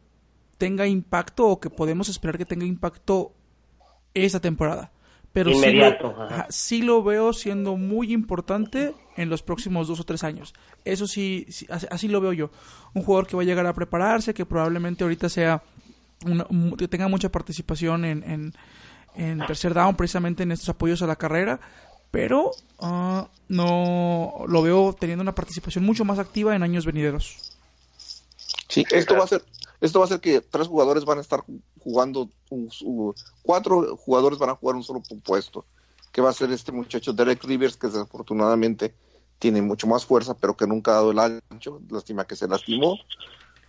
tenga 0.59 0.86
impacto 0.86 1.49
o 1.49 1.59
que 1.59 1.70
podemos 1.70 2.09
esperar 2.09 2.38
que 2.38 2.45
tenga 2.45 2.64
impacto 2.64 3.32
esta 4.14 4.38
temporada. 4.38 4.93
Pero 5.33 5.51
Inmediato, 5.51 6.14
sí, 6.49 6.83
lo, 6.83 7.05
veo 7.05 7.33
siendo 7.33 7.76
muy 7.76 8.12
importante 8.12 8.95
en 9.16 9.28
los 9.28 9.43
próximos 9.43 9.87
dos 9.87 10.01
o 10.01 10.05
tres 10.05 10.24
años. 10.24 10.55
Eso 10.85 11.07
sí, 11.07 11.47
así 11.68 12.09
lo 12.09 12.20
veo 12.20 12.33
yo. 12.33 12.51
Un 12.95 13.05
jugador 13.05 13.28
que 13.28 13.37
va 13.37 13.43
a 13.43 13.45
llegar 13.45 13.66
a 13.66 13.72
prepararse, 13.72 14.35
que 14.35 14.45
probablemente 14.45 15.05
ahorita 15.05 15.28
sea 15.28 15.62
que 16.76 16.89
tenga 16.89 17.09
mucha 17.09 17.31
participación 17.31 18.05
en, 18.05 18.53
en, 19.14 19.47
tercer 19.47 19.72
down, 19.72 19.97
precisamente 19.97 20.43
en 20.43 20.53
estos 20.53 20.68
apoyos 20.68 21.01
a 21.03 21.07
la 21.07 21.16
carrera, 21.16 21.61
pero 22.11 22.51
ah, 22.81 23.28
no 23.49 24.45
lo 24.47 24.62
veo 24.62 24.97
teniendo 24.99 25.22
una 25.22 25.35
participación 25.35 25.85
mucho 25.85 26.05
más 26.05 26.18
activa 26.18 26.55
en 26.55 26.62
años 26.62 26.85
venideros. 26.85 27.57
Sí, 28.68 28.85
esto 28.91 29.16
va 29.16 29.24
a 29.24 29.28
ser, 29.28 29.43
esto 29.81 29.99
va 29.99 30.05
a 30.05 30.09
ser 30.09 30.20
que 30.20 30.41
tres 30.41 30.68
jugadores 30.68 31.05
van 31.05 31.18
a 31.18 31.22
estar 31.22 31.45
jugando, 31.78 32.28
cuatro 33.43 33.97
jugadores 33.97 34.39
van 34.39 34.51
a 34.51 34.57
jugar 34.57 34.76
un 34.76 34.85
solo 34.85 35.03
puesto, 35.24 35.64
que 36.12 36.20
va 36.20 36.31
a 36.31 36.35
ser 36.35 36.51
este 36.51 36.72
muchacho 36.72 37.12
Derek 37.12 37.43
Rivers, 37.45 37.76
que 37.76 37.87
desafortunadamente 37.87 38.95
tiene 39.39 39.62
mucho 39.62 39.87
más 39.87 40.05
fuerza, 40.05 40.35
pero 40.35 40.57
que 40.57 40.66
nunca 40.66 40.93
ha 40.93 40.95
dado 40.95 41.11
el 41.12 41.18
ancho, 41.18 41.81
lástima 41.89 42.26
que 42.26 42.37
se 42.37 42.47
lastimó 42.47 42.99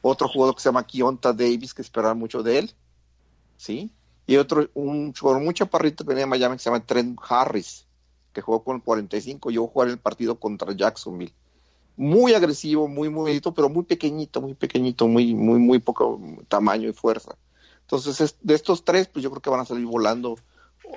otro 0.01 0.28
jugador 0.28 0.55
que 0.55 0.62
se 0.62 0.70
llama 0.70 0.86
Kionta 0.86 1.32
Davis, 1.32 1.74
que 1.74 1.82
esperaba 1.82 2.14
mucho 2.14 2.43
de 2.43 2.59
él, 2.59 2.72
¿sí? 3.57 3.91
Y 4.28 4.38
otro, 4.38 4.70
un 4.74 5.14
jugador 5.14 5.41
muy 5.43 5.53
chaparrito 5.53 6.03
que 6.03 6.09
venía 6.09 6.24
de 6.24 6.30
Miami 6.30 6.55
que 6.55 6.64
se 6.64 6.70
llama 6.70 6.86
Trent 6.86 7.20
Harris, 7.28 7.88
que 8.34 8.41
jugó 8.41 8.64
con 8.64 8.78
el 8.78 8.84
45, 8.84 9.51
yo 9.51 9.68
jugar 9.68 9.89
el 9.89 9.99
partido 9.99 10.39
contra 10.39 10.74
Jacksonville. 10.74 11.34
Muy 11.98 12.34
agresivo, 12.34 12.88
muy 12.88 13.10
movidito, 13.10 13.54
pero 13.54 13.70
muy 13.70 13.84
pequeñito, 13.84 14.42
muy 14.42 14.54
pequeñito, 14.54 15.08
muy, 15.08 15.34
muy, 15.36 15.60
muy 15.60 15.80
poco 15.80 16.20
tamaño 16.48 16.89
y 16.89 16.94
fuerza. 16.94 17.36
Entonces, 17.82 18.36
de 18.42 18.54
estos 18.56 18.86
tres, 18.86 19.08
pues 19.08 19.24
yo 19.24 19.30
creo 19.30 19.42
que 19.42 19.50
van 19.50 19.60
a 19.60 19.66
salir 19.66 19.86
volando 19.86 20.38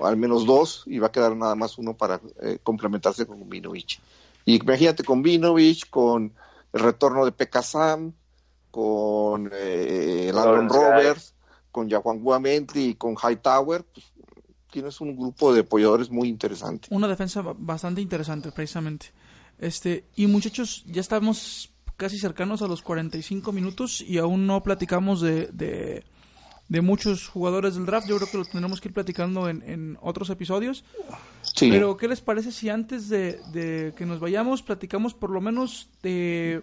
al 0.03 0.17
menos 0.17 0.47
dos 0.47 0.85
y 0.87 0.99
va 0.99 1.09
a 1.09 1.13
quedar 1.13 1.37
nada 1.37 1.55
más 1.55 1.79
uno 1.79 1.97
para 1.97 2.21
eh, 2.41 2.59
complementarse 2.63 3.27
con 3.27 3.49
Vinovich. 3.49 4.01
Y 4.45 4.57
imagínate 4.57 5.05
con 5.05 5.23
Vinovich, 5.23 5.89
con 5.91 6.33
el 6.73 6.81
retorno 6.81 7.25
de 7.25 7.33
Pekka 7.33 7.63
con 8.71 9.51
eh, 9.53 10.33
Aaron 10.35 10.69
Roberts, 10.69 11.35
con 11.71 11.89
Guamenti 11.89 12.91
y 12.91 12.95
con 12.95 13.15
Hightower, 13.15 13.85
pues, 13.85 14.07
tienes 14.71 15.01
un 15.01 15.17
grupo 15.17 15.55
de 15.55 15.61
apoyadores 15.61 16.11
muy 16.11 16.29
interesante. 16.29 16.89
Una 16.91 17.07
defensa 17.07 17.43
bastante 17.57 18.01
interesante, 18.01 18.51
precisamente. 18.51 19.13
Este, 19.65 20.05
y 20.15 20.27
muchachos, 20.27 20.85
ya 20.87 21.01
estamos 21.01 21.71
casi 21.97 22.19
cercanos 22.19 22.61
a 22.61 22.69
los 22.69 22.83
45 22.83 23.51
minutos 23.51 24.03
y 24.03 24.19
aún 24.19 24.47
no 24.47 24.63
platicamos 24.63 25.23
de, 25.23 25.47
de, 26.69 26.81
muchos 26.83 27.29
jugadores 27.29 27.77
del 27.77 27.87
draft. 27.87 28.07
Yo 28.07 28.17
creo 28.17 28.31
que 28.31 28.37
lo 28.37 28.45
tendremos 28.45 28.83
que 28.83 28.89
ir 28.89 28.95
platicando 28.95 29.49
en, 29.49 29.63
en 29.63 29.99
otros 30.03 30.29
episodios. 30.29 30.85
Sí. 31.55 31.71
Pero, 31.71 31.97
¿qué 31.97 32.09
les 32.09 32.21
parece 32.21 32.53
si 32.53 32.69
antes 32.69 33.09
de, 33.09 33.41
de, 33.53 33.95
que 33.97 34.05
nos 34.05 34.21
vayamos 34.21 34.63
platicamos 34.63 35.15
por 35.15 35.31
lo 35.31 35.41
menos 35.41 35.89
de 36.03 36.63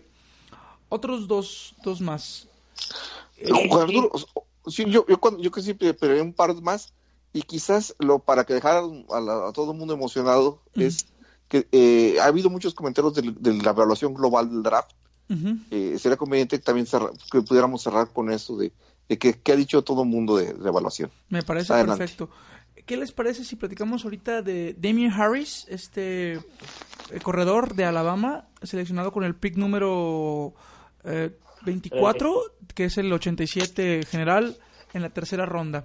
otros 0.89 1.27
dos, 1.27 1.73
dos 1.83 2.01
más. 2.01 2.47
Eh, 3.37 3.49
sí, 4.67 4.85
yo, 4.89 5.07
yo, 5.07 5.19
cuando, 5.19 5.41
yo 5.41 5.49
que 5.49 5.63
sí 5.63 5.75
un 6.21 6.33
par 6.33 6.53
más 6.61 6.93
y 7.33 7.41
quizás 7.43 7.95
lo 7.97 8.19
para 8.19 8.43
que 8.43 8.53
dejara 8.53 8.79
a, 8.79 9.51
todo 9.53 9.71
el 9.71 9.77
mundo 9.77 9.93
emocionado 9.93 10.59
es 10.75 11.07
que 11.51 11.67
eh, 11.73 12.15
ha 12.21 12.27
habido 12.27 12.49
muchos 12.49 12.73
comentarios 12.73 13.13
de, 13.13 13.53
la 13.61 13.71
evaluación 13.71 14.13
global 14.13 14.49
del 14.49 14.63
draft. 14.63 14.91
eh, 15.69 15.97
sería 15.99 16.15
conveniente 16.15 16.57
también 16.59 16.87
que 17.29 17.41
pudiéramos 17.41 17.83
cerrar 17.83 18.07
con 18.13 18.31
eso 18.31 18.55
de, 18.55 18.71
de 19.09 19.17
que, 19.17 19.51
ha 19.51 19.55
dicho 19.57 19.81
todo 19.81 20.03
el 20.03 20.07
mundo 20.07 20.37
de, 20.37 20.51
evaluación. 20.51 21.11
Me 21.27 21.43
parece 21.43 21.73
perfecto. 21.73 22.29
¿Qué 22.85 22.95
les 22.95 23.11
parece 23.11 23.43
si 23.43 23.57
platicamos 23.57 24.05
ahorita 24.05 24.41
de 24.41 24.73
Damien 24.77 25.11
Harris, 25.11 25.65
este 25.67 26.35
eh, 26.35 26.41
corredor 27.21 27.75
de 27.75 27.83
Alabama, 27.83 28.47
seleccionado 28.63 29.11
con 29.11 29.25
el 29.25 29.35
pick 29.35 29.57
número 29.57 30.53
24, 31.03 32.29
eh, 32.29 32.65
que 32.73 32.85
es 32.85 32.97
el 32.97 33.11
87 33.11 34.05
general 34.09 34.55
en 34.93 35.01
la 35.01 35.09
tercera 35.09 35.45
ronda. 35.45 35.83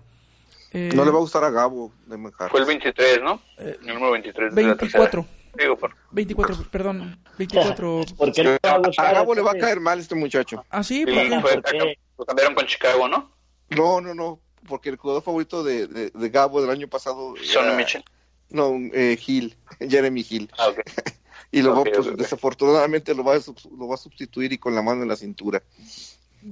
Eh, 0.72 0.90
no 0.94 1.04
le 1.04 1.10
va 1.10 1.18
a 1.18 1.20
gustar 1.20 1.42
a 1.42 1.50
Gabo 1.50 1.92
de 2.06 2.18
Fue 2.50 2.60
el 2.60 2.66
23, 2.66 3.22
¿no? 3.22 3.40
Eh, 3.58 3.78
el 3.80 3.86
número 3.86 4.12
23. 4.12 4.54
24. 4.54 5.26
Digo, 5.58 5.76
por... 5.76 5.94
24, 6.12 6.70
perdón. 6.70 7.18
24. 7.38 8.04
Porque 8.16 8.58
a, 8.62 8.74
a 8.74 9.12
Gabo 9.12 9.34
le 9.34 9.42
va 9.42 9.52
a 9.52 9.58
caer 9.58 9.80
mal 9.80 9.98
este 9.98 10.14
muchacho. 10.14 10.64
¿Ah, 10.70 10.82
sí? 10.82 11.04
¿Por 11.04 11.14
sí, 11.14 11.30
qué? 11.70 11.98
Lo 12.18 12.24
cambiaron 12.24 12.54
con 12.54 12.66
Chicago, 12.66 13.08
¿no? 13.08 13.30
No, 13.70 14.00
no, 14.00 14.14
no. 14.14 14.40
Porque 14.68 14.88
el 14.88 14.96
jugador 14.96 15.22
favorito 15.22 15.62
de, 15.62 15.86
de, 15.86 16.10
de 16.10 16.28
Gabo 16.28 16.60
del 16.60 16.70
año 16.70 16.88
pasado. 16.88 17.34
Sonny 17.42 17.76
Mitchell. 17.76 18.04
No, 18.50 18.74
eh, 18.92 19.18
Hill. 19.24 19.56
Jeremy 19.80 20.24
Hill. 20.28 20.50
Ah, 20.58 20.68
ok. 20.68 20.80
y 21.52 21.62
luego, 21.62 21.84
pues, 21.84 22.16
desafortunadamente 22.16 23.14
lo 23.14 23.24
va, 23.24 23.34
a, 23.34 23.40
lo 23.78 23.88
va 23.88 23.94
a 23.94 23.98
sustituir 23.98 24.52
y 24.52 24.58
con 24.58 24.74
la 24.74 24.82
mano 24.82 25.02
en 25.02 25.08
la 25.08 25.16
cintura. 25.16 25.62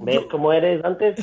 ¿Ves 0.03 0.25
cómo 0.29 0.51
eres 0.51 0.83
antes? 0.83 1.15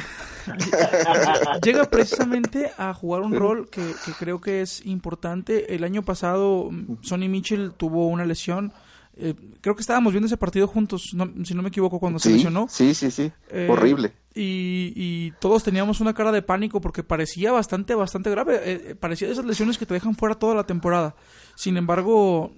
Llega 1.62 1.84
precisamente 1.84 2.70
a 2.78 2.94
jugar 2.94 3.22
un 3.22 3.34
rol 3.34 3.68
que, 3.68 3.82
creo 4.18 4.40
que 4.40 4.62
es 4.62 4.84
importante. 4.86 5.74
El 5.74 5.84
año 5.84 6.02
pasado 6.02 6.70
Sonny 7.02 7.28
Mitchell 7.28 7.72
tuvo 7.76 8.08
una 8.08 8.24
lesión. 8.24 8.72
Eh, 9.14 9.34
creo 9.60 9.74
que 9.74 9.82
estábamos 9.82 10.14
viendo 10.14 10.26
ese 10.26 10.38
partido 10.38 10.66
juntos, 10.66 11.14
si 11.44 11.54
no 11.54 11.62
me 11.62 11.68
equivoco, 11.68 12.00
cuando 12.00 12.18
se 12.18 12.30
lesionó. 12.30 12.66
Sí, 12.70 12.94
sí, 12.94 13.10
sí. 13.10 13.30
Eh, 13.50 13.68
Horrible. 13.70 14.12
Y, 14.34 14.94
y, 14.96 15.32
todos 15.32 15.62
teníamos 15.62 16.00
una 16.00 16.14
cara 16.14 16.32
de 16.32 16.40
pánico 16.40 16.80
porque 16.80 17.02
parecía 17.02 17.52
bastante, 17.52 17.94
bastante 17.94 18.30
grave. 18.30 18.60
Eh, 18.64 18.94
parecía 18.94 19.28
de 19.28 19.34
esas 19.34 19.44
lesiones 19.44 19.76
que 19.76 19.84
te 19.84 19.92
dejan 19.92 20.14
fuera 20.14 20.34
toda 20.36 20.54
la 20.54 20.64
temporada. 20.64 21.14
Sin 21.54 21.76
embargo, 21.76 22.54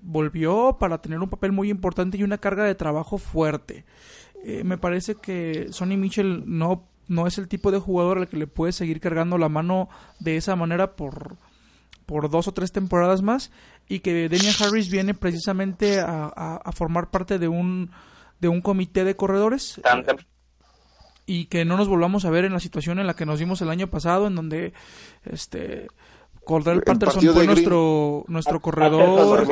volvió 0.00 0.76
para 0.78 0.98
tener 0.98 1.18
un 1.18 1.28
papel 1.28 1.50
muy 1.50 1.68
importante 1.68 2.16
y 2.16 2.22
una 2.22 2.38
carga 2.38 2.62
de 2.62 2.76
trabajo 2.76 3.18
fuerte. 3.18 3.84
Eh, 4.48 4.62
me 4.62 4.78
parece 4.78 5.16
que 5.16 5.66
Sonny 5.72 5.96
Mitchell 5.96 6.44
no, 6.46 6.88
no 7.08 7.26
es 7.26 7.36
el 7.36 7.48
tipo 7.48 7.72
de 7.72 7.80
jugador 7.80 8.18
al 8.18 8.28
que 8.28 8.36
le 8.36 8.46
puede 8.46 8.70
seguir 8.70 9.00
cargando 9.00 9.38
la 9.38 9.48
mano 9.48 9.88
de 10.20 10.36
esa 10.36 10.54
manera 10.54 10.94
por, 10.94 11.36
por 12.06 12.30
dos 12.30 12.46
o 12.46 12.52
tres 12.52 12.70
temporadas 12.70 13.22
más 13.22 13.50
y 13.88 13.98
que 13.98 14.28
Damian 14.28 14.54
Harris 14.60 14.88
viene 14.88 15.14
precisamente 15.14 15.98
a, 15.98 16.60
formar 16.76 17.10
parte 17.10 17.40
de 17.40 17.48
un, 17.48 17.90
de 18.38 18.46
un 18.46 18.60
comité 18.60 19.02
de 19.02 19.16
corredores. 19.16 19.80
y 21.26 21.46
que 21.46 21.64
no 21.64 21.76
nos 21.76 21.88
volvamos 21.88 22.24
a 22.24 22.30
ver 22.30 22.44
en 22.44 22.52
la 22.52 22.60
situación 22.60 23.00
en 23.00 23.08
la 23.08 23.14
que 23.14 23.26
nos 23.26 23.40
vimos 23.40 23.60
el 23.62 23.70
año 23.70 23.88
pasado, 23.88 24.28
en 24.28 24.36
donde 24.36 24.72
este 25.24 25.88
Cordell 26.46 26.80
Patterson 26.80 27.34
fue 27.34 27.44
nuestro, 27.44 28.24
nuestro 28.28 28.60
corredor. 28.60 29.44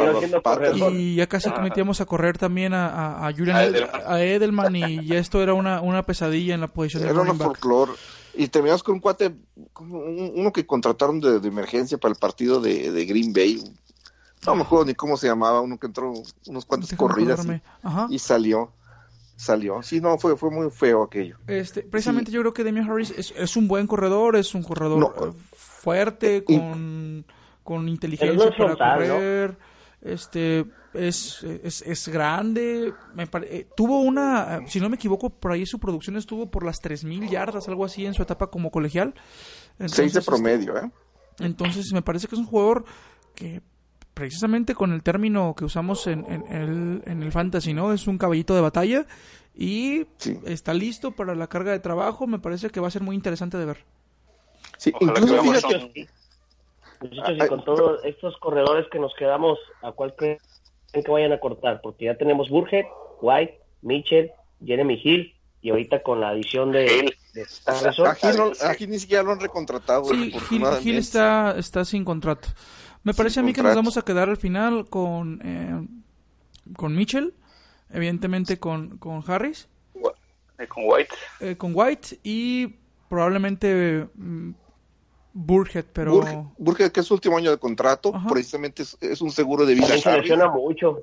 y 0.93 1.17
ya 1.17 1.27
casi 1.27 1.51
metíamos 1.61 2.01
a 2.01 2.07
correr 2.07 2.39
también 2.39 2.73
a, 2.73 3.27
a, 3.27 3.33
Julian, 3.33 3.75
a 4.07 4.23
Edelman. 4.23 4.77
y 4.77 5.05
ya 5.05 5.19
esto 5.19 5.43
era 5.43 5.55
una, 5.55 5.81
una 5.81 6.05
pesadilla 6.05 6.55
en 6.55 6.61
la 6.61 6.69
posición 6.69 7.03
de 7.03 7.11
Era 7.11 7.35
folclore. 7.35 7.93
Y 8.35 8.47
terminamos 8.47 8.85
con 8.85 8.95
un 8.95 9.01
cuate, 9.01 9.35
uno 9.81 10.53
que 10.53 10.65
contrataron 10.65 11.19
de, 11.19 11.37
emergencia 11.49 11.99
para 11.99 12.13
el 12.13 12.19
partido 12.19 12.61
de, 12.61 13.05
Green 13.07 13.33
Bay. 13.33 13.61
No 14.47 14.55
me 14.55 14.63
acuerdo 14.63 14.85
ni 14.85 14.95
cómo 14.95 15.17
se 15.17 15.27
llamaba, 15.27 15.61
uno 15.63 15.77
que 15.79 15.89
entró 15.89 16.15
unos 16.47 16.65
cuantos 16.65 16.93
corridas 16.93 17.45
y, 18.09 18.19
salió 18.21 18.71
salió. 19.37 19.83
Sí, 19.83 20.01
no, 20.01 20.17
fue, 20.17 20.37
fue 20.37 20.49
muy 20.49 20.71
feo 20.71 21.03
aquello. 21.03 21.39
Este, 21.49 21.83
precisamente 21.83 22.31
yo 22.31 22.41
creo 22.41 22.55
que 22.55 22.63
Damian 22.63 22.89
Harris 22.89 23.11
es, 23.11 23.35
es, 23.37 23.57
un 23.57 23.67
buen 23.67 23.89
corredor, 23.89 24.37
es 24.37 24.55
un 24.55 24.63
corredor 24.63 25.35
fuerte, 25.85 26.43
con, 26.45 27.25
con 27.63 27.89
inteligencia 27.89 28.51
para 28.57 28.97
correr. 28.97 29.57
Este 30.01 30.67
es, 30.93 31.43
es, 31.43 31.83
es 31.83 32.09
grande. 32.09 32.93
Me 33.15 33.27
eh, 33.43 33.67
tuvo 33.77 34.01
una, 34.01 34.61
si 34.67 34.81
no 34.81 34.89
me 34.89 34.97
equivoco, 34.97 35.31
por 35.31 35.53
ahí 35.53 35.65
su 35.65 35.79
producción 35.79 36.17
estuvo 36.17 36.51
por 36.51 36.65
las 36.65 36.81
3000 36.81 37.29
yardas, 37.29 37.69
algo 37.69 37.85
así 37.85 38.05
en 38.05 38.15
su 38.15 38.23
etapa 38.23 38.49
como 38.49 38.71
colegial. 38.71 39.15
Seis 39.87 40.13
de 40.13 40.23
promedio, 40.23 40.77
¿eh? 40.77 40.91
Entonces 41.41 41.93
me 41.93 42.03
parece 42.03 42.29
que 42.29 42.35
es 42.35 42.41
un 42.41 42.47
jugador 42.47 42.85
que 43.35 43.63
precisamente 44.13 44.75
con 44.75 44.93
el 44.93 45.03
término 45.03 45.55
que 45.57 45.65
usamos 45.65 46.07
en, 46.07 46.25
en, 46.31 46.53
el, 46.53 47.03
en 47.07 47.23
el 47.23 47.33
fantasy, 47.33 47.75
¿no? 47.75 47.93
Es 47.93 48.07
un 48.07 48.19
caballito 48.19 48.55
de 48.55 48.61
batalla 48.61 49.07
y 49.55 50.07
está 50.45 50.75
listo 50.75 51.13
para 51.13 51.35
la 51.35 51.49
carga 51.49 51.73
de 51.73 51.81
trabajo. 51.81 52.27
Me 52.27 52.39
parece 52.39 52.71
que 52.71 52.81
va 52.81 52.89
a 52.89 52.93
ser 52.93 53.03
muy 53.03 53.17
interesante 53.17 53.57
de 53.57 53.65
ver. 53.65 53.85
Sí, 54.85 54.93
incluso 55.01 55.43
fíjate, 55.43 56.09
y 57.33 57.49
con 57.49 57.65
todos 57.65 58.05
estos 58.05 58.37
corredores 58.39 58.87
que 58.91 58.99
nos 58.99 59.15
quedamos, 59.15 59.59
¿a 59.83 59.93
cuál 59.93 60.15
creen 60.15 60.39
que 60.93 61.11
vayan 61.11 61.33
a 61.33 61.41
cortar? 61.41 61.81
Porque 61.83 62.07
ya 62.07 62.17
tenemos 62.17 62.51
Burgett, 62.51 62.87
White, 63.21 63.61
Mitchell, 63.83 64.31
Jeremy 64.65 65.01
Hill 65.03 65.35
y 65.63 65.71
ahorita 65.71 66.03
con 66.03 66.21
la 66.21 66.31
adición 66.31 66.73
de, 66.73 67.15
aquí, 68.63 68.87
ni 68.87 68.99
siquiera 68.99 69.23
lo 69.23 69.33
han 69.33 69.41
recontratado. 69.41 70.05
Sí, 70.05 70.35
Hill, 70.83 70.99
está, 70.99 71.57
está 71.57 71.85
sin 71.87 72.05
contrato. 72.05 72.49
Me 73.03 73.15
parece 73.15 73.41
a 73.41 73.43
mí 73.43 73.53
que 73.53 73.63
nos 73.63 73.75
vamos 73.75 73.97
a 73.97 74.03
quedar 74.03 74.29
al 74.29 74.37
final 74.37 74.87
con, 74.91 75.41
eh, 75.43 75.87
con 76.77 76.95
Mitchell, 76.95 77.35
evidentemente 77.91 78.59
con, 78.59 78.99
con 78.99 79.25
Harris. 79.27 79.69
Eh, 80.59 80.67
con 80.69 80.85
White. 80.87 81.15
Eh, 81.41 81.57
con 81.57 81.73
White 81.75 82.21
y 82.23 82.77
probablemente 83.09 84.07
mm, 84.15 84.51
Burhead, 85.35 85.85
pero... 85.93 86.53
Burhead, 86.59 86.93
que 86.93 87.01
es 87.01 87.07
su 87.07 87.15
último 87.15 87.37
año 87.37 87.51
de 87.51 87.59
contrato, 87.59 88.13
precisamente 88.29 88.85
es, 89.01 89.21
un 89.21 89.33
seguro 89.33 89.67
de 89.67 89.75
vida. 89.75 89.99
Se 89.99 90.37
mucho. 90.49 91.03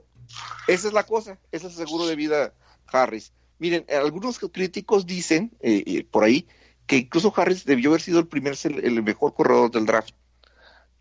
Esa 0.68 0.88
es 0.88 0.94
la 0.94 1.04
cosa, 1.04 1.38
ese 1.52 1.68
es 1.68 1.78
el 1.78 1.86
seguro 1.86 2.08
de 2.08 2.16
vida 2.16 2.54
Harris. 2.88 3.34
Miren, 3.60 3.86
algunos 3.90 4.40
críticos 4.40 5.06
dicen 5.06 5.52
eh, 5.60 5.84
eh, 5.86 6.08
por 6.10 6.24
ahí 6.24 6.48
que 6.88 6.98
incluso 6.98 7.34
Harris 7.36 7.66
debió 7.66 7.90
haber 7.90 8.02
sido 8.02 8.20
el 8.20 8.28
primer 8.28 8.56
el 8.64 9.04
mejor 9.04 9.34
corredor 9.34 9.70
del 9.70 9.86
draft 9.86 10.16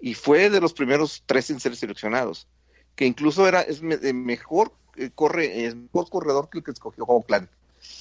y 0.01 0.15
fue 0.15 0.51
de 0.51 0.61
los 0.61 0.73
primeros 0.73 1.23
tres 1.27 1.51
en 1.51 1.61
ser 1.61 1.77
seleccionados, 1.77 2.49
que 2.97 3.07
incluso 3.07 3.47
era 3.47 3.63
es 3.63 3.81
mejor 3.81 4.73
eh, 4.97 5.11
corre 5.15 5.67
es 5.67 5.77
mejor 5.77 6.11
corredor 6.11 6.51
que 6.51 6.59
el 6.59 6.65
que 6.65 6.73
escogió 6.73 7.05
Oakland, 7.05 7.49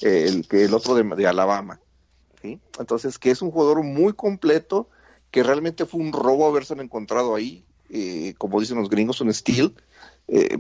el 0.01 0.47
que 0.47 0.65
el 0.65 0.73
otro 0.73 0.95
de, 0.95 1.27
Alabama. 1.27 1.79
Entonces, 2.41 3.19
que 3.19 3.31
es 3.31 3.41
un 3.41 3.51
jugador 3.51 3.83
muy 3.83 4.13
completo 4.13 4.89
que 5.31 5.43
realmente 5.43 5.85
fue 5.85 6.01
un 6.01 6.11
robo 6.11 6.47
haberse 6.47 6.73
encontrado 6.73 7.35
ahí, 7.35 7.63
eh, 7.89 8.33
como 8.37 8.59
dicen 8.59 8.77
los 8.77 8.89
gringos, 8.89 9.21
un 9.21 9.33
steal, 9.33 9.73
eh, 10.27 10.59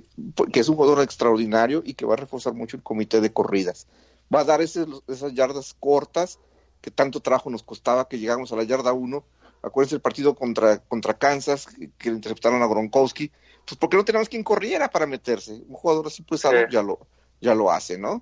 que 0.51 0.59
es 0.59 0.69
un 0.69 0.75
jugador 0.75 1.01
extraordinario 1.01 1.81
y 1.85 1.93
que 1.93 2.05
va 2.05 2.13
a 2.13 2.17
reforzar 2.17 2.53
mucho 2.53 2.77
el 2.77 2.83
comité 2.83 3.21
de 3.21 3.31
corridas. 3.31 3.87
Va 4.33 4.41
a 4.41 4.45
dar 4.45 4.61
esas 4.61 4.87
yardas 5.33 5.75
cortas 5.79 6.39
que 6.81 6.91
tanto 6.91 7.19
trabajo 7.19 7.49
nos 7.49 7.63
costaba 7.63 8.07
que 8.07 8.19
llegamos 8.19 8.51
a 8.51 8.55
la 8.55 8.63
yarda 8.63 8.93
1. 8.93 9.23
Acuérdense 9.61 9.95
el 9.95 10.01
partido 10.01 10.35
contra, 10.35 10.79
contra 10.79 11.17
Kansas, 11.17 11.67
que, 11.97 12.09
interceptaron 12.09 12.61
a 12.61 12.67
Gronkowski. 12.67 13.31
Pues 13.65 13.77
porque 13.77 13.97
no 13.97 14.05
teníamos 14.05 14.29
quien 14.29 14.43
corriera 14.43 14.89
para 14.89 15.05
meterse. 15.05 15.53
Un 15.67 15.75
jugador 15.75 16.07
así 16.07 16.21
pues 16.21 16.43
ya, 16.71 16.81
lo, 16.81 16.99
ya 17.41 17.53
lo 17.53 17.71
hace, 17.71 17.97
¿no? 17.97 18.21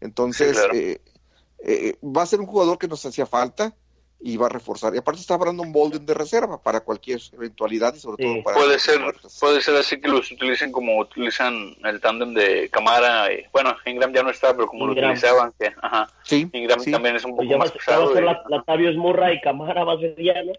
Entonces, 0.00 0.56
eh, 0.72 1.98
va 2.02 2.22
a 2.22 2.26
ser 2.26 2.40
un 2.40 2.46
jugador 2.46 2.78
que 2.78 2.86
nos 2.86 3.04
hacía 3.04 3.26
falta 3.26 3.74
y 4.20 4.36
va 4.36 4.46
a 4.46 4.48
reforzar. 4.48 4.94
Y 4.94 4.98
aparte 4.98 5.20
está 5.20 5.36
Brandon 5.36 5.70
Bolden 5.72 6.06
de 6.06 6.14
reserva 6.14 6.60
para 6.60 6.80
cualquier 6.80 7.20
eventualidad 7.32 7.94
y 7.94 7.98
sobre 7.98 8.24
todo 8.24 8.42
para... 8.42 8.56
Puede 8.56 8.78
ser, 8.78 9.00
puede 9.40 9.60
ser 9.60 9.76
así 9.76 10.00
que 10.00 10.08
los 10.08 10.30
utilicen 10.30 10.72
como 10.72 10.98
utilizan 10.98 11.76
el 11.84 12.00
tándem 12.00 12.34
de 12.34 12.68
Camara. 12.70 13.32
Y, 13.32 13.44
bueno, 13.52 13.76
Ingram 13.84 14.12
ya 14.12 14.22
no 14.22 14.30
está, 14.30 14.54
pero 14.54 14.66
como 14.66 14.86
lo 14.86 14.92
utilizaban. 14.92 15.52
Que, 15.58 15.72
ajá. 15.80 16.08
Sí, 16.24 16.48
Ingram 16.52 16.82
también 16.84 17.16
es 17.16 17.24
un 17.24 17.36
poco 17.36 17.58
más 17.58 17.70
pesado. 17.70 18.18
La, 18.20 18.42
la 18.48 18.92
Murra 18.92 19.32
y 19.32 19.40
Camara 19.40 19.84
va 19.84 19.94
a 19.94 19.98
ser 19.98 20.16
ya, 20.18 20.34
¿no? 20.42 20.52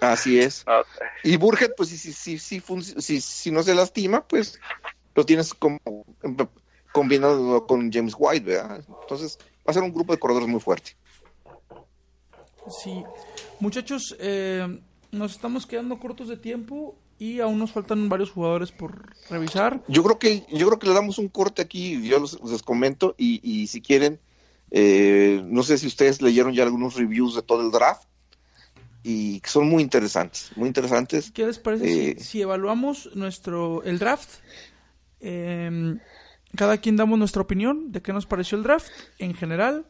Así 0.00 0.40
es. 0.40 0.64
Y 1.24 1.36
Burgett, 1.36 1.74
pues 1.76 1.88
si, 1.88 1.96
si, 1.98 2.38
si, 2.38 2.60
si, 2.60 3.20
si, 3.20 3.50
no 3.50 3.62
se 3.62 3.74
lastima, 3.74 4.26
pues 4.26 4.60
lo 5.14 5.24
tienes 5.24 5.54
como 5.54 5.80
combinado 6.92 7.66
con 7.66 7.90
James 7.92 8.14
White, 8.16 8.46
¿verdad? 8.46 8.84
Entonces 9.02 9.38
va 9.66 9.70
a 9.70 9.72
ser 9.72 9.82
un 9.82 9.92
grupo 9.92 10.12
de 10.12 10.18
corredores 10.20 10.48
muy 10.48 10.60
fuerte. 10.60 10.92
Sí, 12.70 13.04
muchachos, 13.60 14.16
eh, 14.18 14.80
nos 15.12 15.32
estamos 15.32 15.66
quedando 15.66 15.98
cortos 15.98 16.28
de 16.28 16.36
tiempo 16.36 16.96
y 17.18 17.40
aún 17.40 17.58
nos 17.58 17.72
faltan 17.72 18.08
varios 18.08 18.30
jugadores 18.30 18.72
por 18.72 19.14
revisar. 19.30 19.82
Yo 19.88 20.02
creo 20.02 20.18
que 20.18 20.46
yo 20.50 20.66
creo 20.66 20.78
que 20.78 20.86
le 20.88 20.94
damos 20.94 21.18
un 21.18 21.28
corte 21.28 21.62
aquí, 21.62 22.06
yo 22.06 22.18
les 22.20 22.62
comento 22.62 23.14
y, 23.16 23.40
y 23.42 23.68
si 23.68 23.80
quieren, 23.80 24.20
eh, 24.70 25.42
no 25.46 25.62
sé 25.62 25.78
si 25.78 25.86
ustedes 25.86 26.20
leyeron 26.20 26.52
ya 26.52 26.64
algunos 26.64 26.96
reviews 26.96 27.34
de 27.34 27.42
todo 27.42 27.62
el 27.62 27.70
draft 27.70 28.08
y 29.02 29.40
que 29.40 29.48
son 29.48 29.68
muy 29.68 29.82
interesantes, 29.82 30.50
muy 30.56 30.66
interesantes. 30.66 31.30
¿Qué 31.30 31.46
les 31.46 31.58
parece 31.58 32.18
si, 32.18 32.40
eh, 32.40 32.42
evaluamos 32.42 33.10
nuestro 33.14 33.82
el 33.84 33.98
draft? 33.98 34.40
Em, 35.20 35.98
cada 36.56 36.78
quien 36.78 36.96
damos 36.96 37.18
nuestra 37.18 37.42
opinión 37.42 37.92
de 37.92 38.02
qué 38.02 38.12
nos 38.12 38.26
pareció 38.26 38.58
el 38.58 38.64
draft 38.64 38.90
en 39.18 39.34
general 39.34 39.86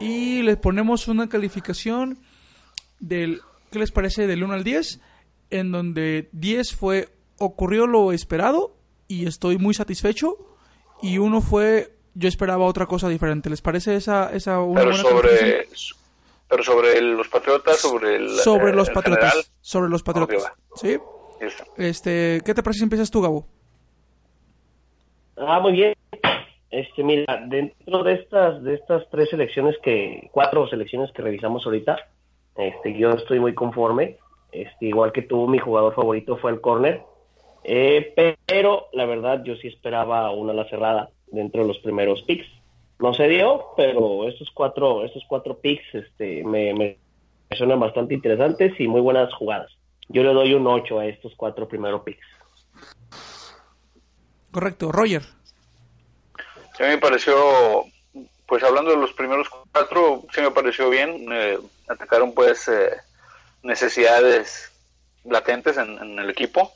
y 0.00 0.42
les 0.42 0.56
ponemos 0.56 1.08
una 1.08 1.28
calificación 1.28 2.18
del, 3.00 3.40
¿qué 3.70 3.78
les 3.78 3.92
parece? 3.92 4.26
Del 4.26 4.42
1 4.42 4.54
al 4.54 4.64
10, 4.64 5.00
en 5.50 5.72
donde 5.72 6.28
10 6.32 6.74
fue 6.74 7.08
ocurrió 7.38 7.86
lo 7.86 8.12
esperado 8.12 8.76
y 9.08 9.26
estoy 9.26 9.58
muy 9.58 9.74
satisfecho 9.74 10.36
y 11.02 11.18
uno 11.18 11.40
fue 11.40 11.96
yo 12.16 12.28
esperaba 12.28 12.64
otra 12.64 12.86
cosa 12.86 13.08
diferente. 13.08 13.50
¿Les 13.50 13.60
parece 13.60 13.94
esa, 13.94 14.32
esa 14.32 14.60
una 14.60 14.80
Pero 14.80 14.94
sobre, 14.94 15.68
Pero 16.48 16.62
sobre 16.62 17.00
los 17.02 17.28
Patriotas, 17.28 17.76
sobre 17.76 18.16
el. 18.16 18.30
Sobre 18.38 18.72
los 18.72 18.88
Patriotas. 18.88 19.52
sobre 19.60 19.90
los 19.90 20.02
Patriotas. 20.02 20.50
¿Sí? 20.76 20.96
Este, 21.76 22.40
¿Qué 22.44 22.54
te 22.54 22.62
parece 22.62 22.78
si 22.78 22.84
empiezas 22.84 23.10
tú, 23.10 23.20
Gabo? 23.20 23.46
Ah, 25.36 25.60
muy 25.60 25.72
bien. 25.72 25.94
Este, 26.76 27.02
mira, 27.02 27.42
dentro 27.46 28.02
de 28.02 28.12
estas, 28.12 28.62
de 28.62 28.74
estas 28.74 29.08
tres 29.08 29.30
selecciones 29.30 29.76
que, 29.82 30.28
cuatro 30.30 30.68
selecciones 30.68 31.10
que 31.12 31.22
revisamos 31.22 31.64
ahorita, 31.64 31.96
este, 32.54 32.98
yo 32.98 33.12
estoy 33.12 33.40
muy 33.40 33.54
conforme. 33.54 34.18
Este, 34.52 34.84
igual 34.84 35.10
que 35.10 35.22
tú, 35.22 35.48
mi 35.48 35.58
jugador 35.58 35.94
favorito 35.94 36.36
fue 36.36 36.50
el 36.50 36.60
corner. 36.60 37.02
Eh, 37.64 38.12
pero 38.44 38.88
la 38.92 39.06
verdad, 39.06 39.42
yo 39.42 39.56
sí 39.56 39.68
esperaba 39.68 40.30
una 40.32 40.52
la 40.52 40.68
cerrada 40.68 41.08
dentro 41.28 41.62
de 41.62 41.68
los 41.68 41.78
primeros 41.78 42.22
picks. 42.24 42.46
No 42.98 43.14
se 43.14 43.26
dio, 43.26 43.68
pero 43.74 44.28
estos 44.28 44.50
cuatro, 44.50 45.02
estos 45.02 45.24
cuatro 45.26 45.58
picks 45.58 45.94
este, 45.94 46.44
me, 46.44 46.74
me 46.74 46.98
suenan 47.56 47.80
bastante 47.80 48.12
interesantes 48.12 48.78
y 48.78 48.86
muy 48.86 49.00
buenas 49.00 49.32
jugadas. 49.32 49.72
Yo 50.10 50.22
le 50.22 50.34
doy 50.34 50.52
un 50.52 50.66
8 50.66 50.98
a 50.98 51.06
estos 51.06 51.34
cuatro 51.36 51.66
primeros 51.66 52.02
picks. 52.02 52.26
Correcto, 54.50 54.92
Roger. 54.92 55.35
Sí, 56.76 56.82
me 56.82 56.98
pareció, 56.98 57.84
pues 58.46 58.62
hablando 58.62 58.90
de 58.90 58.98
los 58.98 59.12
primeros 59.12 59.48
cuatro, 59.72 60.24
sí 60.32 60.40
me 60.40 60.50
pareció 60.50 60.90
bien. 60.90 61.26
Eh, 61.32 61.58
atacaron 61.88 62.34
pues 62.34 62.68
eh, 62.68 62.90
necesidades 63.62 64.70
latentes 65.24 65.76
en, 65.78 66.18
el 66.18 66.30
equipo. 66.30 66.72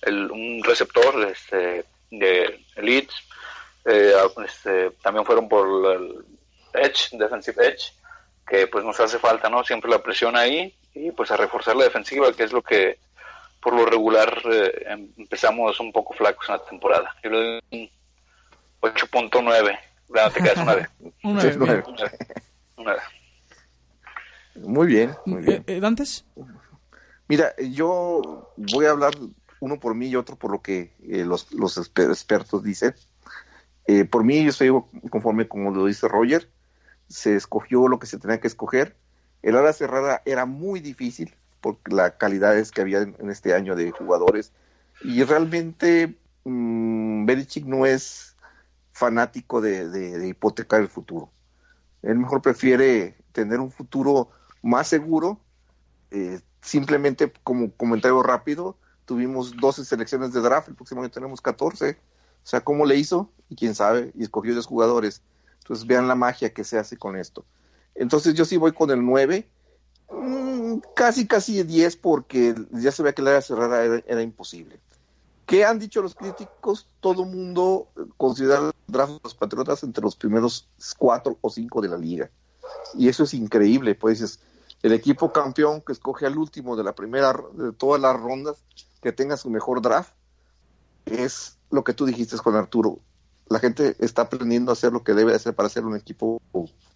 El, 0.00 0.30
un 0.30 0.62
receptor 0.64 1.28
este, 1.28 1.84
de 2.10 2.64
Elite. 2.76 3.12
Eh, 3.84 4.14
este, 4.44 4.90
también 5.02 5.26
fueron 5.26 5.48
por 5.48 5.66
el 5.92 6.24
Edge, 6.72 7.10
Defensive 7.12 7.66
Edge, 7.66 7.92
que 8.46 8.66
pues 8.68 8.84
nos 8.84 8.98
hace 9.00 9.18
falta, 9.18 9.48
¿no? 9.48 9.64
Siempre 9.64 9.90
la 9.90 10.02
presión 10.02 10.36
ahí 10.36 10.74
y 10.94 11.10
pues 11.10 11.30
a 11.30 11.36
reforzar 11.36 11.76
la 11.76 11.84
defensiva, 11.84 12.32
que 12.32 12.44
es 12.44 12.52
lo 12.52 12.62
que 12.62 12.98
por 13.60 13.74
lo 13.74 13.86
regular 13.86 14.42
eh, 14.50 14.86
empezamos 15.16 15.78
un 15.80 15.92
poco 15.92 16.14
flacos 16.14 16.48
en 16.48 16.56
la 16.56 16.64
temporada. 16.64 17.16
Yo 17.22 17.30
8.9. 18.82 19.78
No, 20.10 20.30
te 20.30 20.42
quedas 20.42 20.58
una 20.58 20.74
vez. 20.74 20.88
Muy 24.56 24.86
bien. 24.86 25.14
Muy 25.24 25.42
bien. 25.42 25.64
Eh, 25.66 25.80
¿Dantes? 25.80 26.24
Mira, 27.28 27.54
yo 27.56 28.52
voy 28.56 28.86
a 28.86 28.90
hablar 28.90 29.14
uno 29.60 29.80
por 29.80 29.94
mí 29.94 30.08
y 30.08 30.16
otro 30.16 30.36
por 30.36 30.50
lo 30.50 30.60
que 30.60 30.92
eh, 31.08 31.24
los, 31.24 31.52
los 31.52 31.78
expertos 31.78 32.62
dicen. 32.62 32.94
por 34.10 34.24
mí, 34.24 34.42
yo 34.42 34.50
estoy 34.50 34.70
conforme 35.10 35.48
como 35.48 35.70
lo 35.70 35.86
dice 35.86 36.08
Roger. 36.08 36.50
Se 37.08 37.36
escogió 37.36 37.88
lo 37.88 37.98
que 37.98 38.06
se 38.06 38.18
tenía 38.18 38.40
que 38.40 38.48
escoger. 38.48 38.96
El 39.42 39.56
ala 39.56 39.72
cerrada 39.72 40.22
era 40.24 40.44
muy 40.46 40.80
difícil 40.80 41.34
por 41.60 41.78
la 41.90 42.16
calidad 42.18 42.54
que 42.68 42.80
había 42.80 43.02
en, 43.02 43.30
este 43.30 43.54
año 43.54 43.74
de 43.76 43.90
jugadores. 43.90 44.52
Y 45.02 45.22
realmente 45.22 46.14
mmm, 46.44 47.24
Belichick 47.24 47.64
no 47.64 47.86
es 47.86 48.31
fanático 48.92 49.60
de, 49.60 50.26
hipotecar 50.28 50.80
el 50.80 50.88
futuro. 50.88 51.30
Él 52.02 52.18
mejor 52.18 52.42
prefiere 52.42 53.16
tener 53.32 53.60
un 53.60 53.70
futuro 53.70 54.30
más 54.62 54.88
seguro. 54.88 55.40
Eh, 56.10 56.40
simplemente 56.60 57.32
como 57.42 57.72
comentario 57.72 58.22
rápido, 58.22 58.76
tuvimos 59.04 59.56
12 59.56 59.84
selecciones 59.84 60.32
de 60.32 60.40
draft, 60.40 60.68
el 60.68 60.74
próximo 60.74 61.00
año 61.00 61.10
tenemos 61.10 61.40
14. 61.40 61.90
O 61.90 62.46
sea, 62.46 62.60
¿cómo 62.62 62.86
le 62.86 62.96
hizo? 62.96 63.30
Y 63.48 63.56
quién 63.56 63.74
sabe, 63.74 64.12
y 64.14 64.22
escogió 64.22 64.54
dos 64.54 64.66
jugadores. 64.66 65.22
Entonces 65.60 65.86
vean 65.86 66.08
la 66.08 66.14
magia 66.14 66.52
que 66.52 66.64
se 66.64 66.78
hace 66.78 66.96
con 66.96 67.16
esto. 67.16 67.44
Entonces 67.94 68.34
yo 68.34 68.44
sí 68.44 68.56
voy 68.56 68.72
con 68.72 68.90
el 68.90 69.04
9 69.04 69.48
Mm, 70.12 70.80
casi, 70.94 71.26
casi 71.26 71.62
10 71.62 71.96
porque 71.96 72.54
ya 72.72 72.92
se 72.92 73.02
ve 73.02 73.14
que 73.14 73.22
la 73.22 73.30
área 73.30 73.42
cerrada 73.42 73.84
era, 73.84 74.22
imposible. 74.22 74.78
¿Qué 75.52 75.66
han 75.66 75.78
dicho 75.78 76.00
los 76.00 76.14
críticos? 76.14 76.88
Todo 77.00 77.26
mundo 77.26 77.88
considera 78.16 78.68
el 78.68 78.72
draft 78.86 79.12
de 79.12 79.20
los 79.22 79.34
Patriotas 79.34 79.82
entre 79.82 80.02
los 80.02 80.16
primeros 80.16 80.66
4 80.96 81.36
o 81.38 81.50
5 81.50 81.82
de 81.82 81.88
la 81.88 81.98
liga. 81.98 82.30
Y 82.94 83.06
eso 83.08 83.24
es 83.24 83.34
increíble, 83.34 83.94
pues 83.94 84.40
el 84.82 84.92
equipo 84.94 85.30
campeón 85.30 85.82
que 85.82 85.92
escoge 85.92 86.24
al 86.24 86.38
último 86.38 86.74
de 86.74 86.84
la 86.84 86.94
primera, 86.94 87.34
de 87.52 87.72
todas 87.74 88.00
las 88.00 88.18
rondas, 88.18 88.64
que 89.02 89.12
tenga 89.12 89.36
su 89.36 89.50
mejor 89.50 89.82
draft, 89.82 90.14
es 91.04 91.58
lo 91.70 91.84
que 91.84 91.92
tú 91.92 92.06
dijiste 92.06 92.38
con 92.38 92.56
Arturo. 92.56 93.00
La 93.50 93.58
gente 93.58 93.94
está 93.98 94.22
aprendiendo 94.22 94.72
a 94.72 94.72
hacer 94.72 94.90
lo 94.90 95.04
que 95.04 95.12
debe 95.12 95.34
hacer 95.34 95.54
para 95.54 95.68
ser 95.68 95.84
un 95.84 95.96
equipo 95.96 96.40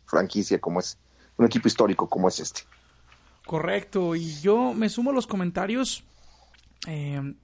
franquicia 0.06 0.58
como 0.62 0.80
es, 0.80 0.96
un 1.36 1.44
equipo 1.44 1.68
histórico 1.68 2.08
como 2.08 2.26
es 2.28 2.40
este. 2.40 2.62
Correcto, 3.44 4.14
y 4.14 4.40
yo 4.40 4.72
me 4.72 4.88
sumo 4.88 5.10
a 5.10 5.12
los 5.12 5.26
comentarios. 5.26 6.04
Eh, 6.86 7.34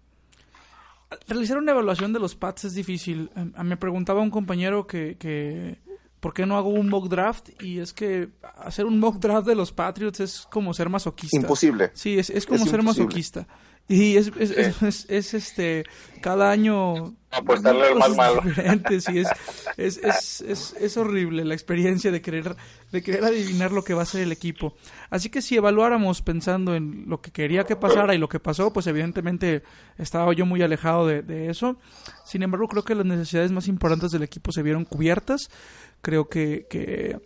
realizar 1.27 1.59
una 1.59 1.73
evaluación 1.73 2.13
de 2.13 2.19
los 2.19 2.35
Pats 2.35 2.65
es 2.65 2.75
difícil. 2.75 3.31
Eh, 3.37 3.63
me 3.63 3.77
preguntaba 3.77 4.21
un 4.21 4.31
compañero 4.31 4.87
que, 4.87 5.17
que 5.19 5.79
¿por 6.21 6.35
qué 6.35 6.47
no 6.47 6.57
hago 6.57 6.69
un 6.69 6.89
mock 6.89 7.09
draft? 7.09 7.51
Y 7.61 7.79
es 7.79 7.93
que 7.93 8.29
hacer 8.59 8.87
un 8.87 8.99
mock 9.01 9.19
draft 9.19 9.47
de 9.47 9.55
los 9.55 9.73
Patriots 9.73 10.21
es 10.21 10.47
como 10.51 10.73
ser 10.75 10.89
masoquista. 10.89 11.37
Imposible. 11.37 11.91
Sí, 11.95 12.19
es, 12.19 12.31
es 12.31 12.47
como 12.47 12.65
ser 12.67 12.83
masoquista. 12.83 13.47
Y 13.89 14.17
es, 14.17 14.31
es, 14.39 15.07
es, 15.09 15.35
este, 15.35 15.85
cada 16.21 16.51
año... 16.51 17.17
Apostarle 17.33 17.87
al 17.87 17.97
más 17.97 18.17
malo. 18.17 18.43
Es, 19.79 19.99
es, 19.99 20.75
es, 20.79 20.97
horrible 20.99 21.45
la 21.45 21.55
experiencia 21.55 22.13
de 22.13 22.21
querer, 22.21 22.55
de 22.91 23.03
querer 23.03 23.25
adivinar 23.25 23.73
lo 23.73 23.83
que 23.83 23.95
va 23.95 24.03
a 24.03 24.07
ser 24.07 24.21
el 24.21 24.33
equipo. 24.33 24.75
Así 25.09 25.31
que 25.31 25.41
si 25.41 25.57
evaluáramos 25.57 26.21
pensando 26.21 26.75
en 26.75 27.05
lo 27.09 27.23
que 27.23 27.31
quería 27.31 27.65
que 27.65 27.75
pasara 27.75 28.15
y 28.15 28.19
lo 28.19 28.29
que 28.29 28.39
pasó, 28.39 28.73
pues 28.73 28.87
evidentemente 28.87 29.63
estaba 29.97 30.33
yo 30.35 30.45
muy 30.45 30.61
alejado 30.63 31.07
de, 31.07 31.23
de 31.23 31.49
eso. 31.49 31.79
Sin 32.25 32.43
embargo, 32.43 32.69
creo 32.69 32.85
que 32.85 32.95
las 32.95 33.07
necesidades 33.07 33.51
más 33.51 33.67
importantes 33.67 34.11
del 34.11 34.23
equipo 34.23 34.53
se 34.53 34.63
vieron 34.63 34.85
cubiertas. 34.85 35.49
Creo 36.03 36.29
que, 36.29 36.67
que 36.69 37.19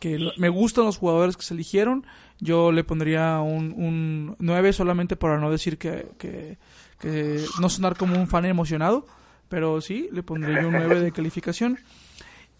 que 0.00 0.30
me 0.36 0.48
gustan 0.48 0.84
los 0.84 0.98
jugadores 0.98 1.36
que 1.36 1.44
se 1.44 1.54
eligieron. 1.54 2.06
Yo 2.40 2.72
le 2.72 2.84
pondría 2.84 3.40
un, 3.40 3.72
un 3.72 4.36
9 4.38 4.72
solamente 4.72 5.16
para 5.16 5.38
no 5.38 5.50
decir 5.50 5.78
que, 5.78 6.08
que, 6.18 6.58
no 7.02 7.68
sonar 7.68 7.96
como 7.96 8.18
un 8.18 8.28
fan 8.28 8.44
emocionado, 8.44 9.06
pero 9.48 9.80
sí, 9.80 10.08
le 10.12 10.22
pondría 10.22 10.66
un 10.66 10.72
9 10.72 11.00
de 11.00 11.12
calificación. 11.12 11.78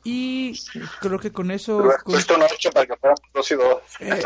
Y 0.06 0.52
creo 1.00 1.18
que 1.18 1.32
con 1.32 1.50
eso... 1.50 1.82
Puesto 2.04 2.34
un 2.34 2.42
8 2.42 2.70
para 2.72 2.86
que 2.86 2.94
fueran 2.96 3.16
2 3.32 3.50
y 3.50 3.54
2. 3.54 3.66
Eh, 4.00 4.22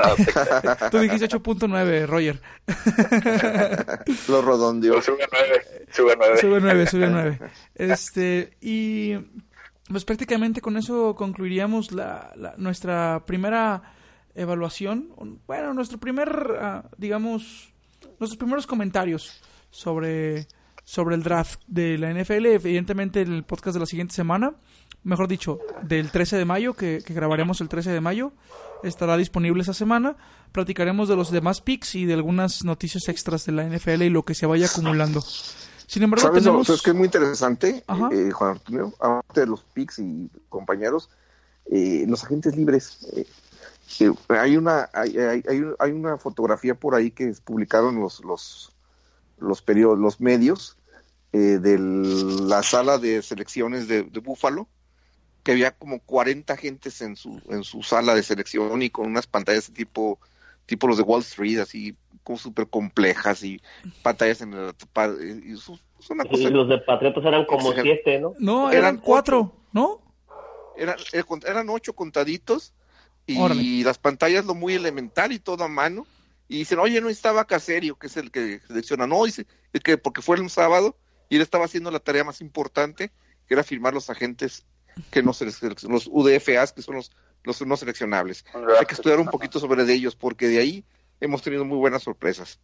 tú 0.91 0.99
dijiste 0.99 1.29
8.9, 1.29 2.07
Roger. 2.07 2.43
Lo 4.29 4.43
redondeó. 4.43 5.01
Sube 5.01 5.29
9. 5.31 5.87
Sube 5.93 6.17
9. 6.19 6.39
Sube 6.41 6.61
9, 6.61 6.87
sube 6.89 7.07
9. 7.07 7.39
Este, 7.77 8.57
y 8.61 9.15
pues 9.89 10.05
prácticamente 10.05 10.61
con 10.61 10.77
eso 10.77 11.15
concluiríamos 11.15 11.93
la, 11.93 12.33
nuestra 12.57 13.25
primera 13.25 13.95
evaluación, 14.35 15.41
bueno, 15.47 15.75
nuestro 15.75 15.99
primer, 15.99 16.59
ah, 16.61 16.85
digamos, 16.97 17.73
nuestros 18.19 18.37
primeros 18.37 18.67
comentarios 18.67 19.41
sobre, 19.71 20.47
sobre 20.85 21.15
el 21.15 21.23
draft 21.23 21.61
de 21.67 21.99
la 21.99 22.13
NFL, 22.13 22.47
evidentemente 22.47 23.21
en 23.21 23.33
el 23.33 23.45
podcast 23.45 23.75
de 23.75 23.81
la 23.81 23.87
siguiente 23.87 24.15
semana, 24.15 24.55
mejor 25.05 25.29
dicho, 25.29 25.59
del 25.83 26.11
13 26.11 26.37
de 26.37 26.45
mayo, 26.45 26.75
que, 26.75 27.03
que 27.05 27.15
grabaremos 27.15 27.61
el 27.61 27.69
13 27.69 27.91
de 27.91 28.01
mayo, 28.01 28.33
estará 28.83 29.17
disponible 29.17 29.63
esa 29.63 29.75
semana. 29.75 30.17
Platicaremos 30.53 31.09
de 31.09 31.17
los 31.17 31.31
demás 31.31 31.61
picks 31.61 31.95
y 31.95 32.05
de 32.05 32.15
algunas 32.15 32.65
noticias 32.65 33.09
extras 33.09 33.45
de 33.45 33.53
la 33.53 33.65
NFL 33.65 34.03
y 34.03 34.11
lo 34.11 34.25
que 34.25 34.35
se 34.35 34.47
vaya 34.47 34.67
acumulando. 34.67 35.23
Sin 35.89 36.03
embargo, 36.03 36.31
tenemos... 36.31 36.69
es 36.69 36.83
que 36.83 36.91
es 36.91 36.97
muy 36.97 37.07
interesante, 37.07 37.83
eh, 38.13 38.31
Juan 38.31 38.53
Antonio, 38.53 38.93
aparte 39.01 39.41
de 39.41 39.47
los 39.47 39.63
PICs 39.63 40.01
y 40.01 40.31
compañeros, 40.51 41.09
eh, 41.71 42.05
los 42.07 42.25
agentes 42.25 42.55
libres. 42.55 43.07
Eh, 43.17 43.27
hay 44.29 44.59
una 44.59 44.91
hay, 44.93 45.17
hay, 45.17 45.43
hay, 45.79 45.93
una 45.93 46.19
fotografía 46.19 46.75
por 46.75 46.95
ahí 46.95 47.11
que 47.11 47.33
publicaron 47.43 47.99
los 47.99 48.23
los 48.23 48.71
los 49.41 49.63
periodos, 49.63 49.99
los 49.99 50.21
medios 50.21 50.77
de 51.33 51.79
la 51.79 52.63
sala 52.63 52.99
de 52.99 53.23
selecciones 53.23 53.87
de, 53.87 54.03
de 54.03 54.21
Búfalo 54.21 54.67
que 55.43 55.53
había 55.53 55.71
como 55.71 56.01
40 56.01 56.53
agentes 56.53 57.01
en 57.01 57.17
su 57.17 57.41
en 57.51 57.65
su 57.65 57.83
sala 57.83 58.15
de 58.15 58.23
selección 58.23 58.83
y 58.83 58.91
con 58.91 59.07
unas 59.07 59.27
pantallas 59.27 59.71
tipo 59.73 60.19
tipo 60.67 60.87
los 60.87 60.97
de 60.97 61.03
Wall 61.03 61.21
Street 61.21 61.59
así 61.59 61.97
como 62.23 62.39
súper 62.39 62.69
complejas 62.69 63.43
y 63.43 63.63
pantallas 64.03 64.43
en 64.43 64.53
el... 64.53 64.75
Y, 65.43 66.51
los 66.51 66.69
de 66.69 66.77
Patriotas 66.79 67.25
eran 67.25 67.47
como 67.47 67.73
siete, 67.73 68.19
¿no? 68.19 68.35
No, 68.39 68.71
eran, 68.71 68.99
cuatro, 68.99 69.55
¿no? 69.73 70.03
Eran, 70.77 70.97
eh, 71.15 71.25
eran 71.47 71.71
ocho 71.71 71.95
contaditos 71.95 72.75
y 73.27 73.83
las 73.85 73.99
pantallas 73.99 74.45
lo 74.45 74.55
muy 74.55 74.75
elemental 74.75 75.33
y 75.33 75.39
todo 75.39 75.65
a 75.65 75.69
mano. 75.69 76.07
Y 76.49 76.59
dicen, 76.59 76.79
oye, 76.79 77.01
no 77.01 77.09
estaba 77.09 77.47
Caserio, 77.47 77.97
que 77.97 78.07
es 78.07 78.17
el 78.17 78.31
que 78.31 78.61
selecciona. 78.67 79.07
No, 79.07 79.25
dice, 79.25 79.47
que 79.85 79.99
porque 79.99 80.23
fue 80.23 80.37
el 80.39 80.49
sábado 80.51 80.97
y 81.29 81.37
él 81.37 81.43
estaba 81.43 81.67
haciendo 81.67 81.91
la 81.91 82.01
tarea 82.01 82.25
más 82.25 82.41
importante, 82.41 83.13
que 83.47 83.55
era 83.55 83.63
firmar 83.63 83.95
los 83.95 84.09
agentes 84.11 84.65
que 85.11 85.23
no 85.23 85.33
se 85.33 85.45
los 85.45 86.09
UDFAs, 86.11 86.73
que 86.73 86.83
son 86.83 86.97
los, 86.97 87.13
los 87.45 87.65
no 87.67 87.77
seleccionables. 87.77 88.45
Hay 88.79 88.87
que 88.87 88.95
estudiar 88.95 89.21
un 89.21 89.29
poquito 89.29 89.61
sobre 89.61 89.85
de 89.85 89.95
ellos 89.95 90.17
porque 90.17 90.49
de 90.49 90.59
ahí 90.59 90.85
hemos 91.21 91.43
tenido 91.43 91.65
muy 91.65 91.77
buenas 91.77 92.03
sorpresas. 92.03 92.59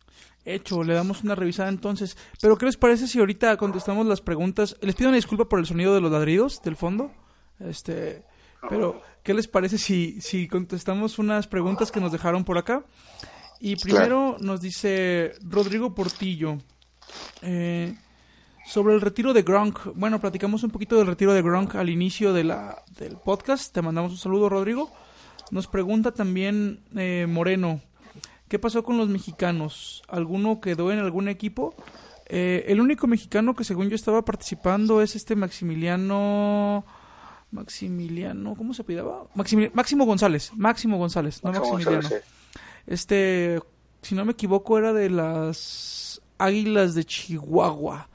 Hecho, 0.44 0.82
le 0.82 0.94
damos 0.94 1.22
una 1.22 1.34
revisada 1.34 1.68
entonces. 1.68 2.16
Pero 2.40 2.56
¿qué 2.56 2.66
les 2.66 2.76
parece 2.76 3.06
si 3.06 3.18
ahorita 3.18 3.56
contestamos 3.56 4.06
las 4.06 4.20
preguntas? 4.20 4.76
Les 4.80 4.94
pido 4.94 5.08
una 5.08 5.16
disculpa 5.16 5.48
por 5.48 5.58
el 5.58 5.66
sonido 5.66 5.94
de 5.94 6.00
los 6.00 6.10
ladridos 6.10 6.62
del 6.62 6.76
fondo. 6.76 7.12
Este, 7.60 8.24
pero 8.68 9.02
¿qué 9.22 9.34
les 9.34 9.48
parece 9.48 9.78
si, 9.78 10.20
si 10.20 10.48
contestamos 10.48 11.18
unas 11.18 11.46
preguntas 11.46 11.90
que 11.90 12.00
nos 12.00 12.12
dejaron 12.12 12.44
por 12.44 12.58
acá? 12.58 12.84
Y 13.60 13.76
primero 13.76 14.36
nos 14.40 14.60
dice 14.60 15.32
Rodrigo 15.42 15.94
Portillo. 15.94 16.58
Eh, 17.42 17.94
sobre 18.64 18.94
el 18.94 19.00
retiro 19.00 19.32
de 19.32 19.42
Gronk. 19.42 19.94
Bueno, 19.94 20.20
platicamos 20.20 20.62
un 20.62 20.70
poquito 20.70 20.96
del 20.96 21.06
retiro 21.06 21.32
de 21.32 21.42
Gronk 21.42 21.74
al 21.74 21.90
inicio 21.90 22.32
de 22.32 22.44
la, 22.44 22.82
del 22.98 23.16
podcast. 23.16 23.72
Te 23.72 23.82
mandamos 23.82 24.12
un 24.12 24.18
saludo, 24.18 24.48
Rodrigo. 24.48 24.90
Nos 25.50 25.66
pregunta 25.66 26.12
también 26.12 26.80
eh, 26.96 27.26
Moreno. 27.28 27.80
¿Qué 28.48 28.58
pasó 28.58 28.82
con 28.82 28.96
los 28.96 29.08
mexicanos? 29.08 30.02
¿Alguno 30.08 30.60
quedó 30.60 30.92
en 30.92 30.98
algún 30.98 31.28
equipo? 31.28 31.74
Eh, 32.26 32.64
el 32.68 32.80
único 32.80 33.06
mexicano 33.06 33.54
que 33.54 33.64
según 33.64 33.88
yo 33.88 33.94
estaba 33.94 34.24
participando 34.24 35.02
es 35.02 35.14
este 35.16 35.36
Maximiliano... 35.36 36.84
Maximiliano, 37.50 38.56
¿cómo 38.56 38.74
se 38.74 38.82
pidaba? 38.82 39.28
Máximo 39.34 40.04
González, 40.04 40.50
Máximo 40.56 40.98
González, 40.98 41.44
no 41.44 41.52
Maximiliano. 41.52 42.08
Este, 42.86 43.60
si 44.02 44.14
no 44.14 44.24
me 44.24 44.32
equivoco, 44.32 44.78
era 44.78 44.92
de 44.92 45.10
las 45.10 46.20
Águilas 46.38 46.94
de 46.94 47.04
Chihuahua. 47.04 48.08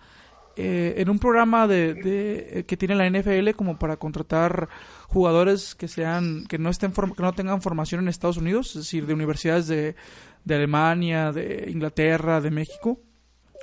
Eh, 0.62 0.96
en 0.98 1.10
un 1.10 1.20
programa 1.20 1.68
de, 1.68 1.94
de, 1.94 2.66
que 2.68 2.76
tiene 2.76 2.94
la 2.94 3.10
NFL 3.10 3.52
como 3.56 3.80
para 3.80 3.96
contratar 3.96 4.68
jugadores 5.08 5.74
que 5.74 5.88
sean 5.88 6.46
que 6.48 6.58
no 6.58 6.70
estén 6.70 6.92
que 6.92 7.24
no 7.24 7.32
tengan 7.32 7.62
formación 7.62 8.02
en 8.02 8.10
Estados 8.10 8.36
Unidos, 8.36 8.76
es 8.76 8.84
decir, 8.84 9.06
de 9.06 9.14
universidades 9.14 9.68
de, 9.68 9.96
de 10.44 10.56
Alemania, 10.56 11.32
de 11.32 11.70
Inglaterra, 11.72 12.42
de 12.42 12.52
México, 12.52 13.00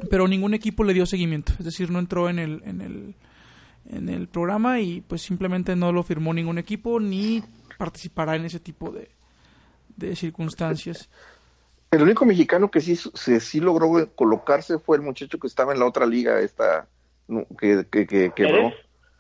pero 0.09 0.27
ningún 0.27 0.55
equipo 0.55 0.85
le 0.85 0.95
dio 0.95 1.05
seguimiento, 1.05 1.53
es 1.59 1.67
decir, 1.67 1.91
no 1.91 1.99
entró 1.99 2.31
en 2.31 2.39
el 2.39 2.63
en 2.65 2.81
el 2.81 3.15
en 3.91 4.09
el 4.09 4.27
programa 4.29 4.81
y 4.81 5.03
pues 5.03 5.21
simplemente 5.21 5.77
no 5.77 5.93
lo 5.93 6.03
firmó 6.03 6.33
ningún 6.33 6.57
equipo 6.57 6.99
ni 6.99 7.43
participará 7.77 8.37
en 8.37 8.47
ese 8.47 8.59
tipo 8.59 8.91
de, 8.91 9.11
de 9.97 10.15
circunstancias. 10.17 11.09
El 11.91 12.03
único 12.03 12.27
mexicano 12.27 12.71
que 12.71 12.81
sí, 12.81 12.97
sí 12.97 13.61
logró 13.61 14.11
colocarse 14.15 14.79
fue 14.79 14.97
el 14.97 15.03
muchacho 15.03 15.39
que 15.39 15.47
estaba 15.47 15.73
en 15.73 15.79
la 15.79 15.87
otra 15.87 16.07
liga, 16.07 16.41
esta 16.41 16.87
que, 17.59 17.87
que, 17.91 18.07
que 18.07 18.33
quebró. 18.35 18.73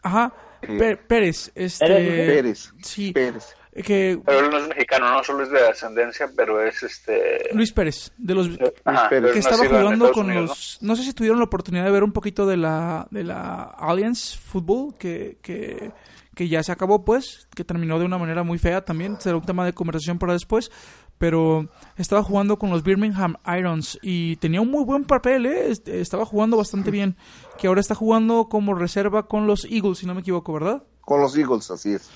Ajá, 0.03 0.33
eh, 0.62 0.97
Pérez. 1.09 1.51
Este, 1.55 1.87
Pérez. 1.87 2.72
Sí. 2.83 3.12
Pérez. 3.12 3.57
Que, 3.85 4.18
pero 4.24 4.41
él 4.41 4.51
no 4.51 4.59
es 4.59 4.68
mexicano, 4.68 5.12
no 5.12 5.22
solo 5.22 5.43
es 5.43 5.51
de 5.51 5.61
ascendencia, 5.68 6.31
pero 6.35 6.62
es 6.62 6.83
este. 6.83 7.51
Luis 7.53 7.72
Pérez, 7.72 8.11
de 8.16 8.35
los 8.35 8.49
Ajá, 8.85 9.11
que 9.11 9.39
estaba 9.39 9.66
jugando 9.66 10.12
con 10.12 10.27
Unidos, 10.27 10.49
los. 10.49 10.79
No 10.81 10.97
sé 10.97 11.03
si 11.03 11.12
tuvieron 11.12 11.39
la 11.39 11.45
oportunidad 11.45 11.85
de 11.85 11.91
ver 11.91 12.03
un 12.03 12.12
poquito 12.12 12.47
de 12.47 12.57
la 12.57 13.07
de 13.11 13.22
la 13.22 13.64
Alliance 13.64 14.39
Football 14.39 14.95
que, 14.99 15.37
que 15.43 15.93
que 16.37 16.49
ya 16.49 16.62
se 16.62 16.70
acabó, 16.70 17.05
pues, 17.05 17.49
que 17.57 17.64
terminó 17.64 17.99
de 17.99 18.05
una 18.05 18.18
manera 18.18 18.45
muy 18.45 18.59
fea 18.59 18.84
también. 18.84 19.18
Será 19.20 19.37
un 19.39 19.45
tema 19.45 19.64
de 19.64 19.72
conversación 19.72 20.18
para 20.20 20.34
después. 20.34 20.70
Pero 21.18 21.70
estaba 21.97 22.22
jugando 22.22 22.59
con 22.59 22.68
los 22.68 22.82
Birmingham 22.82 23.37
Irons 23.59 23.99
y 24.03 24.37
tenía 24.37 24.61
un 24.61 24.70
muy 24.70 24.84
buen 24.84 25.05
papel, 25.05 25.47
¿eh? 25.47 25.70
Este, 25.70 26.03
Estaba 26.03 26.26
jugando 26.26 26.59
bastante 26.59 26.91
bien. 26.91 27.16
Que 27.59 27.68
ahora 27.68 27.80
está 27.80 27.95
jugando 27.95 28.49
como 28.51 28.74
reserva 28.74 29.26
con 29.26 29.47
los 29.47 29.64
Eagles, 29.64 29.97
si 29.99 30.07
no 30.07 30.14
me 30.14 30.20
equivoco, 30.20 30.53
¿verdad? 30.53 30.84
Con 31.01 31.20
los 31.22 31.34
Eagles, 31.39 31.70
así 31.70 31.93
es. 31.95 32.11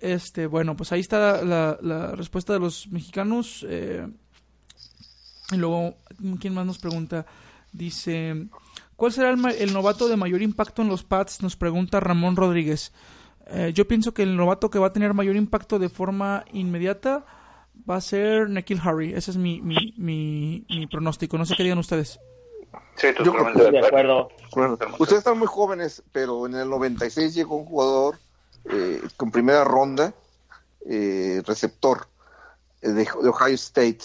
Este, 0.00 0.46
bueno, 0.46 0.76
pues 0.76 0.92
ahí 0.92 1.00
está 1.00 1.42
la, 1.42 1.78
la 1.80 2.12
respuesta 2.14 2.52
de 2.52 2.58
los 2.58 2.88
mexicanos. 2.88 3.64
eh, 3.66 4.06
y 5.50 5.56
luego, 5.56 5.96
¿quién 6.38 6.52
más 6.54 6.66
nos 6.66 6.78
pregunta? 6.78 7.24
Dice, 7.72 8.48
¿cuál 8.96 9.12
será 9.12 9.30
el, 9.30 9.38
ma- 9.38 9.50
el 9.52 9.72
novato 9.72 10.08
de 10.08 10.16
mayor 10.18 10.42
impacto 10.42 10.82
en 10.82 10.88
los 10.88 11.04
Pats? 11.04 11.42
Nos 11.42 11.56
pregunta 11.56 12.00
Ramón 12.00 12.36
Rodríguez. 12.36 12.92
Eh, 13.48 13.72
yo 13.74 13.86
pienso 13.86 14.14
que 14.14 14.22
el 14.22 14.36
novato 14.36 14.70
que 14.70 14.78
va 14.78 14.88
a 14.88 14.92
tener 14.92 15.14
mayor 15.14 15.36
impacto 15.36 15.78
de 15.78 15.88
forma 15.88 16.44
inmediata 16.52 17.24
va 17.88 17.96
a 17.96 18.00
ser 18.00 18.48
Nekil 18.48 18.80
Harry. 18.82 19.14
Ese 19.14 19.32
es 19.32 19.36
mi, 19.36 19.60
mi, 19.60 19.94
mi, 19.96 20.64
mi 20.68 20.86
pronóstico. 20.86 21.38
No 21.38 21.44
sé 21.44 21.54
qué 21.56 21.62
digan 21.62 21.78
ustedes. 21.78 22.18
Sí, 22.96 23.08
Yo 23.24 23.32
creo 23.32 23.52
de 23.52 23.70
De 23.70 23.86
acuerdo. 23.86 24.28
Ustedes 24.98 25.18
están 25.18 25.38
muy 25.38 25.48
jóvenes, 25.48 26.02
pero 26.12 26.46
en 26.46 26.54
el 26.54 26.68
96 26.68 27.34
llegó 27.34 27.56
un 27.56 27.64
jugador 27.64 28.18
eh, 28.66 29.02
con 29.16 29.30
primera 29.30 29.64
ronda, 29.64 30.14
eh, 30.86 31.42
receptor 31.46 32.06
eh, 32.80 32.90
de, 32.90 33.04
de 33.04 33.28
Ohio 33.28 33.54
State. 33.54 34.00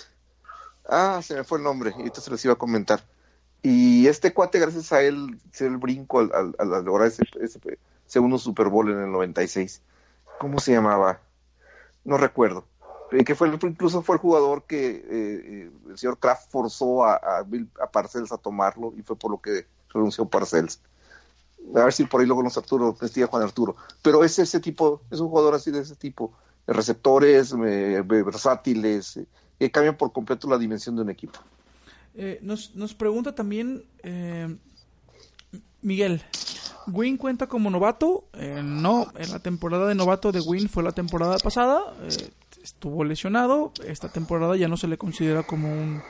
Ah, 0.90 1.20
se 1.22 1.36
me 1.36 1.44
fue 1.44 1.58
el 1.58 1.66
nombre, 1.66 1.92
y 1.92 2.00
ahorita 2.00 2.22
se 2.22 2.32
les 2.32 2.44
iba 2.46 2.54
a 2.54 2.58
comentar. 2.58 3.02
Y 3.62 4.08
este 4.08 4.34
cuate, 4.34 4.60
gracias 4.60 4.92
a 4.94 5.02
él, 5.02 5.40
se 5.52 5.66
dio 5.66 5.74
el 5.74 5.80
brinco 5.80 6.20
al, 6.20 6.32
al, 6.58 6.74
al 6.74 6.86
lograr 6.86 7.08
ese, 7.08 7.24
ese 7.42 7.60
segundo 8.08 8.38
Super 8.38 8.68
Bowl 8.68 8.92
en 8.92 9.00
el 9.02 9.12
96. 9.12 9.82
¿Cómo 10.40 10.60
se 10.60 10.74
llamaba? 10.74 11.22
No 12.04 12.18
recuerdo. 12.18 12.66
Eh, 13.12 13.24
que 13.24 13.36
fue 13.36 13.48
incluso 13.48 14.02
fue 14.02 14.16
el 14.16 14.22
jugador 14.22 14.64
que 14.64 14.90
eh, 14.90 15.04
eh, 15.10 15.72
el 15.90 15.98
señor 15.98 16.20
Kraft 16.20 16.52
forzó 16.52 17.06
a, 17.06 17.16
a, 17.16 17.46
a 17.82 17.92
Parcells 17.92 18.32
a 18.34 18.38
tomarlo 18.38 18.94
y 18.98 19.02
fue 19.02 19.16
por 19.16 19.32
lo 19.32 19.42
que 19.42 19.66
renunció 19.94 20.26
Parcells. 20.26 20.82
A 21.76 21.84
ver 21.84 21.94
si 21.94 22.06
por 22.06 22.22
ahí 22.22 22.28
luego 22.28 22.44
nos 22.44 22.58
Arturo, 22.58 22.96
vestía 23.00 23.28
Juan 23.28 23.44
Arturo. 23.44 23.76
Pero 24.02 24.24
es 24.24 24.40
ese 24.40 24.60
tipo, 24.60 25.02
es 25.12 25.20
un 25.20 25.30
jugador 25.30 25.56
así 25.56 25.72
de 25.72 25.80
ese 25.80 25.96
tipo. 25.96 26.34
Receptores, 26.66 27.54
eh, 27.66 28.02
versátiles, 28.06 29.18
eh, 29.18 29.26
que 29.60 29.72
cambian 29.72 29.98
por 29.98 30.12
completo 30.12 30.50
la 30.50 30.58
dimensión 30.58 30.96
de 30.96 31.02
un 31.02 31.10
equipo. 31.10 31.40
Eh, 32.16 32.40
nos, 32.42 32.94
pregunta 32.96 33.36
también 33.36 33.84
eh, 34.02 34.56
Miguel. 35.82 36.22
¿Win 36.88 37.18
cuenta 37.18 37.48
como 37.48 37.70
novato? 37.70 38.26
Eh, 38.34 38.62
no, 38.64 39.08
en 39.18 39.32
la 39.32 39.40
temporada 39.40 39.88
de 39.88 39.96
novato 39.96 40.32
de 40.32 40.40
Win 40.42 40.70
fue 40.70 40.84
la 40.84 40.92
temporada 40.94 41.38
pasada. 41.38 41.82
eh, 42.02 42.30
estuvo 42.64 43.04
lesionado. 43.04 43.72
Esta 43.86 44.10
temporada 44.10 44.56
ya 44.58 44.68
no 44.68 44.78
se 44.78 44.88
le 44.88 44.98
considera 44.98 45.44
como 45.44 45.72
un 45.72 46.02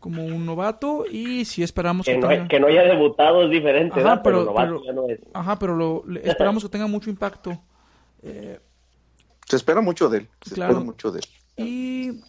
como 0.00 0.24
un 0.24 0.44
novato 0.44 1.04
y 1.08 1.44
si 1.44 1.62
esperamos 1.62 2.04
Que 2.04 2.14
que, 2.14 2.18
no, 2.18 2.26
tenga- 2.28 2.48
que 2.48 2.58
no 2.58 2.66
haya 2.66 2.82
debutado 2.82 3.44
es 3.44 3.50
diferente, 3.52 4.00
Ajá, 4.00 4.08
¿verdad? 4.08 4.20
pero, 4.24 4.38
pero- 4.38 4.44
novato 4.50 4.72
pero- 4.80 4.84
ya 4.84 4.92
no 4.92 5.08
es. 5.08 5.20
Ajá, 5.32 5.58
pero 5.60 5.76
lo, 5.76 6.02
le- 6.08 6.20
esperamos 6.28 6.62
que 6.64 6.68
tenga 6.68 6.88
mucho 6.88 7.08
impacto. 7.08 7.56
Eh, 8.22 8.58
Se 9.46 9.54
espera 9.56 9.80
mucho 9.80 10.08
de 10.08 10.18
él. 10.18 10.28
Se 10.44 10.54
Claro. 10.56 10.72
espera 10.72 10.84
mucho 10.84 11.12
de 11.12 11.20
él. 11.20 11.26
Y 11.64 12.20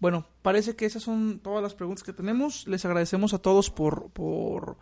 bueno, 0.00 0.24
parece 0.40 0.74
que 0.74 0.86
esas 0.86 1.02
son 1.02 1.38
todas 1.40 1.62
las 1.62 1.74
preguntas 1.74 2.02
que 2.02 2.14
tenemos. 2.14 2.66
Les 2.66 2.84
agradecemos 2.86 3.34
a 3.34 3.38
todos 3.40 3.68
por, 3.70 4.10
por, 4.12 4.76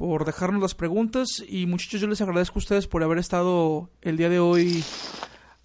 por 0.00 0.24
dejarnos 0.24 0.62
las 0.62 0.74
preguntas. 0.74 1.44
Y 1.46 1.66
muchachos, 1.66 2.00
yo 2.00 2.06
les 2.06 2.22
agradezco 2.22 2.58
a 2.58 2.60
ustedes 2.60 2.86
por 2.86 3.02
haber 3.02 3.18
estado 3.18 3.90
el 4.00 4.16
día 4.16 4.30
de 4.30 4.38
hoy 4.38 4.82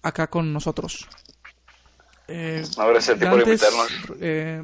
acá 0.02 0.26
con 0.26 0.52
nosotros. 0.52 1.08
Eh, 2.28 2.62
No, 2.76 2.86
gracias 2.88 3.16
a 3.16 3.18
ti 3.18 3.26
por 3.26 3.40
invitarnos. 3.40 3.88
eh, 4.20 4.62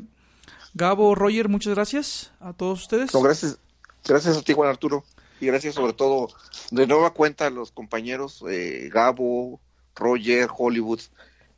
Gabo, 0.75 1.15
Roger, 1.15 1.49
muchas 1.49 1.73
gracias 1.75 2.33
a 2.39 2.53
todos 2.53 2.83
ustedes. 2.83 3.15
No, 3.15 3.23
gracias, 3.23 3.57
gracias 4.05 4.37
a 4.37 4.43
ti, 4.43 4.53
Juan 4.53 4.69
Arturo. 4.69 5.05
Y 5.41 5.47
gracias 5.47 5.75
sobre 5.75 5.95
todo, 5.95 6.29
de 6.71 6.87
nueva 6.87 7.15
cuenta, 7.15 7.47
a 7.47 7.51
los 7.51 7.73
compañeros 7.73 8.45
eh, 8.51 8.91
Gabo, 8.93 9.59
Roger, 9.97 10.51
Hollywood, 10.55 11.01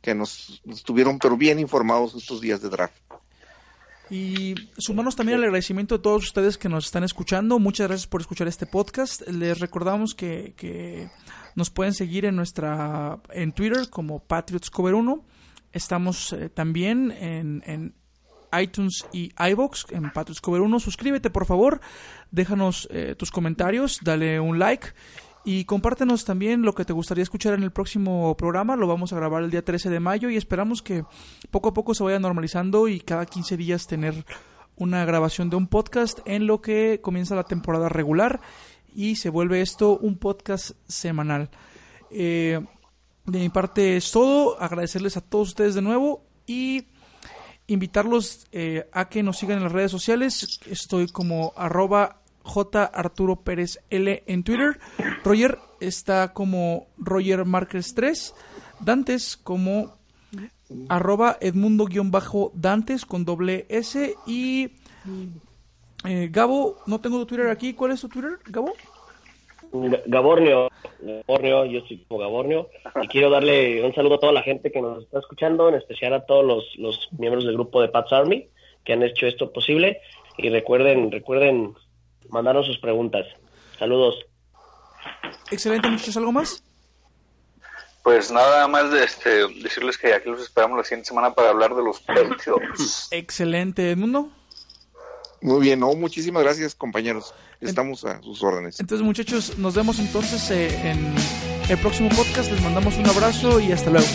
que 0.01 0.15
nos, 0.15 0.61
nos 0.63 0.77
estuvieron 0.77 1.19
pero 1.19 1.35
bien 1.35 1.59
informados 1.59 2.15
estos 2.15 2.39
días 2.39 2.61
de 2.61 2.69
draft. 2.69 2.95
Y 4.09 4.55
sumarnos 4.77 5.15
también 5.15 5.39
al 5.39 5.45
agradecimiento 5.45 5.97
de 5.97 6.03
todos 6.03 6.23
ustedes 6.23 6.57
que 6.57 6.69
nos 6.69 6.85
están 6.85 7.03
escuchando. 7.03 7.57
Muchas 7.57 7.87
gracias 7.87 8.07
por 8.07 8.21
escuchar 8.21 8.47
este 8.47 8.65
podcast. 8.65 9.27
Les 9.27 9.59
recordamos 9.59 10.13
que, 10.13 10.53
que 10.55 11.09
nos 11.55 11.71
pueden 11.71 11.93
seguir 11.93 12.25
en 12.25 12.35
nuestra 12.35 13.19
en 13.31 13.51
Twitter 13.51 13.89
como 13.89 14.19
Patriots 14.19 14.69
Cover 14.69 14.93
1. 14.93 15.23
Estamos 15.71 16.33
eh, 16.33 16.49
también 16.49 17.11
en, 17.11 17.63
en 17.65 17.95
iTunes 18.61 19.05
y 19.11 19.31
iBox 19.37 19.87
en 19.89 20.11
Patriots 20.11 20.41
Cover 20.41 20.61
1. 20.61 20.79
Suscríbete, 20.79 21.29
por 21.29 21.45
favor. 21.45 21.81
Déjanos 22.31 22.87
eh, 22.91 23.15
tus 23.17 23.31
comentarios, 23.31 23.99
dale 24.03 24.39
un 24.39 24.59
like 24.59 24.89
y 25.45 25.65
compártenos 25.65 26.25
también 26.25 26.63
lo 26.63 26.73
que 26.73 26.85
te 26.85 26.93
gustaría 26.93 27.21
escuchar 27.21 27.53
en 27.53 27.61
el 27.61 27.71
próximo 27.71 28.35
programa. 28.35 28.75
Lo 28.75 28.87
vamos 28.87 29.13
a 29.13 29.15
grabar 29.15 29.43
el 29.43 29.51
día 29.51 29.63
13 29.63 29.91
de 29.91 29.99
mayo 29.99 30.29
y 30.29 30.37
esperamos 30.37 30.81
que 30.81 31.05
poco 31.51 31.69
a 31.69 31.73
poco 31.73 31.93
se 31.93 32.03
vaya 32.03 32.19
normalizando 32.19 32.87
y 32.87 32.99
cada 32.99 33.27
15 33.27 33.55
días 33.55 33.85
tener 33.85 34.25
una 34.75 35.05
grabación 35.05 35.51
de 35.51 35.55
un 35.55 35.67
podcast 35.67 36.19
en 36.25 36.47
lo 36.47 36.61
que 36.61 36.99
comienza 36.99 37.35
la 37.35 37.43
temporada 37.43 37.89
regular 37.89 38.41
y 38.93 39.17
se 39.17 39.29
vuelve 39.29 39.61
esto 39.61 39.97
un 39.99 40.17
podcast 40.17 40.71
semanal. 40.87 41.51
Eh, 42.09 42.59
de 43.25 43.39
mi 43.39 43.49
parte 43.49 43.97
es 43.97 44.11
todo. 44.11 44.59
Agradecerles 44.59 45.15
a 45.15 45.21
todos 45.21 45.49
ustedes 45.49 45.75
de 45.75 45.83
nuevo 45.83 46.25
y 46.47 46.87
invitarlos 47.67 48.47
eh, 48.51 48.89
a 48.93 49.09
que 49.09 49.21
nos 49.21 49.37
sigan 49.37 49.57
en 49.57 49.63
las 49.63 49.73
redes 49.73 49.91
sociales. 49.91 50.59
Estoy 50.65 51.07
como 51.07 51.53
arroba 51.55 52.21
J. 52.45 52.85
Arturo 52.85 53.37
Pérez 53.37 53.79
L 53.89 54.23
en 54.27 54.43
Twitter. 54.43 54.79
Roger 55.23 55.57
está 55.79 56.31
como 56.33 56.87
Roger 56.97 57.43
Márquez 57.45 57.93
3. 57.95 58.33
Dantes 58.79 59.35
como 59.35 59.93
arroba 60.89 61.37
Edmundo-Dantes 61.41 63.05
con 63.05 63.25
doble 63.25 63.65
S 63.69 64.15
y 64.25 64.71
eh, 66.05 66.29
Gabo, 66.31 66.77
no 66.85 67.01
tengo 67.01 67.17
tu 67.19 67.25
Twitter 67.25 67.49
aquí, 67.49 67.73
¿cuál 67.73 67.91
es 67.91 68.01
tu 68.01 68.09
Twitter, 68.09 68.37
Gabo? 68.45 68.73
Gaborneo, 70.05 70.69
Gaborneo, 71.01 71.65
yo 71.65 71.81
soy 71.81 71.97
como 72.07 72.21
Gaborneo 72.21 72.69
y 73.01 73.07
quiero 73.07 73.29
darle 73.29 73.83
un 73.83 73.93
saludo 73.93 74.15
a 74.15 74.19
toda 74.19 74.31
la 74.31 74.43
gente 74.43 74.71
que 74.71 74.81
nos 74.81 75.03
está 75.03 75.19
escuchando, 75.19 75.67
en 75.67 75.75
especial 75.75 76.13
a 76.13 76.25
todos 76.25 76.45
los, 76.45 76.75
los 76.77 77.09
miembros 77.17 77.45
del 77.45 77.55
grupo 77.55 77.81
de 77.81 77.89
Pats 77.89 78.13
Army 78.13 78.47
que 78.85 78.93
han 78.93 79.03
hecho 79.03 79.27
esto 79.27 79.51
posible 79.51 79.99
y 80.37 80.49
recuerden, 80.49 81.11
recuerden 81.11 81.73
mandarnos 82.29 82.65
sus 82.65 82.77
preguntas. 82.79 83.25
Saludos. 83.77 84.25
Excelente, 85.51 85.89
muchachos, 85.89 86.17
¿algo 86.17 86.31
más? 86.31 86.63
Pues 88.03 88.31
nada 88.31 88.67
más 88.67 88.91
de 88.91 89.03
este, 89.03 89.47
decirles 89.63 89.97
que 89.97 90.13
aquí 90.13 90.29
los 90.29 90.41
esperamos 90.41 90.77
la 90.77 90.83
siguiente 90.83 91.07
semana 91.07 91.33
para 91.33 91.49
hablar 91.49 91.75
de 91.75 91.83
los 91.83 91.99
Patriots. 92.01 93.07
Excelente, 93.11 93.91
Edmundo. 93.91 94.29
Muy 95.41 95.61
bien, 95.61 95.79
no, 95.79 95.93
muchísimas 95.93 96.43
gracias 96.43 96.75
compañeros. 96.75 97.33
Estamos 97.61 98.03
a 98.05 98.21
sus 98.21 98.43
órdenes. 98.43 98.79
Entonces 98.79 99.05
muchachos, 99.05 99.57
nos 99.57 99.75
vemos 99.75 99.99
entonces 99.99 100.51
eh, 100.51 100.89
en 100.89 101.15
el 101.69 101.77
próximo 101.79 102.09
podcast. 102.09 102.51
Les 102.51 102.61
mandamos 102.61 102.95
un 102.97 103.07
abrazo 103.07 103.59
y 103.59 103.71
hasta 103.71 103.89
luego. 103.89 104.07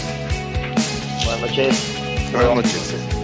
Buenas 1.25 1.41
noches. 1.41 2.31
Buenas 2.33 2.55
noches. 2.55 3.20